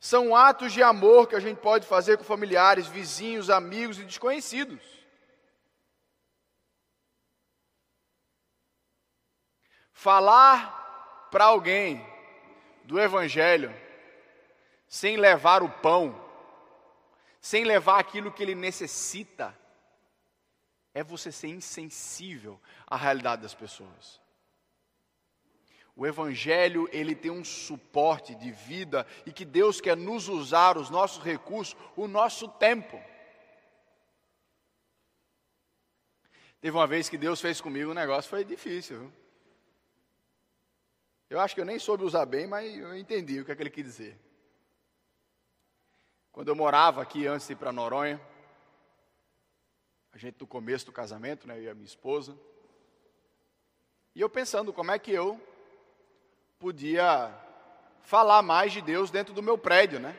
são 0.00 0.34
atos 0.34 0.72
de 0.72 0.82
amor 0.82 1.28
que 1.28 1.36
a 1.36 1.40
gente 1.40 1.60
pode 1.60 1.86
fazer 1.86 2.16
com 2.16 2.24
familiares, 2.24 2.86
vizinhos, 2.86 3.50
amigos 3.50 3.98
e 3.98 4.06
desconhecidos. 4.06 4.80
Falar 9.92 10.78
para 11.30 11.44
alguém 11.44 12.04
do 12.84 12.98
Evangelho 12.98 13.74
sem 14.86 15.16
levar 15.16 15.62
o 15.62 15.68
pão 15.68 16.28
sem 17.40 17.64
levar 17.64 17.98
aquilo 17.98 18.32
que 18.32 18.42
ele 18.42 18.54
necessita, 18.54 19.56
é 20.92 21.02
você 21.02 21.30
ser 21.30 21.48
insensível 21.48 22.60
à 22.86 22.96
realidade 22.96 23.42
das 23.42 23.54
pessoas. 23.54 24.20
O 25.94 26.06
evangelho, 26.06 26.88
ele 26.92 27.14
tem 27.14 27.30
um 27.30 27.44
suporte 27.44 28.34
de 28.34 28.52
vida 28.52 29.06
e 29.26 29.32
que 29.32 29.44
Deus 29.44 29.80
quer 29.80 29.96
nos 29.96 30.28
usar 30.28 30.76
os 30.76 30.90
nossos 30.90 31.22
recursos, 31.22 31.76
o 31.96 32.06
nosso 32.06 32.46
tempo. 32.48 33.02
Teve 36.60 36.76
uma 36.76 36.86
vez 36.86 37.08
que 37.08 37.18
Deus 37.18 37.40
fez 37.40 37.60
comigo 37.60 37.90
um 37.90 37.94
negócio, 37.94 38.30
foi 38.30 38.44
difícil. 38.44 38.98
Viu? 38.98 39.12
Eu 41.30 41.38
acho 41.40 41.54
que 41.54 41.60
eu 41.60 41.64
nem 41.64 41.78
soube 41.78 42.04
usar 42.04 42.24
bem, 42.24 42.46
mas 42.46 42.74
eu 42.74 42.96
entendi 42.96 43.40
o 43.40 43.44
que, 43.44 43.52
é 43.52 43.56
que 43.56 43.62
ele 43.62 43.70
quis 43.70 43.84
dizer. 43.84 44.18
Quando 46.32 46.48
eu 46.48 46.56
morava 46.56 47.02
aqui 47.02 47.26
antes 47.26 47.46
de 47.46 47.52
ir 47.52 47.56
para 47.56 47.72
Noronha, 47.72 48.20
a 50.12 50.16
gente 50.16 50.40
no 50.40 50.46
começo 50.46 50.86
do 50.86 50.92
casamento, 50.92 51.46
né, 51.46 51.58
eu 51.58 51.62
e 51.64 51.68
a 51.68 51.74
minha 51.74 51.86
esposa, 51.86 52.38
e 54.14 54.20
eu 54.20 54.30
pensando 54.30 54.72
como 54.72 54.90
é 54.90 54.98
que 54.98 55.12
eu 55.12 55.40
podia 56.58 57.32
falar 58.02 58.40
mais 58.42 58.72
de 58.72 58.80
Deus 58.80 59.10
dentro 59.10 59.34
do 59.34 59.42
meu 59.42 59.58
prédio, 59.58 60.00
né? 60.00 60.18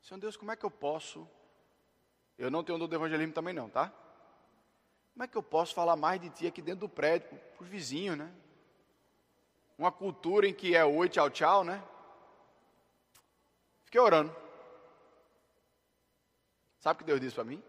Senhor 0.00 0.20
Deus, 0.20 0.36
como 0.36 0.52
é 0.52 0.56
que 0.56 0.64
eu 0.64 0.70
posso? 0.70 1.28
Eu 2.38 2.50
não 2.50 2.62
tenho 2.62 2.78
dom 2.78 2.88
do 2.88 2.94
evangelismo 2.94 3.34
também 3.34 3.52
não, 3.52 3.68
tá? 3.68 3.92
Como 5.12 5.24
é 5.24 5.28
que 5.28 5.36
eu 5.36 5.42
posso 5.42 5.74
falar 5.74 5.96
mais 5.96 6.20
de 6.20 6.30
ti 6.30 6.46
aqui 6.46 6.62
dentro 6.62 6.80
do 6.80 6.88
prédio, 6.88 7.28
para 7.28 7.64
os 7.64 7.68
vizinhos, 7.68 8.16
né? 8.16 8.32
Uma 9.76 9.90
cultura 9.90 10.46
em 10.46 10.54
que 10.54 10.74
é 10.76 10.84
oi, 10.84 11.08
tchau, 11.08 11.30
tchau, 11.30 11.64
né? 11.64 11.82
Fiquei 13.84 14.00
orando. 14.00 14.34
Sabe 16.78 16.96
o 16.96 16.98
que 16.98 17.04
Deus 17.04 17.20
disse 17.20 17.34
para 17.34 17.44
mim? 17.44 17.62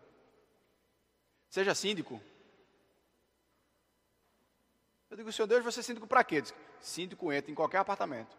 Seja 1.49 1.75
síndico. 1.75 2.21
Eu 5.09 5.17
digo, 5.17 5.31
Senhor 5.31 5.47
Deus, 5.47 5.63
você 5.63 5.81
é 5.81 5.83
síndico 5.83 6.07
para 6.07 6.23
quê? 6.23 6.41
Diz, 6.41 6.53
síndico 6.81 7.31
entra 7.31 7.51
em 7.51 7.55
qualquer 7.55 7.77
apartamento. 7.77 8.35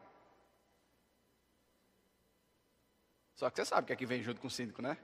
Só 3.37 3.49
que 3.51 3.57
você 3.57 3.65
sabe 3.65 3.87
que 3.87 3.93
aqui 3.93 4.07
vem 4.07 4.23
junto 4.23 4.41
com 4.41 4.49
o 4.49 4.51
síndico, 4.51 4.83
né? 4.83 4.99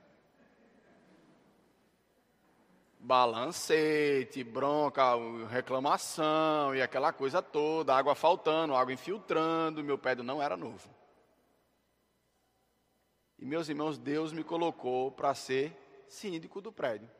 Balancete, 3.03 4.45
bronca, 4.45 5.03
reclamação 5.49 6.75
e 6.75 6.83
aquela 6.83 7.13
coisa 7.13 7.41
toda, 7.41 7.97
água 7.97 8.15
faltando, 8.15 8.75
água 8.75 8.93
infiltrando, 8.93 9.83
meu 9.83 9.97
pé 9.97 10.15
não 10.17 10.43
era 10.43 10.55
novo. 10.55 10.89
E 13.39 13.45
meus 13.47 13.71
irmãos, 13.71 13.97
Deus 13.97 14.35
me 14.35 14.45
colocou 14.45 15.11
para 15.11 15.35
ser 15.35 15.75
síndico 16.07 16.61
do 16.61 16.71
prédio. 16.71 17.11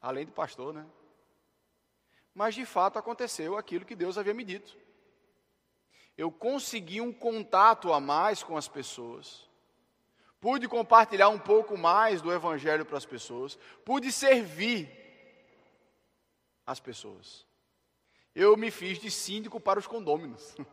Além 0.00 0.24
do 0.24 0.30
pastor, 0.30 0.72
né? 0.72 0.86
Mas 2.32 2.54
de 2.54 2.64
fato 2.64 3.00
aconteceu 3.00 3.58
aquilo 3.58 3.84
que 3.84 3.96
Deus 3.96 4.16
havia 4.16 4.32
me 4.32 4.44
dito. 4.44 4.78
Eu 6.16 6.30
consegui 6.30 7.00
um 7.00 7.12
contato 7.12 7.92
a 7.92 7.98
mais 7.98 8.44
com 8.44 8.56
as 8.56 8.68
pessoas. 8.68 9.47
Pude 10.40 10.68
compartilhar 10.68 11.28
um 11.28 11.38
pouco 11.38 11.76
mais 11.76 12.22
do 12.22 12.32
evangelho 12.32 12.84
para 12.84 12.96
as 12.96 13.06
pessoas, 13.06 13.58
pude 13.84 14.12
servir 14.12 14.88
as 16.64 16.78
pessoas. 16.78 17.44
Eu 18.34 18.56
me 18.56 18.70
fiz 18.70 18.98
de 18.98 19.10
síndico 19.10 19.58
para 19.58 19.80
os 19.80 19.86
condôminos. 19.86 20.54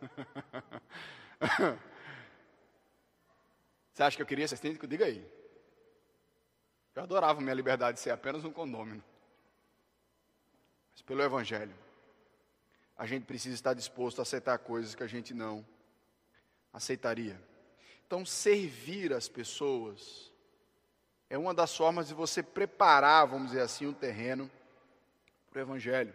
Você 3.92 4.02
acha 4.02 4.16
que 4.16 4.22
eu 4.22 4.26
queria 4.26 4.46
ser 4.46 4.56
síndico? 4.56 4.86
Diga 4.86 5.06
aí. 5.06 5.26
Eu 6.94 7.02
adorava 7.02 7.40
minha 7.40 7.54
liberdade 7.54 7.96
de 7.96 8.02
ser 8.02 8.10
apenas 8.10 8.44
um 8.44 8.52
condômino. 8.52 9.02
Mas 10.92 11.02
pelo 11.02 11.22
Evangelho, 11.22 11.74
a 12.96 13.04
gente 13.04 13.24
precisa 13.24 13.54
estar 13.54 13.74
disposto 13.74 14.18
a 14.18 14.22
aceitar 14.22 14.58
coisas 14.58 14.94
que 14.94 15.02
a 15.02 15.06
gente 15.06 15.34
não 15.34 15.66
aceitaria. 16.72 17.40
Então, 18.06 18.24
servir 18.24 19.12
as 19.12 19.28
pessoas 19.28 20.32
é 21.28 21.36
uma 21.36 21.52
das 21.52 21.76
formas 21.76 22.06
de 22.06 22.14
você 22.14 22.40
preparar, 22.42 23.26
vamos 23.26 23.48
dizer 23.48 23.62
assim, 23.62 23.86
um 23.86 23.92
terreno 23.92 24.48
para 25.50 25.58
o 25.58 25.62
Evangelho. 25.62 26.14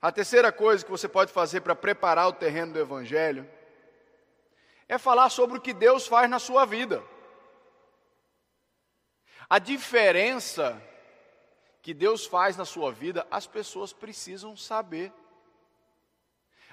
A 0.00 0.10
terceira 0.10 0.50
coisa 0.50 0.84
que 0.84 0.90
você 0.90 1.06
pode 1.06 1.32
fazer 1.32 1.60
para 1.60 1.74
preparar 1.74 2.28
o 2.28 2.32
terreno 2.32 2.72
do 2.72 2.78
Evangelho 2.78 3.48
é 4.88 4.96
falar 4.96 5.28
sobre 5.28 5.58
o 5.58 5.60
que 5.60 5.74
Deus 5.74 6.06
faz 6.06 6.30
na 6.30 6.38
sua 6.38 6.64
vida. 6.64 7.02
A 9.50 9.58
diferença 9.58 10.80
que 11.82 11.92
Deus 11.92 12.24
faz 12.24 12.56
na 12.56 12.64
sua 12.64 12.90
vida, 12.90 13.26
as 13.30 13.46
pessoas 13.46 13.92
precisam 13.92 14.56
saber. 14.56 15.12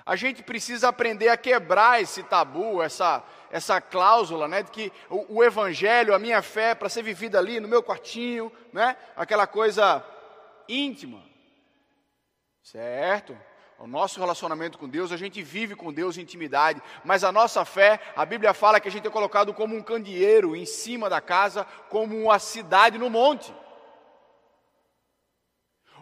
A 0.05 0.15
gente 0.15 0.43
precisa 0.43 0.89
aprender 0.89 1.29
a 1.29 1.37
quebrar 1.37 2.01
esse 2.01 2.23
tabu, 2.23 2.81
essa, 2.81 3.23
essa 3.49 3.79
cláusula, 3.79 4.47
né, 4.47 4.63
de 4.63 4.71
que 4.71 4.91
o, 5.09 5.37
o 5.37 5.43
evangelho, 5.43 6.13
a 6.13 6.19
minha 6.19 6.41
fé, 6.41 6.75
para 6.75 6.89
ser 6.89 7.03
vivida 7.03 7.39
ali 7.39 7.59
no 7.59 7.67
meu 7.67 7.81
quartinho, 7.81 8.51
né, 8.73 8.97
aquela 9.15 9.47
coisa 9.47 10.05
íntima. 10.67 11.23
Certo? 12.61 13.37
O 13.79 13.87
nosso 13.87 14.19
relacionamento 14.19 14.77
com 14.77 14.87
Deus, 14.87 15.11
a 15.11 15.17
gente 15.17 15.41
vive 15.41 15.75
com 15.75 15.91
Deus 15.91 16.17
em 16.17 16.21
intimidade, 16.21 16.81
mas 17.03 17.23
a 17.23 17.31
nossa 17.31 17.65
fé, 17.65 17.99
a 18.15 18.25
Bíblia 18.25 18.53
fala 18.53 18.79
que 18.79 18.87
a 18.87 18.91
gente 18.91 19.07
é 19.07 19.11
colocado 19.11 19.53
como 19.53 19.75
um 19.75 19.83
candeeiro 19.83 20.55
em 20.55 20.65
cima 20.65 21.09
da 21.09 21.19
casa, 21.19 21.65
como 21.89 22.17
uma 22.17 22.39
cidade 22.39 22.97
no 22.97 23.09
monte, 23.09 23.53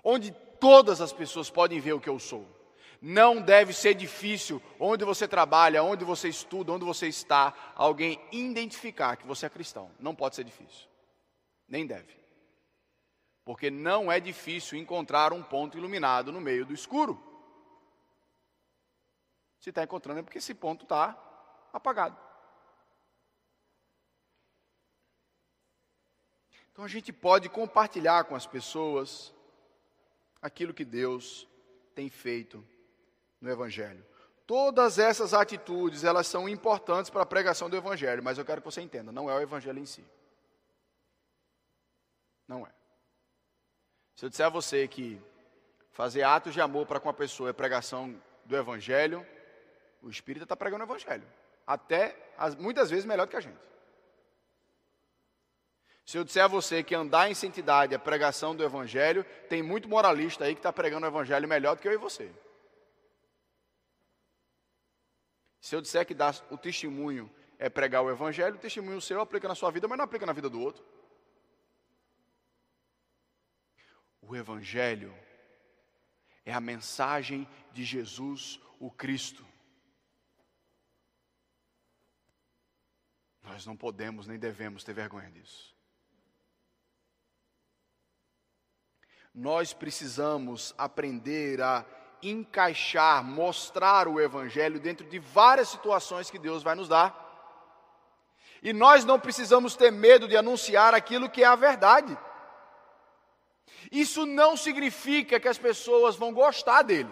onde 0.03 0.31
todas 0.59 1.01
as 1.01 1.13
pessoas 1.13 1.49
podem 1.49 1.79
ver 1.79 1.93
o 1.93 1.99
que 1.99 2.09
eu 2.09 2.19
sou. 2.19 2.60
Não 3.01 3.41
deve 3.41 3.73
ser 3.73 3.95
difícil, 3.95 4.61
onde 4.79 5.03
você 5.03 5.27
trabalha, 5.27 5.81
onde 5.81 6.05
você 6.05 6.29
estuda, 6.29 6.71
onde 6.71 6.85
você 6.85 7.07
está, 7.07 7.73
alguém 7.75 8.21
identificar 8.31 9.17
que 9.17 9.25
você 9.25 9.47
é 9.47 9.49
cristão. 9.49 9.89
Não 9.99 10.13
pode 10.13 10.35
ser 10.35 10.43
difícil, 10.43 10.87
nem 11.67 11.87
deve. 11.87 12.15
Porque 13.43 13.71
não 13.71 14.11
é 14.11 14.19
difícil 14.19 14.77
encontrar 14.77 15.33
um 15.33 15.41
ponto 15.41 15.79
iluminado 15.79 16.31
no 16.31 16.39
meio 16.39 16.63
do 16.63 16.75
escuro. 16.75 17.19
Se 19.59 19.69
está 19.69 19.83
encontrando 19.83 20.19
é 20.19 20.23
porque 20.23 20.37
esse 20.37 20.53
ponto 20.53 20.83
está 20.83 21.17
apagado. 21.73 22.15
Então 26.71 26.85
a 26.85 26.87
gente 26.87 27.11
pode 27.11 27.49
compartilhar 27.49 28.25
com 28.25 28.35
as 28.35 28.45
pessoas 28.45 29.33
aquilo 30.39 30.73
que 30.73 30.85
Deus 30.85 31.47
tem 31.95 32.07
feito 32.07 32.63
no 33.41 33.49
Evangelho. 33.49 34.05
Todas 34.45 34.99
essas 34.99 35.33
atitudes, 35.33 36.03
elas 36.03 36.27
são 36.27 36.47
importantes 36.47 37.09
para 37.09 37.23
a 37.23 37.25
pregação 37.25 37.69
do 37.69 37.75
Evangelho, 37.75 38.23
mas 38.23 38.37
eu 38.37 38.45
quero 38.45 38.61
que 38.61 38.65
você 38.65 38.81
entenda, 38.81 39.11
não 39.11 39.29
é 39.29 39.33
o 39.33 39.41
Evangelho 39.41 39.79
em 39.79 39.85
si. 39.85 40.05
Não 42.47 42.65
é. 42.65 42.71
Se 44.15 44.25
eu 44.25 44.29
disser 44.29 44.45
a 44.45 44.49
você 44.49 44.87
que 44.87 45.19
fazer 45.91 46.23
atos 46.23 46.53
de 46.53 46.61
amor 46.61 46.85
para 46.85 46.99
com 46.99 47.09
a 47.09 47.13
pessoa 47.13 47.49
é 47.49 47.53
pregação 47.53 48.15
do 48.45 48.55
Evangelho, 48.55 49.25
o 50.01 50.09
Espírito 50.09 50.43
está 50.43 50.55
pregando 50.55 50.83
o 50.83 50.87
Evangelho. 50.87 51.27
Até, 51.65 52.15
muitas 52.59 52.89
vezes, 52.89 53.05
melhor 53.05 53.25
do 53.25 53.29
que 53.29 53.37
a 53.37 53.41
gente. 53.41 53.71
Se 56.05 56.17
eu 56.17 56.25
disser 56.25 56.43
a 56.43 56.47
você 56.47 56.83
que 56.83 56.93
andar 56.93 57.31
em 57.31 57.33
santidade 57.33 57.93
é 57.93 57.97
pregação 57.97 58.53
do 58.53 58.63
Evangelho, 58.63 59.23
tem 59.47 59.63
muito 59.63 59.87
moralista 59.87 60.43
aí 60.43 60.53
que 60.53 60.59
está 60.59 60.73
pregando 60.73 61.05
o 61.05 61.09
Evangelho 61.09 61.47
melhor 61.47 61.75
do 61.75 61.81
que 61.81 61.87
eu 61.87 61.93
e 61.93 61.97
você. 61.97 62.29
Se 65.61 65.75
eu 65.75 65.81
disser 65.81 66.05
que 66.07 66.15
dar 66.15 66.35
o 66.49 66.57
testemunho 66.57 67.31
é 67.59 67.69
pregar 67.69 68.01
o 68.01 68.09
Evangelho, 68.09 68.55
o 68.55 68.59
testemunho 68.59 68.99
seu 68.99 69.21
aplica 69.21 69.47
na 69.47 69.53
sua 69.53 69.69
vida, 69.69 69.87
mas 69.87 69.95
não 69.95 70.05
aplica 70.05 70.25
na 70.25 70.33
vida 70.33 70.49
do 70.49 70.59
outro. 70.59 70.83
O 74.19 74.35
Evangelho 74.35 75.15
é 76.43 76.51
a 76.51 76.59
mensagem 76.59 77.47
de 77.71 77.83
Jesus, 77.83 78.59
o 78.79 78.89
Cristo. 78.89 79.45
Nós 83.43 83.63
não 83.65 83.77
podemos 83.77 84.25
nem 84.25 84.39
devemos 84.39 84.83
ter 84.83 84.93
vergonha 84.93 85.29
disso. 85.29 85.75
Nós 89.33 89.73
precisamos 89.73 90.73
aprender 90.77 91.61
a 91.61 91.85
encaixar, 92.21 93.23
mostrar 93.23 94.07
o 94.07 94.19
Evangelho 94.19 94.79
dentro 94.79 95.05
de 95.07 95.19
várias 95.19 95.69
situações 95.69 96.29
que 96.29 96.39
Deus 96.39 96.63
vai 96.63 96.75
nos 96.75 96.87
dar. 96.87 97.29
E 98.61 98.71
nós 98.73 99.03
não 99.03 99.19
precisamos 99.19 99.75
ter 99.75 99.91
medo 99.91 100.27
de 100.27 100.37
anunciar 100.37 100.93
aquilo 100.93 101.29
que 101.29 101.43
é 101.43 101.47
a 101.47 101.55
verdade. 101.55 102.17
Isso 103.91 104.25
não 104.25 104.55
significa 104.55 105.39
que 105.39 105.47
as 105.47 105.57
pessoas 105.57 106.15
vão 106.15 106.33
gostar 106.33 106.83
dele. 106.83 107.09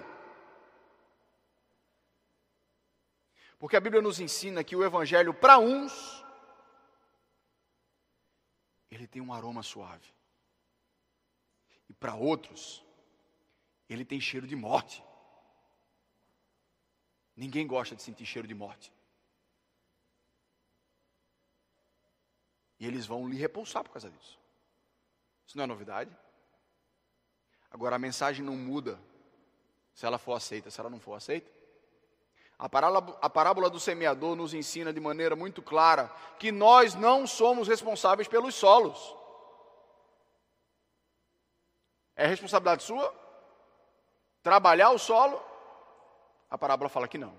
Porque 3.58 3.76
a 3.76 3.82
Bíblia 3.82 4.02
nos 4.02 4.20
ensina 4.20 4.64
que 4.64 4.76
o 4.76 4.84
Evangelho, 4.84 5.34
para 5.34 5.58
uns, 5.58 6.24
ele 8.90 9.08
tem 9.08 9.22
um 9.22 9.34
aroma 9.34 9.64
suave. 9.64 10.14
E 11.90 11.94
para 11.94 12.16
outros, 12.16 12.84
ele 13.94 14.06
tem 14.06 14.22
cheiro 14.22 14.46
de 14.46 14.56
morte. 14.56 15.04
Ninguém 17.36 17.66
gosta 17.66 17.96
de 17.96 18.02
sentir 18.02 18.26
cheiro 18.26 18.48
de 18.48 18.54
morte. 18.54 18.94
E 22.80 22.86
eles 22.86 23.06
vão 23.06 23.28
lhe 23.28 23.38
repulsar 23.38 23.84
por 23.84 23.92
causa 23.92 24.10
disso. 24.10 24.40
Isso 25.46 25.58
não 25.58 25.64
é 25.64 25.68
novidade. 25.68 26.16
Agora 27.72 27.96
a 27.96 28.00
mensagem 28.00 28.44
não 28.44 28.56
muda 28.56 29.00
se 29.94 30.06
ela 30.06 30.18
for 30.18 30.34
aceita, 30.34 30.70
se 30.70 30.80
ela 30.80 30.90
não 30.90 31.00
for 31.00 31.14
aceita. 31.14 31.52
A 32.58 32.68
parábola, 32.68 33.18
a 33.22 33.30
parábola 33.30 33.70
do 33.70 33.80
semeador 33.80 34.36
nos 34.36 34.54
ensina 34.54 34.92
de 34.92 35.00
maneira 35.00 35.36
muito 35.36 35.62
clara 35.62 36.10
que 36.38 36.52
nós 36.52 36.94
não 36.94 37.26
somos 37.26 37.68
responsáveis 37.68 38.28
pelos 38.28 38.54
solos. 38.56 39.16
É 42.16 42.28
responsabilidade 42.28 42.84
sua? 42.84 43.29
Trabalhar 44.42 44.92
o 44.92 44.98
solo? 44.98 45.42
A 46.50 46.58
parábola 46.58 46.90
fala 46.90 47.08
que 47.08 47.18
não. 47.18 47.34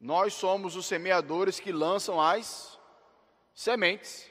Nós 0.00 0.32
somos 0.34 0.76
os 0.76 0.86
semeadores 0.86 1.60
que 1.60 1.72
lançam 1.72 2.20
as 2.20 2.78
sementes. 3.54 4.30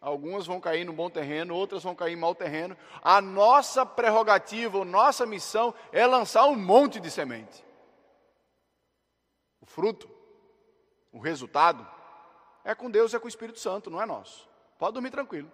Algumas 0.00 0.46
vão 0.46 0.60
cair 0.60 0.84
no 0.84 0.92
bom 0.92 1.08
terreno, 1.08 1.54
outras 1.54 1.82
vão 1.82 1.94
cair 1.94 2.12
em 2.12 2.16
mau 2.16 2.34
terreno. 2.34 2.76
A 3.00 3.20
nossa 3.20 3.86
prerrogativa, 3.86 4.82
a 4.82 4.84
nossa 4.84 5.24
missão 5.24 5.74
é 5.92 6.06
lançar 6.06 6.44
um 6.46 6.56
monte 6.56 7.00
de 7.00 7.10
semente. 7.10 7.64
O 9.60 9.66
fruto, 9.66 10.10
o 11.10 11.18
resultado, 11.18 11.88
é 12.64 12.74
com 12.74 12.90
Deus, 12.90 13.14
é 13.14 13.18
com 13.18 13.26
o 13.26 13.28
Espírito 13.28 13.58
Santo, 13.58 13.90
não 13.90 14.02
é 14.02 14.04
nosso. 14.04 14.48
Pode 14.78 14.94
dormir 14.94 15.10
tranquilo. 15.10 15.50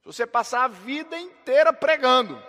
Se 0.00 0.06
você 0.06 0.26
passar 0.26 0.64
a 0.64 0.68
vida 0.68 1.18
inteira 1.18 1.72
pregando, 1.72 2.42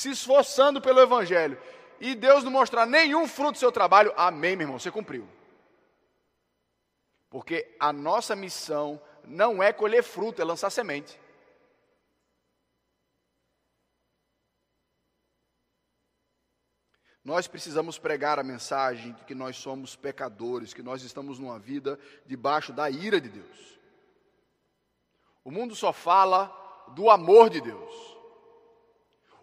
se 0.00 0.10
esforçando 0.10 0.80
pelo 0.80 0.98
Evangelho, 0.98 1.60
e 2.00 2.14
Deus 2.14 2.42
não 2.42 2.50
mostrar 2.50 2.86
nenhum 2.86 3.28
fruto 3.28 3.52
do 3.52 3.58
seu 3.58 3.70
trabalho, 3.70 4.14
amém, 4.16 4.56
meu 4.56 4.64
irmão, 4.64 4.78
você 4.78 4.90
cumpriu. 4.90 5.28
Porque 7.28 7.76
a 7.78 7.92
nossa 7.92 8.34
missão 8.34 8.98
não 9.22 9.62
é 9.62 9.74
colher 9.74 10.02
fruto, 10.02 10.40
é 10.40 10.44
lançar 10.44 10.70
semente. 10.70 11.20
Nós 17.22 17.46
precisamos 17.46 17.98
pregar 17.98 18.38
a 18.38 18.42
mensagem 18.42 19.12
de 19.12 19.24
que 19.24 19.34
nós 19.34 19.58
somos 19.58 19.94
pecadores, 19.94 20.72
que 20.72 20.82
nós 20.82 21.02
estamos 21.02 21.38
numa 21.38 21.58
vida 21.58 22.00
debaixo 22.24 22.72
da 22.72 22.90
ira 22.90 23.20
de 23.20 23.28
Deus. 23.28 23.78
O 25.44 25.50
mundo 25.50 25.76
só 25.76 25.92
fala 25.92 26.48
do 26.94 27.10
amor 27.10 27.50
de 27.50 27.60
Deus. 27.60 28.09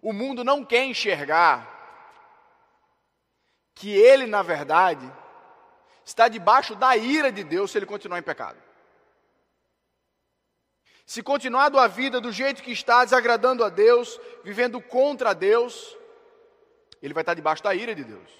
O 0.08 0.14
mundo 0.14 0.42
não 0.42 0.64
quer 0.64 0.86
enxergar 0.86 1.68
que 3.76 3.92
ele, 3.92 4.26
na 4.26 4.42
verdade, 4.42 5.06
está 6.06 6.30
debaixo 6.30 6.76
da 6.76 6.96
ira 6.96 7.30
de 7.30 7.44
Deus 7.44 7.72
se 7.72 7.78
ele 7.78 7.86
continuar 7.86 8.18
em 8.18 8.24
pecado. 8.24 8.58
Se 11.06 11.22
continuar 11.22 11.76
a 11.76 11.88
vida 11.88 12.22
do 12.22 12.32
jeito 12.32 12.64
que 12.64 12.72
está, 12.72 13.04
desagradando 13.04 13.66
a 13.66 13.70
Deus, 13.70 14.18
vivendo 14.46 14.80
contra 14.80 15.36
Deus, 15.36 15.98
ele 17.02 17.14
vai 17.14 17.22
estar 17.22 17.34
debaixo 17.34 17.62
da 17.62 17.76
ira 17.76 17.94
de 17.94 18.06
Deus. 18.06 18.32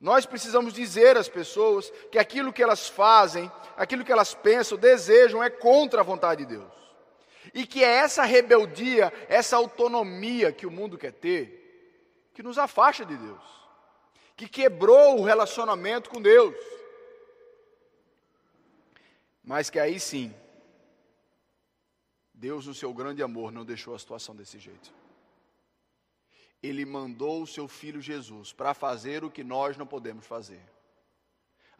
Nós 0.00 0.26
precisamos 0.26 0.74
dizer 0.74 1.16
às 1.16 1.28
pessoas 1.28 1.88
que 2.10 2.18
aquilo 2.18 2.52
que 2.52 2.64
elas 2.64 2.88
fazem, 2.88 3.48
aquilo 3.76 4.04
que 4.04 4.10
elas 4.10 4.34
pensam, 4.34 4.76
desejam, 4.76 5.40
é 5.40 5.48
contra 5.48 6.00
a 6.00 6.04
vontade 6.04 6.44
de 6.44 6.56
Deus. 6.56 6.79
E 7.54 7.66
que 7.66 7.82
é 7.82 7.88
essa 7.88 8.24
rebeldia, 8.24 9.12
essa 9.28 9.56
autonomia 9.56 10.52
que 10.52 10.66
o 10.66 10.70
mundo 10.70 10.98
quer 10.98 11.12
ter, 11.12 12.30
que 12.34 12.42
nos 12.42 12.58
afasta 12.58 13.04
de 13.04 13.16
Deus, 13.16 13.42
que 14.36 14.48
quebrou 14.48 15.18
o 15.18 15.24
relacionamento 15.24 16.10
com 16.10 16.20
Deus. 16.20 16.56
Mas 19.42 19.70
que 19.70 19.78
aí 19.78 19.98
sim, 19.98 20.34
Deus, 22.34 22.66
no 22.66 22.74
seu 22.74 22.92
grande 22.94 23.22
amor, 23.22 23.52
não 23.52 23.64
deixou 23.64 23.94
a 23.94 23.98
situação 23.98 24.34
desse 24.34 24.58
jeito. 24.58 24.92
Ele 26.62 26.84
mandou 26.84 27.42
o 27.42 27.46
seu 27.46 27.66
filho 27.66 28.00
Jesus 28.00 28.52
para 28.52 28.74
fazer 28.74 29.24
o 29.24 29.30
que 29.30 29.42
nós 29.42 29.76
não 29.76 29.86
podemos 29.86 30.26
fazer 30.26 30.60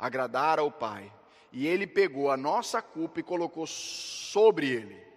agradar 0.01 0.59
ao 0.59 0.73
Pai. 0.73 1.13
E 1.53 1.67
ele 1.67 1.87
pegou 1.87 2.31
a 2.31 2.37
nossa 2.37 2.81
culpa 2.81 3.21
e 3.21 3.25
colocou 3.25 3.67
sobre 3.67 4.69
ele. 4.71 5.10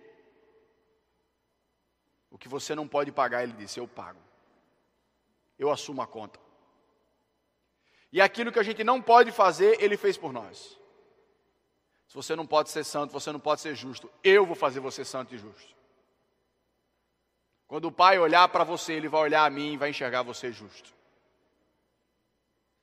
Que 2.44 2.50
você 2.50 2.76
não 2.76 2.86
pode 2.86 3.10
pagar, 3.10 3.42
ele 3.42 3.54
disse: 3.54 3.80
Eu 3.80 3.88
pago. 3.88 4.20
Eu 5.58 5.72
assumo 5.72 6.02
a 6.02 6.06
conta. 6.06 6.38
E 8.12 8.20
aquilo 8.20 8.52
que 8.52 8.60
a 8.60 8.64
gente 8.64 8.84
não 8.84 9.02
pode 9.02 9.32
fazer, 9.32 9.82
ele 9.82 9.96
fez 9.96 10.18
por 10.18 10.34
nós. 10.34 10.78
Se 12.06 12.14
você 12.14 12.36
não 12.36 12.46
pode 12.46 12.70
ser 12.70 12.84
santo, 12.84 13.14
você 13.14 13.32
não 13.32 13.40
pode 13.40 13.62
ser 13.62 13.74
justo, 13.76 14.12
eu 14.22 14.46
vou 14.46 14.58
fazer 14.58 14.82
você 14.82 15.06
santo 15.06 15.34
e 15.34 15.38
justo. 15.38 15.74
Quando 17.66 17.86
o 17.86 17.92
Pai 17.94 18.20
olhar 18.20 18.50
para 18.50 18.66
você, 18.66 18.92
ele 18.92 19.08
vai 19.08 19.22
olhar 19.22 19.46
a 19.46 19.50
mim 19.50 19.72
e 19.72 19.78
vai 19.78 19.92
enxergar 19.92 20.22
você 20.22 20.52
justo. 20.52 20.94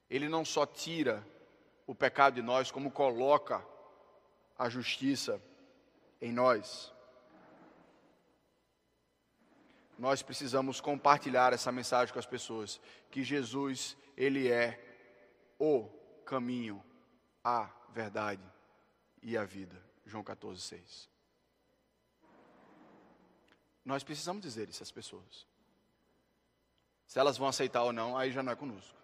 Ele 0.08 0.26
não 0.26 0.42
só 0.42 0.64
tira 0.64 1.22
o 1.86 1.94
pecado 1.94 2.36
de 2.36 2.42
nós, 2.42 2.70
como 2.70 2.90
coloca 2.90 3.62
a 4.58 4.70
justiça 4.70 5.38
em 6.18 6.32
nós 6.32 6.90
nós 10.00 10.22
precisamos 10.22 10.80
compartilhar 10.80 11.52
essa 11.52 11.70
mensagem 11.70 12.10
com 12.10 12.18
as 12.18 12.24
pessoas, 12.24 12.80
que 13.10 13.22
Jesus, 13.22 13.94
ele 14.16 14.50
é 14.50 14.82
o 15.58 15.86
caminho, 16.24 16.82
a 17.44 17.70
verdade 17.90 18.42
e 19.22 19.36
a 19.36 19.44
vida. 19.44 19.76
João 20.06 20.24
14, 20.24 20.58
6. 20.58 21.10
Nós 23.84 24.02
precisamos 24.02 24.40
dizer 24.40 24.70
isso 24.70 24.82
às 24.82 24.90
pessoas. 24.90 25.46
Se 27.06 27.18
elas 27.18 27.36
vão 27.36 27.48
aceitar 27.48 27.82
ou 27.82 27.92
não, 27.92 28.16
aí 28.16 28.32
já 28.32 28.42
não 28.42 28.52
é 28.52 28.56
conosco. 28.56 28.96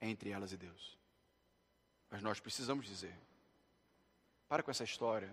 É 0.00 0.08
entre 0.08 0.30
elas 0.30 0.52
e 0.52 0.56
Deus. 0.56 0.96
Mas 2.08 2.22
nós 2.22 2.40
precisamos 2.40 2.86
dizer. 2.86 3.14
Para 4.48 4.62
com 4.62 4.70
essa 4.70 4.84
história 4.84 5.30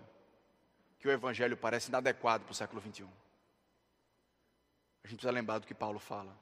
que 0.98 1.08
o 1.08 1.10
evangelho 1.10 1.56
parece 1.56 1.88
inadequado 1.88 2.44
para 2.44 2.52
o 2.52 2.54
século 2.54 2.78
21. 2.78 3.23
A 5.04 5.06
gente 5.06 5.18
precisa 5.18 5.30
lembrar 5.30 5.58
do 5.58 5.66
que 5.66 5.74
Paulo 5.74 5.98
fala. 5.98 6.34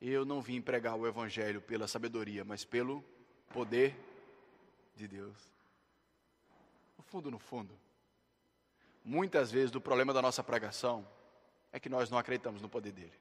Eu 0.00 0.24
não 0.24 0.40
vim 0.40 0.60
pregar 0.62 0.96
o 0.96 1.06
evangelho 1.06 1.60
pela 1.60 1.86
sabedoria, 1.86 2.44
mas 2.44 2.64
pelo 2.64 3.04
poder 3.52 3.94
de 4.94 5.06
Deus. 5.06 5.36
No 6.96 7.04
fundo, 7.04 7.30
no 7.30 7.38
fundo, 7.38 7.78
muitas 9.04 9.52
vezes 9.52 9.74
o 9.74 9.80
problema 9.80 10.12
da 10.14 10.22
nossa 10.22 10.42
pregação 10.42 11.06
é 11.70 11.78
que 11.78 11.88
nós 11.88 12.10
não 12.10 12.18
acreditamos 12.18 12.62
no 12.62 12.68
poder 12.68 12.92
dele. 12.92 13.12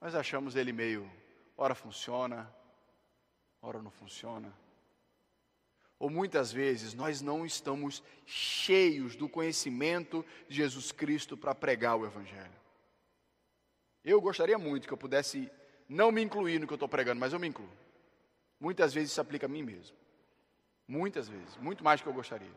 Nós 0.00 0.14
achamos 0.14 0.54
ele 0.54 0.72
meio, 0.72 1.10
ora 1.56 1.74
funciona, 1.74 2.52
ora 3.60 3.82
não 3.82 3.90
funciona. 3.90 4.52
Ou 6.04 6.10
muitas 6.10 6.52
vezes 6.52 6.92
nós 6.92 7.22
não 7.22 7.46
estamos 7.46 8.02
cheios 8.26 9.16
do 9.16 9.26
conhecimento 9.26 10.22
de 10.46 10.56
Jesus 10.56 10.92
Cristo 10.92 11.34
para 11.34 11.54
pregar 11.54 11.96
o 11.96 12.04
Evangelho. 12.04 12.52
Eu 14.04 14.20
gostaria 14.20 14.58
muito 14.58 14.86
que 14.86 14.92
eu 14.92 14.98
pudesse 14.98 15.50
não 15.88 16.12
me 16.12 16.20
incluir 16.20 16.58
no 16.58 16.66
que 16.66 16.74
eu 16.74 16.76
estou 16.76 16.90
pregando, 16.90 17.18
mas 17.18 17.32
eu 17.32 17.40
me 17.40 17.48
incluo. 17.48 17.72
Muitas 18.60 18.92
vezes 18.92 19.12
isso 19.12 19.20
aplica 19.22 19.46
a 19.46 19.48
mim 19.48 19.62
mesmo. 19.62 19.96
Muitas 20.86 21.26
vezes, 21.26 21.56
muito 21.56 21.82
mais 21.82 22.00
do 22.00 22.02
que 22.02 22.10
eu 22.10 22.12
gostaria. 22.12 22.54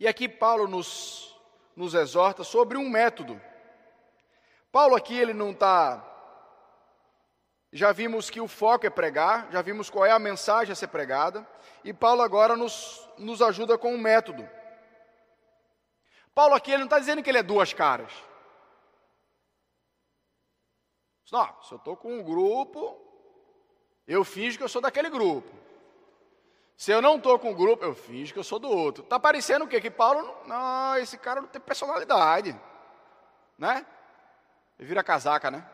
E 0.00 0.08
aqui 0.08 0.28
Paulo 0.28 0.66
nos, 0.66 1.32
nos 1.76 1.94
exorta 1.94 2.42
sobre 2.42 2.76
um 2.76 2.90
método. 2.90 3.40
Paulo 4.72 4.96
aqui 4.96 5.16
ele 5.16 5.32
não 5.32 5.52
está. 5.52 6.07
Já 7.72 7.92
vimos 7.92 8.30
que 8.30 8.40
o 8.40 8.48
foco 8.48 8.86
é 8.86 8.90
pregar, 8.90 9.48
já 9.50 9.60
vimos 9.60 9.90
qual 9.90 10.06
é 10.06 10.10
a 10.10 10.18
mensagem 10.18 10.72
a 10.72 10.76
ser 10.76 10.88
pregada, 10.88 11.46
e 11.84 11.92
Paulo 11.92 12.22
agora 12.22 12.56
nos, 12.56 13.06
nos 13.18 13.42
ajuda 13.42 13.76
com 13.76 13.94
um 13.94 13.98
método. 13.98 14.48
Paulo 16.34 16.54
aqui 16.54 16.70
ele 16.70 16.78
não 16.78 16.86
está 16.86 16.98
dizendo 16.98 17.22
que 17.22 17.28
ele 17.28 17.38
é 17.38 17.42
duas 17.42 17.72
caras. 17.72 18.12
Não, 21.30 21.62
se 21.62 21.72
eu 21.72 21.78
estou 21.78 21.96
com 21.96 22.18
um 22.18 22.22
grupo, 22.22 22.96
eu 24.06 24.24
finjo 24.24 24.56
que 24.56 24.64
eu 24.64 24.68
sou 24.68 24.80
daquele 24.80 25.10
grupo. 25.10 25.54
Se 26.74 26.90
eu 26.90 27.02
não 27.02 27.16
estou 27.16 27.38
com 27.38 27.50
o 27.50 27.54
grupo, 27.54 27.84
eu 27.84 27.94
finjo 27.94 28.32
que 28.32 28.38
eu 28.38 28.44
sou 28.44 28.58
do 28.58 28.70
outro. 28.70 29.02
Está 29.02 29.18
parecendo 29.18 29.64
o 29.64 29.68
quê? 29.68 29.80
Que 29.80 29.90
Paulo, 29.90 30.34
não, 30.46 30.96
esse 30.96 31.18
cara 31.18 31.40
não 31.42 31.48
tem 31.48 31.60
personalidade. 31.60 32.58
Né? 33.58 33.84
Ele 34.78 34.88
vira 34.88 35.02
casaca, 35.02 35.50
né? 35.50 35.68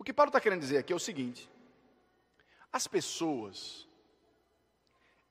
O 0.00 0.02
que 0.02 0.14
Paulo 0.14 0.30
está 0.30 0.40
querendo 0.40 0.62
dizer 0.62 0.78
aqui 0.78 0.94
é 0.94 0.96
o 0.96 0.98
seguinte: 0.98 1.46
as 2.72 2.86
pessoas, 2.86 3.86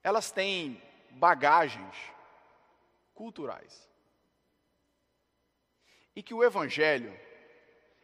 elas 0.03 0.32
têm 0.32 0.80
bagagens 1.09 1.95
culturais. 3.15 3.89
E 6.15 6.22
que 6.22 6.36
o 6.36 6.43
Evangelho, 6.43 7.20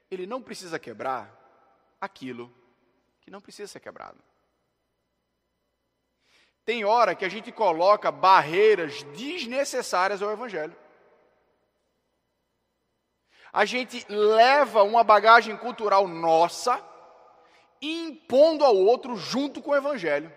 ele 0.09 0.25
não 0.25 0.41
precisa 0.41 0.79
quebrar 0.79 1.29
aquilo 2.01 2.51
que 3.21 3.29
não 3.29 3.41
precisa 3.41 3.71
ser 3.71 3.79
quebrado. 3.79 4.17
Tem 6.65 6.83
hora 6.83 7.13
que 7.13 7.25
a 7.25 7.29
gente 7.29 7.51
coloca 7.51 8.11
barreiras 8.11 9.03
desnecessárias 9.15 10.19
ao 10.19 10.31
Evangelho. 10.31 10.75
A 13.55 13.63
gente 13.63 14.05
leva 14.09 14.83
uma 14.83 15.01
bagagem 15.01 15.55
cultural 15.55 16.09
nossa, 16.09 16.85
impondo 17.81 18.65
ao 18.65 18.75
outro 18.75 19.15
junto 19.15 19.61
com 19.61 19.71
o 19.71 19.75
Evangelho. 19.77 20.29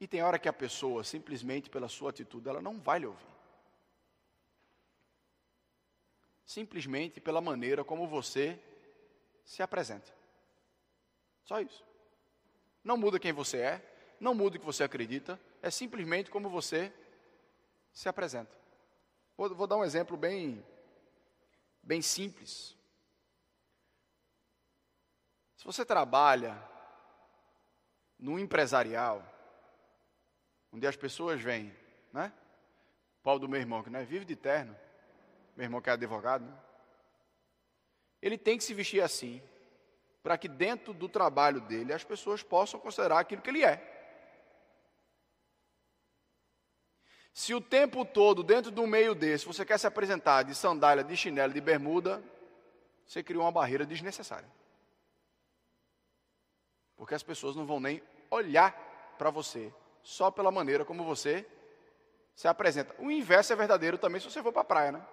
E 0.00 0.08
tem 0.08 0.22
hora 0.22 0.38
que 0.38 0.48
a 0.48 0.54
pessoa, 0.54 1.04
simplesmente 1.04 1.68
pela 1.68 1.86
sua 1.86 2.08
atitude, 2.08 2.48
ela 2.48 2.62
não 2.62 2.80
vai 2.80 3.00
lhe 3.00 3.06
ouvir. 3.06 3.22
Simplesmente 6.46 7.20
pela 7.20 7.42
maneira 7.42 7.84
como 7.84 8.08
você 8.08 8.58
se 9.44 9.62
apresente. 9.62 10.10
Só 11.44 11.60
isso. 11.60 11.84
Não 12.82 12.96
muda 12.96 13.20
quem 13.20 13.34
você 13.34 13.58
é, 13.58 14.16
não 14.18 14.34
muda 14.34 14.56
o 14.56 14.60
que 14.60 14.64
você 14.64 14.82
acredita, 14.82 15.38
é 15.62 15.70
simplesmente 15.70 16.30
como 16.30 16.48
você 16.48 16.92
se 17.92 18.08
apresenta. 18.08 18.56
Vou, 19.36 19.54
vou 19.54 19.66
dar 19.66 19.76
um 19.76 19.84
exemplo 19.84 20.16
bem, 20.16 20.64
bem 21.82 22.02
simples. 22.02 22.76
Se 25.56 25.64
você 25.64 25.84
trabalha 25.84 26.62
no 28.18 28.38
empresarial, 28.38 29.22
onde 30.72 30.86
as 30.86 30.96
pessoas 30.96 31.40
vêm, 31.40 31.74
né? 32.12 32.32
Pau 33.22 33.38
do 33.38 33.48
meu 33.48 33.60
irmão, 33.60 33.82
que 33.82 33.90
não 33.90 34.00
é 34.00 34.04
vive 34.04 34.24
de 34.24 34.36
terno, 34.36 34.76
meu 35.56 35.64
irmão 35.64 35.80
que 35.80 35.90
é 35.90 35.92
advogado, 35.92 36.44
né? 36.44 36.58
Ele 38.22 38.36
tem 38.36 38.56
que 38.58 38.64
se 38.64 38.74
vestir 38.74 39.02
assim, 39.02 39.42
para 40.22 40.36
que 40.36 40.48
dentro 40.48 40.92
do 40.92 41.08
trabalho 41.08 41.60
dele 41.62 41.92
as 41.92 42.04
pessoas 42.04 42.42
possam 42.42 42.78
considerar 42.78 43.20
aquilo 43.20 43.42
que 43.42 43.50
ele 43.50 43.64
é. 43.64 43.99
Se 47.40 47.54
o 47.54 47.60
tempo 47.60 48.04
todo, 48.04 48.42
dentro 48.42 48.70
do 48.70 48.86
meio 48.86 49.14
desse, 49.14 49.46
você 49.46 49.64
quer 49.64 49.78
se 49.78 49.86
apresentar 49.86 50.42
de 50.42 50.54
sandália, 50.54 51.02
de 51.02 51.16
chinelo, 51.16 51.54
de 51.54 51.60
bermuda, 51.62 52.22
você 53.06 53.22
criou 53.22 53.44
uma 53.44 53.50
barreira 53.50 53.86
desnecessária. 53.86 54.46
Porque 56.98 57.14
as 57.14 57.22
pessoas 57.22 57.56
não 57.56 57.64
vão 57.64 57.80
nem 57.80 58.02
olhar 58.30 58.72
para 59.16 59.30
você, 59.30 59.72
só 60.02 60.30
pela 60.30 60.50
maneira 60.50 60.84
como 60.84 61.02
você 61.02 61.46
se 62.34 62.46
apresenta. 62.46 62.94
O 62.98 63.10
inverso 63.10 63.54
é 63.54 63.56
verdadeiro 63.56 63.96
também 63.96 64.20
se 64.20 64.30
você 64.30 64.42
for 64.42 64.52
para 64.52 64.60
a 64.60 64.64
praia, 64.64 64.92
né? 64.92 65.06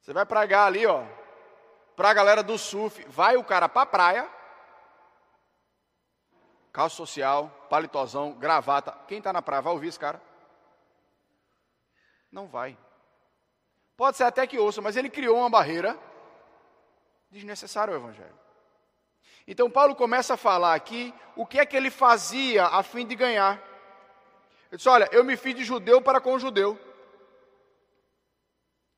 Você 0.00 0.14
vai 0.14 0.24
pregar 0.24 0.66
ali, 0.66 0.86
ó, 0.86 1.04
para 1.94 2.08
a 2.08 2.14
galera 2.14 2.42
do 2.42 2.56
surf, 2.56 3.04
vai 3.06 3.36
o 3.36 3.44
cara 3.44 3.68
para 3.68 3.82
a 3.82 3.86
praia, 3.86 4.37
calça 6.78 6.94
social, 6.94 7.50
palitozão, 7.68 8.34
gravata. 8.34 8.96
Quem 9.08 9.18
está 9.18 9.32
na 9.32 9.42
praia 9.42 9.60
vai 9.60 9.72
ouvir 9.72 9.88
esse 9.88 9.98
cara? 9.98 10.22
Não 12.30 12.46
vai. 12.46 12.78
Pode 13.96 14.16
ser 14.16 14.22
até 14.22 14.46
que 14.46 14.60
ouça, 14.60 14.80
mas 14.80 14.96
ele 14.96 15.10
criou 15.10 15.38
uma 15.38 15.50
barreira 15.50 15.98
desnecessária 17.32 17.92
ao 17.92 18.00
Evangelho. 18.00 18.38
Então 19.44 19.68
Paulo 19.68 19.96
começa 19.96 20.34
a 20.34 20.36
falar 20.36 20.72
aqui 20.72 21.12
o 21.34 21.44
que 21.44 21.58
é 21.58 21.66
que 21.66 21.76
ele 21.76 21.90
fazia 21.90 22.66
a 22.66 22.80
fim 22.84 23.04
de 23.04 23.16
ganhar. 23.16 23.60
Ele 24.70 24.76
disse: 24.76 24.88
Olha, 24.88 25.08
eu 25.10 25.24
me 25.24 25.36
fiz 25.36 25.56
de 25.56 25.64
judeu 25.64 26.00
para 26.00 26.20
com 26.20 26.38
judeu. 26.38 26.78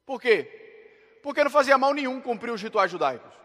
Por 0.04 0.20
quê? 0.20 0.60
porque 1.22 1.44
não 1.44 1.50
fazia 1.50 1.78
mal 1.78 1.92
nenhum 1.92 2.20
cumprir 2.20 2.50
os 2.50 2.62
rituais 2.62 2.90
judaicos. 2.90 3.39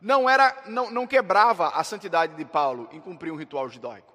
Não 0.00 0.28
era, 0.28 0.64
não, 0.66 0.90
não 0.90 1.06
quebrava 1.06 1.68
a 1.68 1.82
santidade 1.82 2.34
de 2.34 2.44
Paulo 2.44 2.88
em 2.92 3.00
cumprir 3.00 3.32
um 3.32 3.36
ritual 3.36 3.68
judaico, 3.68 4.12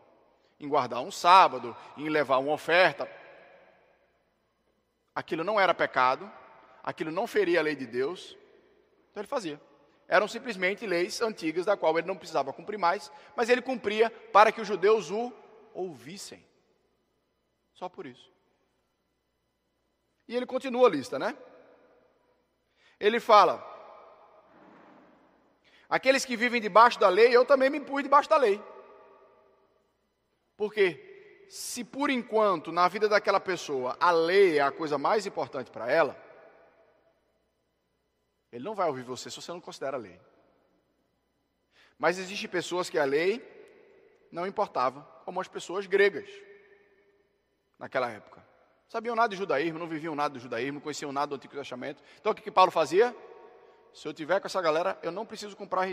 em 0.60 0.68
guardar 0.68 1.02
um 1.02 1.12
sábado, 1.12 1.76
em 1.98 2.10
levar 2.10 2.38
uma 2.38 2.54
oferta. 2.54 3.10
Aquilo 5.14 5.44
não 5.44 5.60
era 5.60 5.74
pecado, 5.74 6.32
aquilo 6.84 7.12
não 7.12 7.28
feria 7.28 7.60
a 7.60 7.64
lei 7.64 7.76
de 7.76 7.86
Deus, 7.86 8.38
então 9.10 9.22
ele 9.22 9.28
fazia. 9.28 9.60
Eram 10.08 10.28
simplesmente 10.28 10.86
leis 10.86 11.22
antigas 11.22 11.66
da 11.66 11.78
qual 11.78 11.98
ele 11.98 12.08
não 12.08 12.18
precisava 12.18 12.52
cumprir 12.52 12.78
mais, 12.78 13.12
mas 13.36 13.50
ele 13.50 13.62
cumpria 13.62 14.10
para 14.32 14.52
que 14.52 14.62
os 14.62 14.68
judeus 14.68 15.10
o 15.10 15.32
ouvissem. 15.74 16.46
Só 17.74 17.88
por 17.88 18.06
isso. 18.06 18.30
E 20.28 20.36
ele 20.36 20.46
continua 20.46 20.88
a 20.88 20.92
lista, 20.92 21.18
né? 21.18 21.36
ele 23.02 23.20
fala: 23.20 23.58
Aqueles 25.92 26.24
que 26.24 26.38
vivem 26.38 26.62
debaixo 26.62 26.98
da 26.98 27.10
lei, 27.10 27.36
eu 27.36 27.44
também 27.44 27.70
me 27.70 27.82
pus 27.82 28.02
debaixo 28.02 28.30
da 28.30 28.38
lei. 28.38 28.64
Porque 30.56 31.46
se 31.50 31.84
por 31.84 32.10
enquanto 32.10 32.72
na 32.72 32.88
vida 32.88 33.10
daquela 33.10 33.42
pessoa 33.42 33.98
a 34.00 34.10
lei 34.10 34.58
é 34.58 34.62
a 34.62 34.72
coisa 34.72 34.98
mais 34.98 35.26
importante 35.26 35.70
para 35.70 35.92
ela, 35.92 36.16
ele 38.54 38.64
não 38.64 38.74
vai 38.74 38.88
ouvir 38.88 39.04
você 39.04 39.30
se 39.30 39.36
você 39.42 39.52
não 39.52 39.60
considera 39.60 39.98
a 39.98 40.00
lei. 40.00 40.18
Mas 42.00 42.18
existem 42.18 42.50
pessoas 42.50 42.90
que 42.90 42.98
a 42.98 43.04
lei 43.04 43.46
não 44.32 44.48
importava, 44.48 45.02
como 45.26 45.42
as 45.42 45.50
pessoas 45.50 45.86
gregas 45.88 46.30
naquela 47.78 48.10
época 48.10 48.42
sabiam 48.92 49.16
nada 49.16 49.30
de 49.30 49.38
judaísmo, 49.38 49.80
não 49.80 49.88
viviam 49.88 50.14
nada 50.14 50.34
do 50.34 50.40
judaísmo, 50.42 50.82
conheciam 50.82 51.14
nada 51.14 51.28
do 51.28 51.36
Antigo 51.36 51.56
Testamento. 51.56 52.04
Então 52.20 52.34
o 52.34 52.36
que, 52.36 52.42
que 52.42 52.52
Paulo 52.52 52.72
fazia? 52.72 53.16
Se 53.94 54.08
eu 54.08 54.14
tiver 54.14 54.40
com 54.40 54.48
essa 54.48 54.62
galera, 54.62 54.98
eu 55.04 55.12
não 55.12 55.26
preciso 55.26 55.56
comprar 55.56 55.86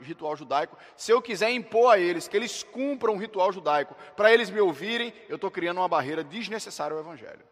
ritual 0.00 0.36
judaico. 0.36 0.76
Se 0.96 1.10
eu 1.10 1.22
quiser 1.22 1.50
impor 1.50 1.94
a 1.94 1.98
eles 1.98 2.28
que 2.28 2.36
eles 2.36 2.62
cumpram 2.62 3.14
o 3.14 3.18
ritual 3.18 3.50
judaico 3.52 3.96
para 4.14 4.32
eles 4.32 4.50
me 4.50 4.60
ouvirem, 4.60 5.14
eu 5.28 5.36
estou 5.36 5.50
criando 5.50 5.78
uma 5.78 5.88
barreira 5.88 6.22
desnecessária 6.22 6.94
ao 6.94 7.00
Evangelho. 7.00 7.44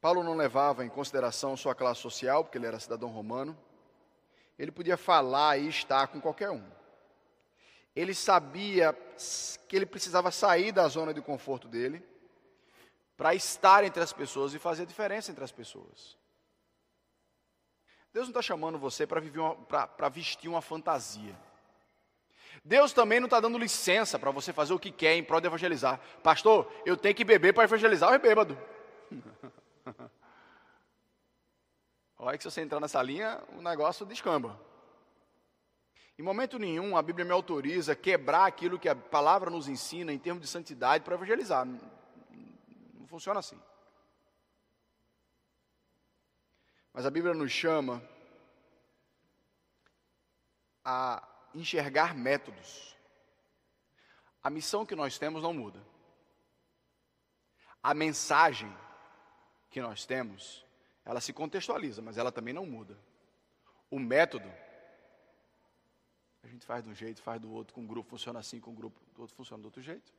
Paulo 0.00 0.22
não 0.22 0.34
levava 0.34 0.84
em 0.84 0.88
consideração 0.88 1.56
sua 1.56 1.74
classe 1.74 2.00
social, 2.00 2.44
porque 2.44 2.58
ele 2.58 2.66
era 2.66 2.78
cidadão 2.78 3.08
romano. 3.08 3.56
Ele 4.58 4.70
podia 4.70 4.96
falar 4.96 5.58
e 5.58 5.68
estar 5.68 6.08
com 6.08 6.20
qualquer 6.20 6.50
um. 6.50 6.62
Ele 7.94 8.14
sabia 8.14 8.96
que 9.68 9.76
ele 9.76 9.86
precisava 9.86 10.30
sair 10.30 10.72
da 10.72 10.86
zona 10.88 11.12
de 11.12 11.20
conforto 11.20 11.68
dele 11.68 12.11
para 13.22 13.36
estar 13.36 13.84
entre 13.84 14.02
as 14.02 14.12
pessoas 14.12 14.52
e 14.52 14.58
fazer 14.58 14.82
a 14.82 14.84
diferença 14.84 15.30
entre 15.30 15.44
as 15.44 15.52
pessoas. 15.52 16.18
Deus 18.12 18.26
não 18.26 18.32
está 18.32 18.42
chamando 18.42 18.80
você 18.80 19.06
para 19.06 20.08
vestir 20.08 20.48
uma 20.48 20.60
fantasia. 20.60 21.38
Deus 22.64 22.92
também 22.92 23.20
não 23.20 23.28
está 23.28 23.38
dando 23.38 23.58
licença 23.58 24.18
para 24.18 24.32
você 24.32 24.52
fazer 24.52 24.74
o 24.74 24.78
que 24.78 24.90
quer 24.90 25.14
em 25.14 25.22
prol 25.22 25.40
de 25.40 25.46
evangelizar. 25.46 26.00
Pastor, 26.20 26.68
eu 26.84 26.96
tenho 26.96 27.14
que 27.14 27.22
beber 27.22 27.54
para 27.54 27.62
evangelizar 27.62 28.12
o 28.12 28.18
bêbado. 28.18 28.58
Olha 32.18 32.36
que 32.36 32.42
se 32.42 32.50
você 32.50 32.60
entrar 32.60 32.80
nessa 32.80 33.00
linha, 33.00 33.40
o 33.56 33.62
negócio 33.62 34.04
descamba. 34.04 34.58
Em 36.18 36.24
momento 36.24 36.58
nenhum 36.58 36.96
a 36.96 37.02
Bíblia 37.02 37.24
me 37.24 37.30
autoriza 37.30 37.92
a 37.92 37.96
quebrar 37.96 38.46
aquilo 38.46 38.80
que 38.80 38.88
a 38.88 38.96
palavra 38.96 39.48
nos 39.48 39.68
ensina 39.68 40.12
em 40.12 40.18
termos 40.18 40.42
de 40.42 40.48
santidade 40.48 41.04
para 41.04 41.14
evangelizar. 41.14 41.68
Funciona 43.12 43.40
assim. 43.40 43.60
Mas 46.94 47.04
a 47.04 47.10
Bíblia 47.10 47.34
nos 47.34 47.52
chama 47.52 48.02
a 50.82 51.22
enxergar 51.54 52.14
métodos. 52.14 52.96
A 54.42 54.48
missão 54.48 54.86
que 54.86 54.94
nós 54.94 55.18
temos 55.18 55.42
não 55.42 55.52
muda. 55.52 55.78
A 57.82 57.92
mensagem 57.92 58.74
que 59.68 59.82
nós 59.82 60.06
temos, 60.06 60.64
ela 61.04 61.20
se 61.20 61.34
contextualiza, 61.34 62.00
mas 62.00 62.16
ela 62.16 62.32
também 62.32 62.54
não 62.54 62.64
muda. 62.64 62.98
O 63.90 63.98
método, 63.98 64.50
a 66.42 66.46
gente 66.46 66.64
faz 66.64 66.82
de 66.82 66.88
um 66.88 66.94
jeito, 66.94 67.20
faz 67.20 67.38
do 67.38 67.52
outro, 67.52 67.74
com 67.74 67.82
um 67.82 67.86
grupo 67.86 68.08
funciona 68.08 68.38
assim, 68.38 68.58
com 68.58 68.70
um 68.70 68.74
grupo 68.74 68.98
do 69.14 69.20
outro 69.20 69.36
funciona 69.36 69.60
do 69.60 69.66
outro 69.66 69.82
jeito. 69.82 70.10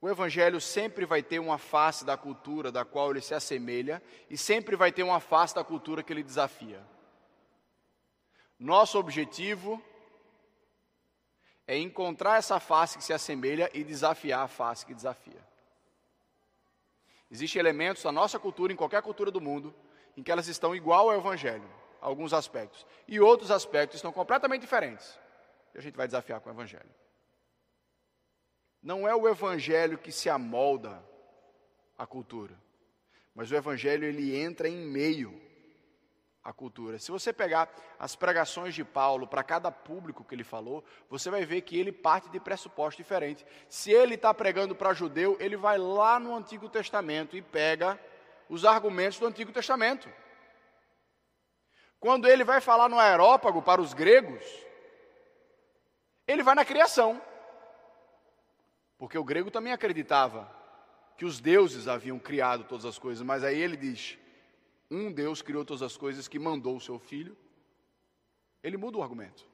O 0.00 0.08
Evangelho 0.08 0.60
sempre 0.60 1.04
vai 1.04 1.22
ter 1.22 1.40
uma 1.40 1.58
face 1.58 2.04
da 2.04 2.16
cultura 2.16 2.70
da 2.70 2.84
qual 2.84 3.10
ele 3.10 3.20
se 3.20 3.34
assemelha 3.34 4.02
e 4.30 4.38
sempre 4.38 4.76
vai 4.76 4.92
ter 4.92 5.02
uma 5.02 5.18
face 5.18 5.54
da 5.54 5.64
cultura 5.64 6.02
que 6.02 6.12
ele 6.12 6.22
desafia. 6.22 6.80
Nosso 8.58 8.98
objetivo 8.98 9.82
é 11.66 11.76
encontrar 11.76 12.38
essa 12.38 12.60
face 12.60 12.96
que 12.96 13.04
se 13.04 13.12
assemelha 13.12 13.70
e 13.74 13.82
desafiar 13.82 14.44
a 14.44 14.48
face 14.48 14.86
que 14.86 14.94
desafia. 14.94 15.46
Existem 17.30 17.60
elementos 17.60 18.02
da 18.02 18.10
nossa 18.10 18.38
cultura, 18.38 18.72
em 18.72 18.76
qualquer 18.76 19.02
cultura 19.02 19.30
do 19.30 19.40
mundo, 19.40 19.74
em 20.16 20.22
que 20.22 20.32
elas 20.32 20.48
estão 20.48 20.74
igual 20.74 21.10
ao 21.10 21.16
Evangelho, 21.16 21.68
alguns 22.00 22.32
aspectos, 22.32 22.86
e 23.06 23.20
outros 23.20 23.50
aspectos 23.50 23.96
estão 23.96 24.12
completamente 24.12 24.62
diferentes. 24.62 25.18
E 25.74 25.78
a 25.78 25.80
gente 25.82 25.96
vai 25.96 26.06
desafiar 26.06 26.40
com 26.40 26.48
o 26.48 26.52
Evangelho. 26.52 26.88
Não 28.88 29.06
é 29.06 29.14
o 29.14 29.28
Evangelho 29.28 29.98
que 29.98 30.10
se 30.10 30.30
amolda 30.30 31.04
à 31.98 32.06
cultura, 32.06 32.54
mas 33.34 33.50
o 33.50 33.54
Evangelho 33.54 34.06
ele 34.06 34.34
entra 34.34 34.66
em 34.66 34.78
meio 34.78 35.38
à 36.42 36.54
cultura. 36.54 36.98
Se 36.98 37.10
você 37.10 37.30
pegar 37.30 37.68
as 37.98 38.16
pregações 38.16 38.74
de 38.74 38.82
Paulo 38.82 39.26
para 39.26 39.42
cada 39.42 39.70
público 39.70 40.24
que 40.24 40.34
ele 40.34 40.42
falou, 40.42 40.82
você 41.10 41.28
vai 41.28 41.44
ver 41.44 41.60
que 41.60 41.78
ele 41.78 41.92
parte 41.92 42.30
de 42.30 42.40
pressuposto 42.40 42.96
diferente. 42.96 43.44
Se 43.68 43.92
ele 43.92 44.14
está 44.14 44.32
pregando 44.32 44.74
para 44.74 44.94
judeu, 44.94 45.36
ele 45.38 45.58
vai 45.58 45.76
lá 45.76 46.18
no 46.18 46.34
Antigo 46.34 46.66
Testamento 46.66 47.36
e 47.36 47.42
pega 47.42 48.00
os 48.48 48.64
argumentos 48.64 49.18
do 49.18 49.26
Antigo 49.26 49.52
Testamento. 49.52 50.10
Quando 52.00 52.26
ele 52.26 52.42
vai 52.42 52.62
falar 52.62 52.88
no 52.88 52.98
aerópago 52.98 53.60
para 53.60 53.82
os 53.82 53.92
gregos, 53.92 54.42
ele 56.26 56.42
vai 56.42 56.54
na 56.54 56.64
criação. 56.64 57.20
Porque 58.98 59.16
o 59.16 59.24
grego 59.24 59.50
também 59.50 59.72
acreditava 59.72 60.52
que 61.16 61.24
os 61.24 61.40
deuses 61.40 61.86
haviam 61.86 62.18
criado 62.18 62.64
todas 62.64 62.84
as 62.84 62.98
coisas, 62.98 63.24
mas 63.24 63.44
aí 63.44 63.58
ele 63.58 63.76
diz: 63.76 64.18
um 64.90 65.12
Deus 65.12 65.40
criou 65.40 65.64
todas 65.64 65.82
as 65.82 65.96
coisas 65.96 66.26
que 66.26 66.38
mandou 66.38 66.76
o 66.76 66.80
seu 66.80 66.98
filho, 66.98 67.36
ele 68.62 68.76
muda 68.76 68.98
o 68.98 69.02
argumento. 69.02 69.46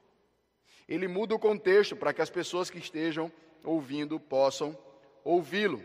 Ele 0.87 1.07
muda 1.07 1.33
o 1.33 1.39
contexto 1.39 1.95
para 1.95 2.13
que 2.13 2.21
as 2.21 2.29
pessoas 2.29 2.69
que 2.69 2.77
estejam 2.77 3.31
ouvindo 3.63 4.19
possam 4.19 4.77
ouvi-lo. 5.23 5.83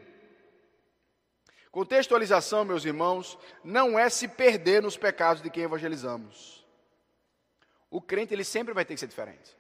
Contextualização, 1.71 2.65
meus 2.65 2.85
irmãos, 2.85 3.39
não 3.63 3.99
é 3.99 4.09
se 4.11 4.27
perder 4.27 4.83
nos 4.83 4.97
pecados 4.97 5.43
de 5.43 5.51
quem 5.51 5.63
evangelizamos. 5.63 6.67
O 7.89 8.01
crente 8.01 8.35
ele 8.35 8.45
sempre 8.45 8.75
vai 8.75 8.85
ter 8.85 8.95
que 8.95 9.01
ser 9.01 9.07
diferente. 9.07 9.57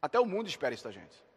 Até 0.00 0.18
o 0.18 0.24
mundo 0.24 0.48
espera 0.48 0.74
isso 0.74 0.84
da 0.84 0.90
gente. 0.90 1.29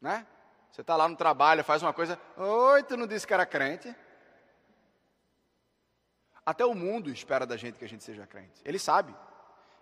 Né? 0.00 0.26
Você 0.70 0.80
está 0.82 0.96
lá 0.96 1.08
no 1.08 1.16
trabalho, 1.16 1.64
faz 1.64 1.82
uma 1.82 1.92
coisa, 1.92 2.20
oi, 2.36 2.82
tu 2.82 2.96
não 2.96 3.06
disse 3.06 3.26
que 3.26 3.34
era 3.34 3.46
crente? 3.46 3.94
Até 6.44 6.64
o 6.64 6.74
mundo 6.74 7.10
espera 7.10 7.44
da 7.46 7.56
gente 7.56 7.78
que 7.78 7.84
a 7.84 7.88
gente 7.88 8.04
seja 8.04 8.26
crente. 8.26 8.60
Ele 8.64 8.78
sabe. 8.78 9.14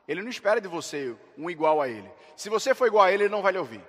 Ele 0.09 0.23
não 0.23 0.29
espera 0.29 0.61
de 0.61 0.69
você 0.69 1.17
um 1.37 1.51
igual 1.51 1.81
a 1.81 1.89
ele. 1.89 2.11
Se 2.37 2.49
você 2.49 2.75
for 2.75 2.87
igual 2.87 3.05
a 3.05 3.13
ele, 3.13 3.25
ele 3.25 3.33
não 3.33 3.43
vai 3.43 3.53
lhe 3.53 3.59
ouvir. 3.59 3.85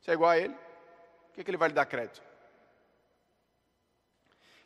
Se 0.00 0.10
é 0.10 0.14
igual 0.14 0.30
a 0.30 0.38
ele, 0.38 0.54
o 0.54 1.32
que, 1.32 1.40
é 1.40 1.44
que 1.44 1.50
ele 1.50 1.56
vai 1.56 1.68
lhe 1.68 1.74
dar 1.74 1.86
crédito? 1.86 2.22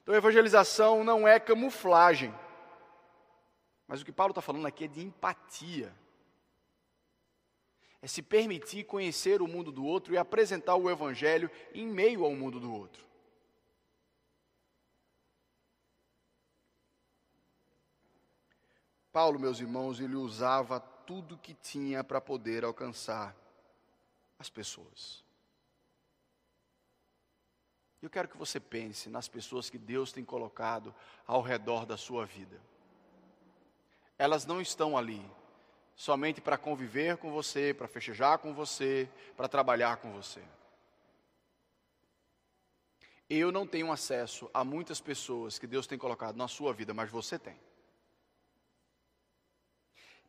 Então, 0.03 0.15
evangelização 0.15 1.05
não 1.05 1.27
é 1.27 1.39
camuflagem. 1.39 2.35
Mas 3.87 4.01
o 4.01 4.05
que 4.05 4.13
Paulo 4.13 4.33
está 4.33 4.41
falando 4.41 4.67
aqui 4.67 4.85
é 4.85 4.89
de 4.89 5.01
empatia. 5.01 5.93
É 8.01 8.07
se 8.07 8.23
permitir 8.23 8.85
conhecer 8.85 9.43
o 9.43 9.49
mundo 9.49 9.73
do 9.73 9.85
outro 9.85 10.15
e 10.15 10.19
apresentar 10.19 10.77
o 10.77 10.89
evangelho 10.89 11.51
em 11.75 11.87
meio 11.87 12.25
ao 12.25 12.35
mundo 12.35 12.61
do 12.61 12.73
outro. 12.73 13.07
Paulo, 19.11 19.41
meus 19.41 19.59
irmãos, 19.59 19.99
ele 19.99 20.15
usava 20.15 20.79
tudo 20.79 21.39
que 21.39 21.55
tinha 21.55 22.05
para 22.05 22.21
poder 22.21 22.65
alcançar 22.65 23.35
as 24.39 24.49
pessoas. 24.49 25.25
Eu 28.01 28.09
quero 28.09 28.29
que 28.29 28.37
você 28.37 28.61
pense 28.61 29.09
nas 29.09 29.27
pessoas 29.27 29.69
que 29.69 29.77
Deus 29.77 30.13
tem 30.13 30.25
colocado 30.25 30.95
ao 31.27 31.43
redor 31.43 31.85
da 31.85 31.97
sua 31.97 32.25
vida. 32.25 32.61
Elas 34.17 34.47
não 34.47 34.61
estão 34.61 34.97
ali 34.97 35.29
somente 35.99 36.41
para 36.41 36.57
conviver 36.57 37.17
com 37.17 37.33
você, 37.33 37.75
para 37.75 37.89
festejar 37.89 38.39
com 38.39 38.55
você, 38.55 39.09
para 39.37 39.49
trabalhar 39.49 39.97
com 39.97 40.13
você. 40.13 40.41
Eu 43.29 43.51
não 43.53 43.67
tenho 43.67 43.91
acesso 43.93 44.49
a 44.55 44.65
muitas 44.65 45.01
pessoas 45.01 45.59
que 45.59 45.67
Deus 45.67 45.89
tem 45.89 45.99
colocado 45.99 46.37
na 46.37 46.47
sua 46.47 46.73
vida, 46.73 46.95
mas 46.95 47.11
você 47.11 47.39
tem 47.39 47.59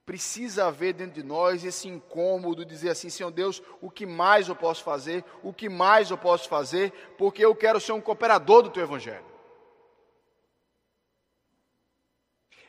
precisa 0.10 0.66
haver 0.66 0.94
dentro 0.94 1.22
de 1.22 1.24
nós 1.24 1.64
esse 1.64 1.88
incômodo, 1.88 2.66
dizer 2.66 2.90
assim: 2.90 3.12
Senhor 3.12 3.30
Deus, 3.30 3.62
o 3.80 3.92
que 3.92 4.08
mais 4.08 4.50
eu 4.50 4.56
posso 4.56 4.84
fazer? 4.84 5.24
O 5.44 5.54
que 5.54 5.70
mais 5.70 6.10
eu 6.10 6.18
posso 6.18 6.50
fazer? 6.50 6.92
Porque 7.16 7.46
eu 7.46 7.56
quero 7.56 7.80
ser 7.80 7.92
um 7.92 8.02
cooperador 8.02 8.64
do 8.64 8.72
teu 8.72 8.82
evangelho. 8.82 9.24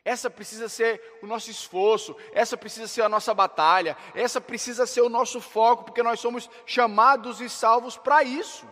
Essa 0.05 0.31
precisa 0.31 0.69
ser 0.69 1.01
o 1.23 1.27
nosso 1.27 1.51
esforço, 1.51 2.17
essa 2.33 2.57
precisa 2.57 2.89
ser 2.89 3.03
a 3.03 3.09
nossa 3.09 3.35
batalha, 3.35 3.97
essa 4.15 4.41
precisa 4.41 4.87
ser 4.87 5.03
o 5.03 5.09
nosso 5.09 5.41
foco, 5.41 5.85
porque 5.85 6.03
nós 6.03 6.21
somos 6.21 6.49
chamados 6.65 7.41
e 7.41 7.49
salvos 7.49 7.97
para 7.97 8.23
isso. 8.23 8.67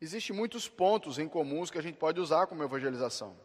Existem 0.00 0.34
muitos 0.34 0.66
pontos 0.66 1.18
em 1.18 1.28
comuns 1.28 1.70
que 1.70 1.78
a 1.78 1.82
gente 1.82 1.98
pode 1.98 2.18
usar 2.18 2.46
como 2.46 2.62
evangelização. 2.62 3.38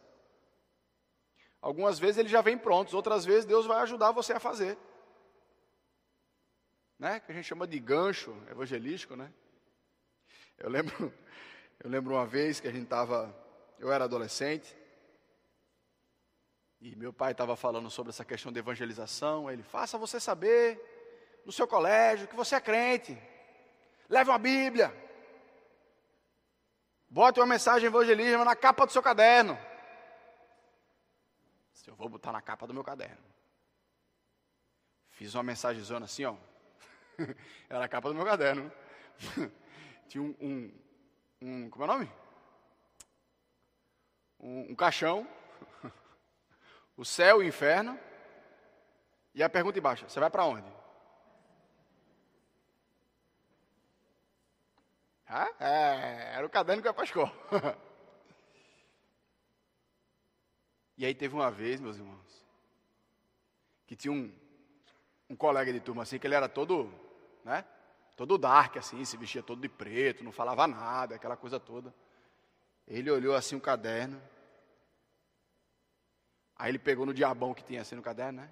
Algumas 1.61 1.99
vezes 1.99 2.17
eles 2.17 2.31
já 2.31 2.41
vêm 2.41 2.57
prontos, 2.57 2.93
outras 2.93 3.25
vezes 3.25 3.43
Deus 3.43 3.65
vai 3.65 3.81
ajudar 3.81 4.11
você 4.11 4.33
a 4.33 4.39
fazer. 4.39 4.77
Né? 6.97 7.19
Que 7.19 7.31
a 7.31 7.35
gente 7.35 7.45
chama 7.45 7.67
de 7.67 7.77
gancho 7.77 8.31
evangelístico, 8.49 9.17
né? 9.17 9.33
Eu 10.57 10.69
lembro, 10.69 11.13
eu 11.83 11.89
lembro 11.89 12.13
uma 12.13 12.25
vez 12.25 12.59
que 12.59 12.67
a 12.67 12.71
gente 12.71 12.83
estava, 12.83 13.35
eu 13.79 13.91
era 13.91 14.05
adolescente, 14.05 14.75
e 16.81 16.95
meu 16.95 17.11
pai 17.11 17.31
estava 17.31 17.55
falando 17.55 17.89
sobre 17.89 18.11
essa 18.11 18.23
questão 18.23 18.51
de 18.51 18.59
evangelização. 18.59 19.49
Ele, 19.49 19.63
faça 19.63 19.97
você 19.97 20.19
saber 20.19 21.41
no 21.43 21.51
seu 21.51 21.67
colégio 21.67 22.27
que 22.27 22.35
você 22.35 22.55
é 22.55 22.61
crente. 22.61 23.17
Leve 24.07 24.29
uma 24.29 24.37
Bíblia. 24.37 24.93
Bote 27.09 27.39
uma 27.39 27.47
mensagem 27.47 27.87
evangelística 27.87 28.45
na 28.45 28.55
capa 28.55 28.85
do 28.85 28.91
seu 28.91 29.01
caderno. 29.01 29.57
Se 31.73 31.89
eu 31.89 31.95
vou 31.95 32.09
botar 32.09 32.31
na 32.31 32.41
capa 32.41 32.67
do 32.67 32.73
meu 32.73 32.83
caderno. 32.83 33.23
Fiz 35.09 35.33
uma 35.33 35.43
mensagem 35.43 35.81
zona 35.81 36.05
assim, 36.05 36.25
ó. 36.25 36.35
Era 37.69 37.85
a 37.85 37.87
capa 37.87 38.09
do 38.09 38.15
meu 38.15 38.25
caderno. 38.25 38.71
Tinha 40.07 40.21
um, 40.21 40.35
um, 40.39 40.71
um 41.45 41.69
como 41.69 41.83
é 41.83 41.87
o 41.87 41.91
nome? 41.91 42.11
Um, 44.39 44.71
um 44.71 44.75
caixão, 44.75 45.27
o 46.97 47.05
céu 47.05 47.41
e 47.41 47.45
o 47.45 47.47
inferno, 47.47 47.99
e 49.33 49.43
a 49.43 49.49
pergunta 49.49 49.77
embaixo: 49.77 50.09
você 50.09 50.19
vai 50.19 50.29
para 50.29 50.45
onde? 50.45 50.67
Ah, 55.27 55.51
é, 55.59 56.35
era 56.35 56.45
o 56.45 56.49
caderno 56.49 56.81
que 56.81 56.87
ia 56.87 56.93
para 56.93 57.03
a 57.03 57.05
escola. 57.05 57.31
e 60.97 61.05
aí 61.05 61.15
teve 61.15 61.33
uma 61.33 61.51
vez, 61.51 61.79
meus 61.79 61.97
irmãos, 61.97 62.45
que 63.87 63.95
tinha 63.95 64.11
um, 64.11 64.31
um 65.29 65.35
colega 65.35 65.73
de 65.73 65.79
turma 65.79 66.03
assim, 66.03 66.19
que 66.19 66.27
ele 66.27 66.35
era 66.35 66.47
todo, 66.47 66.93
né? 67.43 67.65
Todo 68.15 68.37
dark, 68.37 68.77
assim, 68.77 69.03
se 69.03 69.17
vestia 69.17 69.43
todo 69.43 69.61
de 69.61 69.67
preto, 69.67 70.23
não 70.23 70.31
falava 70.31 70.65
nada, 70.65 71.15
aquela 71.15 71.35
coisa 71.35 71.59
toda. 71.59 71.93
Ele 72.87 73.11
olhou 73.11 73.35
assim 73.35 73.55
o 73.55 73.61
caderno. 73.61 74.21
Aí 76.55 76.71
ele 76.71 76.79
pegou 76.79 77.05
no 77.05 77.13
diabão 77.13 77.53
que 77.53 77.63
tinha 77.63 77.81
assim 77.81 77.95
no 77.95 78.01
caderno, 78.01 78.41
né? 78.41 78.49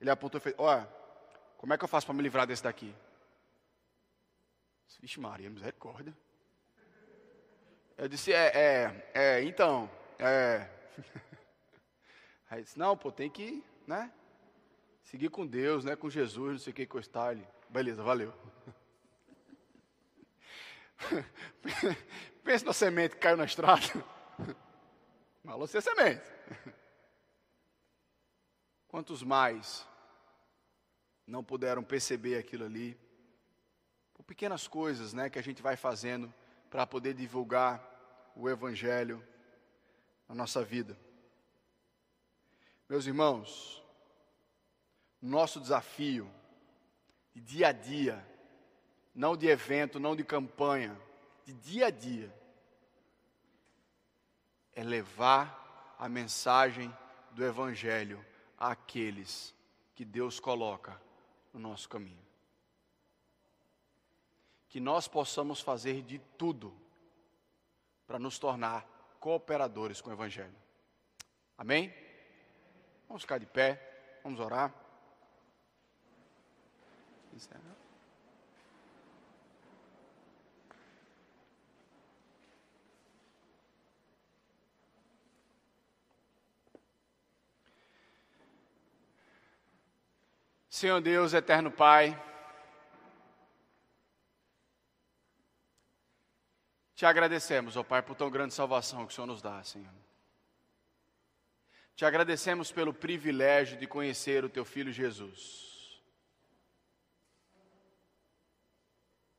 Ele 0.00 0.10
apontou 0.10 0.38
e 0.38 0.42
fez: 0.42 0.54
Olha, 0.58 0.88
como 1.56 1.72
é 1.72 1.78
que 1.78 1.84
eu 1.84 1.88
faço 1.88 2.06
para 2.06 2.14
me 2.14 2.22
livrar 2.22 2.46
desse 2.46 2.62
daqui? 2.62 2.94
Vixe, 5.00 5.20
Maria, 5.20 5.48
misericórdia. 5.48 6.16
Eu 7.96 8.08
disse: 8.08 8.32
É, 8.32 8.46
é, 8.54 9.10
é 9.14 9.44
então, 9.44 9.88
é. 10.18 10.68
Aí 12.50 12.62
disse: 12.62 12.78
Não, 12.78 12.96
pô, 12.96 13.12
tem 13.12 13.30
que, 13.30 13.62
né? 13.86 14.12
Seguir 15.04 15.30
com 15.30 15.46
Deus, 15.46 15.84
né? 15.84 15.94
Com 15.94 16.10
Jesus, 16.10 16.52
não 16.52 16.58
sei 16.58 16.72
o 16.72 16.74
que, 16.74 16.82
encostar 16.82 17.32
ele. 17.32 17.46
Beleza, 17.68 18.02
valeu. 18.02 18.34
Pensa 22.44 22.64
na 22.64 22.72
semente 22.72 23.14
que 23.14 23.20
caiu 23.20 23.36
na 23.36 23.44
estrada. 23.44 23.82
Malou 25.44 25.66
ser 25.66 25.82
semente. 25.82 26.24
Quantos 28.88 29.22
mais 29.22 29.86
não 31.26 31.44
puderam 31.44 31.82
perceber 31.82 32.38
aquilo 32.38 32.64
ali? 32.64 32.98
Por 34.14 34.24
pequenas 34.24 34.66
coisas, 34.66 35.12
né, 35.12 35.30
que 35.30 35.38
a 35.38 35.42
gente 35.42 35.62
vai 35.62 35.76
fazendo 35.76 36.32
para 36.70 36.86
poder 36.86 37.14
divulgar 37.14 37.84
o 38.34 38.48
evangelho 38.48 39.22
na 40.28 40.34
nossa 40.34 40.64
vida. 40.64 40.98
Meus 42.88 43.06
irmãos, 43.06 43.82
nosso 45.20 45.60
desafio 45.60 46.30
de 47.34 47.40
dia 47.40 47.68
a 47.68 47.72
dia, 47.72 48.24
não 49.18 49.36
de 49.36 49.48
evento, 49.48 49.98
não 49.98 50.14
de 50.14 50.22
campanha, 50.22 50.96
de 51.44 51.52
dia 51.52 51.86
a 51.86 51.90
dia, 51.90 52.32
é 54.72 54.84
levar 54.84 55.96
a 55.98 56.08
mensagem 56.08 56.96
do 57.32 57.44
Evangelho 57.44 58.24
àqueles 58.56 59.52
que 59.96 60.04
Deus 60.04 60.38
coloca 60.38 61.02
no 61.52 61.58
nosso 61.58 61.88
caminho. 61.88 62.24
Que 64.68 64.78
nós 64.78 65.08
possamos 65.08 65.60
fazer 65.60 66.02
de 66.02 66.20
tudo 66.38 66.72
para 68.06 68.20
nos 68.20 68.38
tornar 68.38 68.86
cooperadores 69.18 70.00
com 70.00 70.10
o 70.10 70.12
Evangelho. 70.12 70.54
Amém? 71.56 71.92
Vamos 73.08 73.22
ficar 73.22 73.38
de 73.38 73.46
pé, 73.46 74.20
vamos 74.22 74.38
orar. 74.38 74.72
Senhor 90.78 91.00
Deus, 91.00 91.34
eterno 91.34 91.72
Pai, 91.72 92.16
te 96.94 97.04
agradecemos, 97.04 97.76
ó 97.76 97.82
Pai, 97.82 98.00
por 98.00 98.14
tão 98.14 98.30
grande 98.30 98.54
salvação 98.54 99.04
que 99.04 99.12
o 99.12 99.14
Senhor 99.16 99.26
nos 99.26 99.42
dá, 99.42 99.60
Senhor. 99.64 99.92
Te 101.96 102.04
agradecemos 102.04 102.70
pelo 102.70 102.94
privilégio 102.94 103.76
de 103.76 103.88
conhecer 103.88 104.44
o 104.44 104.48
Teu 104.48 104.64
Filho 104.64 104.92
Jesus. 104.92 106.00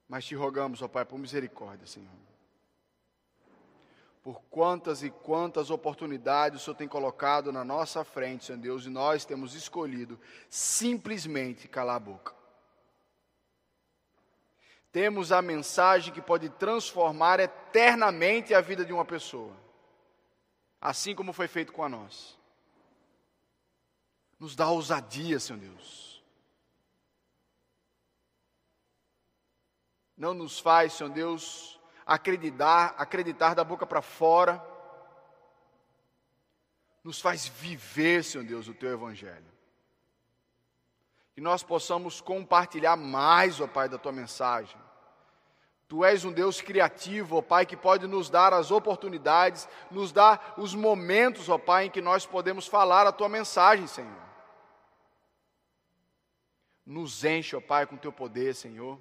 Mas 0.10 0.26
te 0.26 0.36
rogamos, 0.36 0.82
ó 0.82 0.90
Pai, 0.90 1.06
por 1.06 1.18
misericórdia, 1.18 1.88
Senhor 1.88 2.30
por 4.22 4.41
quantas 4.43 5.01
e 5.01 5.09
quantas 5.09 5.70
oportunidades 5.70 6.61
o 6.61 6.63
Senhor 6.63 6.76
tem 6.76 6.88
colocado 6.88 7.51
na 7.51 7.63
nossa 7.63 8.03
frente, 8.03 8.45
Senhor 8.45 8.59
Deus, 8.59 8.86
e 8.86 8.89
nós 8.89 9.26
temos 9.26 9.55
escolhido 9.55 10.20
simplesmente 10.49 11.67
calar 11.67 11.95
a 11.95 11.99
boca. 11.99 12.36
Temos 14.91 15.32
a 15.32 15.41
mensagem 15.41 16.13
que 16.13 16.22
pode 16.22 16.49
transformar 16.49 17.39
eternamente 17.39 18.53
a 18.53 18.59
vida 18.61 18.84
de 18.84 18.91
uma 18.91 19.05
pessoa, 19.05 19.55
assim 20.82 21.15
como 21.15 21.32
foi 21.32 21.47
feito 21.47 21.72
com 21.72 21.84
a 21.84 21.89
nós. 21.89 22.38
Nos 24.39 24.55
dá 24.55 24.70
ousadia, 24.70 25.39
Senhor 25.39 25.59
Deus. 25.59 26.24
Não 30.17 30.34
nos 30.34 30.59
faz, 30.59 30.93
Senhor 30.93 31.11
Deus, 31.11 31.79
acreditar, 32.10 32.95
acreditar 32.97 33.53
da 33.53 33.64
boca 33.64 33.86
para 33.86 34.01
fora. 34.01 34.62
Nos 37.03 37.22
faz 37.22 37.47
viver, 37.47 38.24
Senhor 38.24 38.43
Deus, 38.43 38.68
o 38.68 38.74
teu 38.74 38.91
evangelho. 38.91 39.45
Que 41.34 41.39
nós 41.39 41.62
possamos 41.62 42.20
compartilhar 42.20 42.97
mais, 42.97 43.62
ó 43.62 43.68
Pai, 43.68 43.88
da 43.88 43.99
tua 43.99 44.12
mensagem. 44.12 44.76
Tu 45.88 46.03
és 46.03 46.26
um 46.26 46.32
Deus 46.32 46.62
criativo, 46.62 47.38
ó 47.38 47.41
Pai, 47.43 47.66
que 47.66 47.78
pode 47.78 48.07
nos 48.07 48.28
dar 48.28 48.53
as 48.53 48.72
oportunidades, 48.72 49.70
nos 49.91 50.12
dar 50.12 50.55
os 50.57 50.74
momentos, 50.74 51.47
ó 51.47 51.60
Pai, 51.60 51.86
em 51.86 51.91
que 51.91 52.01
nós 52.01 52.26
podemos 52.26 52.66
falar 52.66 53.05
a 53.05 53.12
tua 53.12 53.30
mensagem, 53.30 53.86
Senhor. 53.86 54.30
Nos 56.84 57.24
enche, 57.24 57.55
ó 57.55 57.62
Pai, 57.62 57.86
com 57.86 57.95
teu 57.95 58.12
poder, 58.12 58.55
Senhor, 58.55 58.99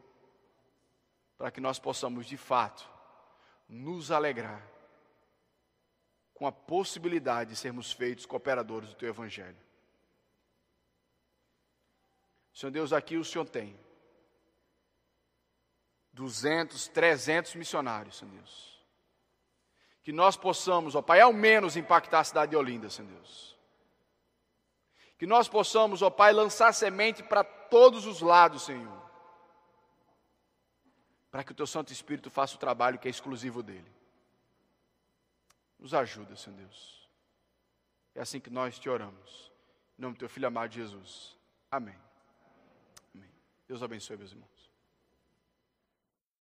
para 1.38 1.50
que 1.50 1.61
nós 1.61 1.78
possamos 1.78 2.26
de 2.26 2.36
fato 2.36 2.97
nos 3.68 4.10
alegrar 4.10 4.66
com 6.32 6.46
a 6.46 6.52
possibilidade 6.52 7.50
de 7.50 7.56
sermos 7.56 7.92
feitos 7.92 8.24
cooperadores 8.24 8.90
do 8.90 8.94
teu 8.94 9.08
evangelho. 9.08 9.56
Senhor 12.54 12.70
Deus, 12.72 12.92
aqui 12.92 13.16
o 13.16 13.24
Senhor 13.24 13.48
tem 13.48 13.78
200, 16.12 16.88
300 16.88 17.54
missionários, 17.56 18.18
Senhor 18.18 18.32
Deus. 18.32 18.78
Que 20.02 20.12
nós 20.12 20.36
possamos, 20.36 20.94
ó 20.94 21.02
Pai, 21.02 21.20
ao 21.20 21.32
menos 21.32 21.76
impactar 21.76 22.20
a 22.20 22.24
cidade 22.24 22.50
de 22.50 22.56
Olinda, 22.56 22.88
Senhor 22.88 23.10
Deus. 23.10 23.56
Que 25.18 25.26
nós 25.26 25.48
possamos, 25.48 26.00
ó 26.00 26.08
Pai, 26.08 26.32
lançar 26.32 26.72
semente 26.72 27.22
para 27.22 27.44
todos 27.44 28.06
os 28.06 28.20
lados, 28.20 28.62
Senhor 28.62 29.07
para 31.31 31.45
que 31.45 31.53
o 31.53 31.55
teu 31.55 31.66
Santo 31.66 31.93
Espírito 31.93 32.31
faça 32.31 32.57
o 32.57 32.59
trabalho 32.59 32.99
que 32.99 33.09
é 33.09 33.11
exclusivo 33.11 33.62
dele. 33.62 33.91
Nos 35.79 35.95
ajuda, 35.95 36.35
Senhor 36.37 36.57
Deus. 36.57 37.09
É 38.14 38.20
assim 38.20 38.41
que 38.41 38.51
nós 38.51 38.79
te 38.79 38.89
oramos. 38.89 39.53
Em 39.99 40.03
nome 40.03 40.14
do 40.14 40.18
teu 40.18 40.29
filho 40.29 40.49
amado 40.49 40.72
Jesus. 40.72 41.37
Amém. 41.70 41.97
Amém. 43.14 43.31
Deus 43.66 43.83
abençoe, 43.83 44.16
meus 44.16 44.33
irmãos. 44.33 44.57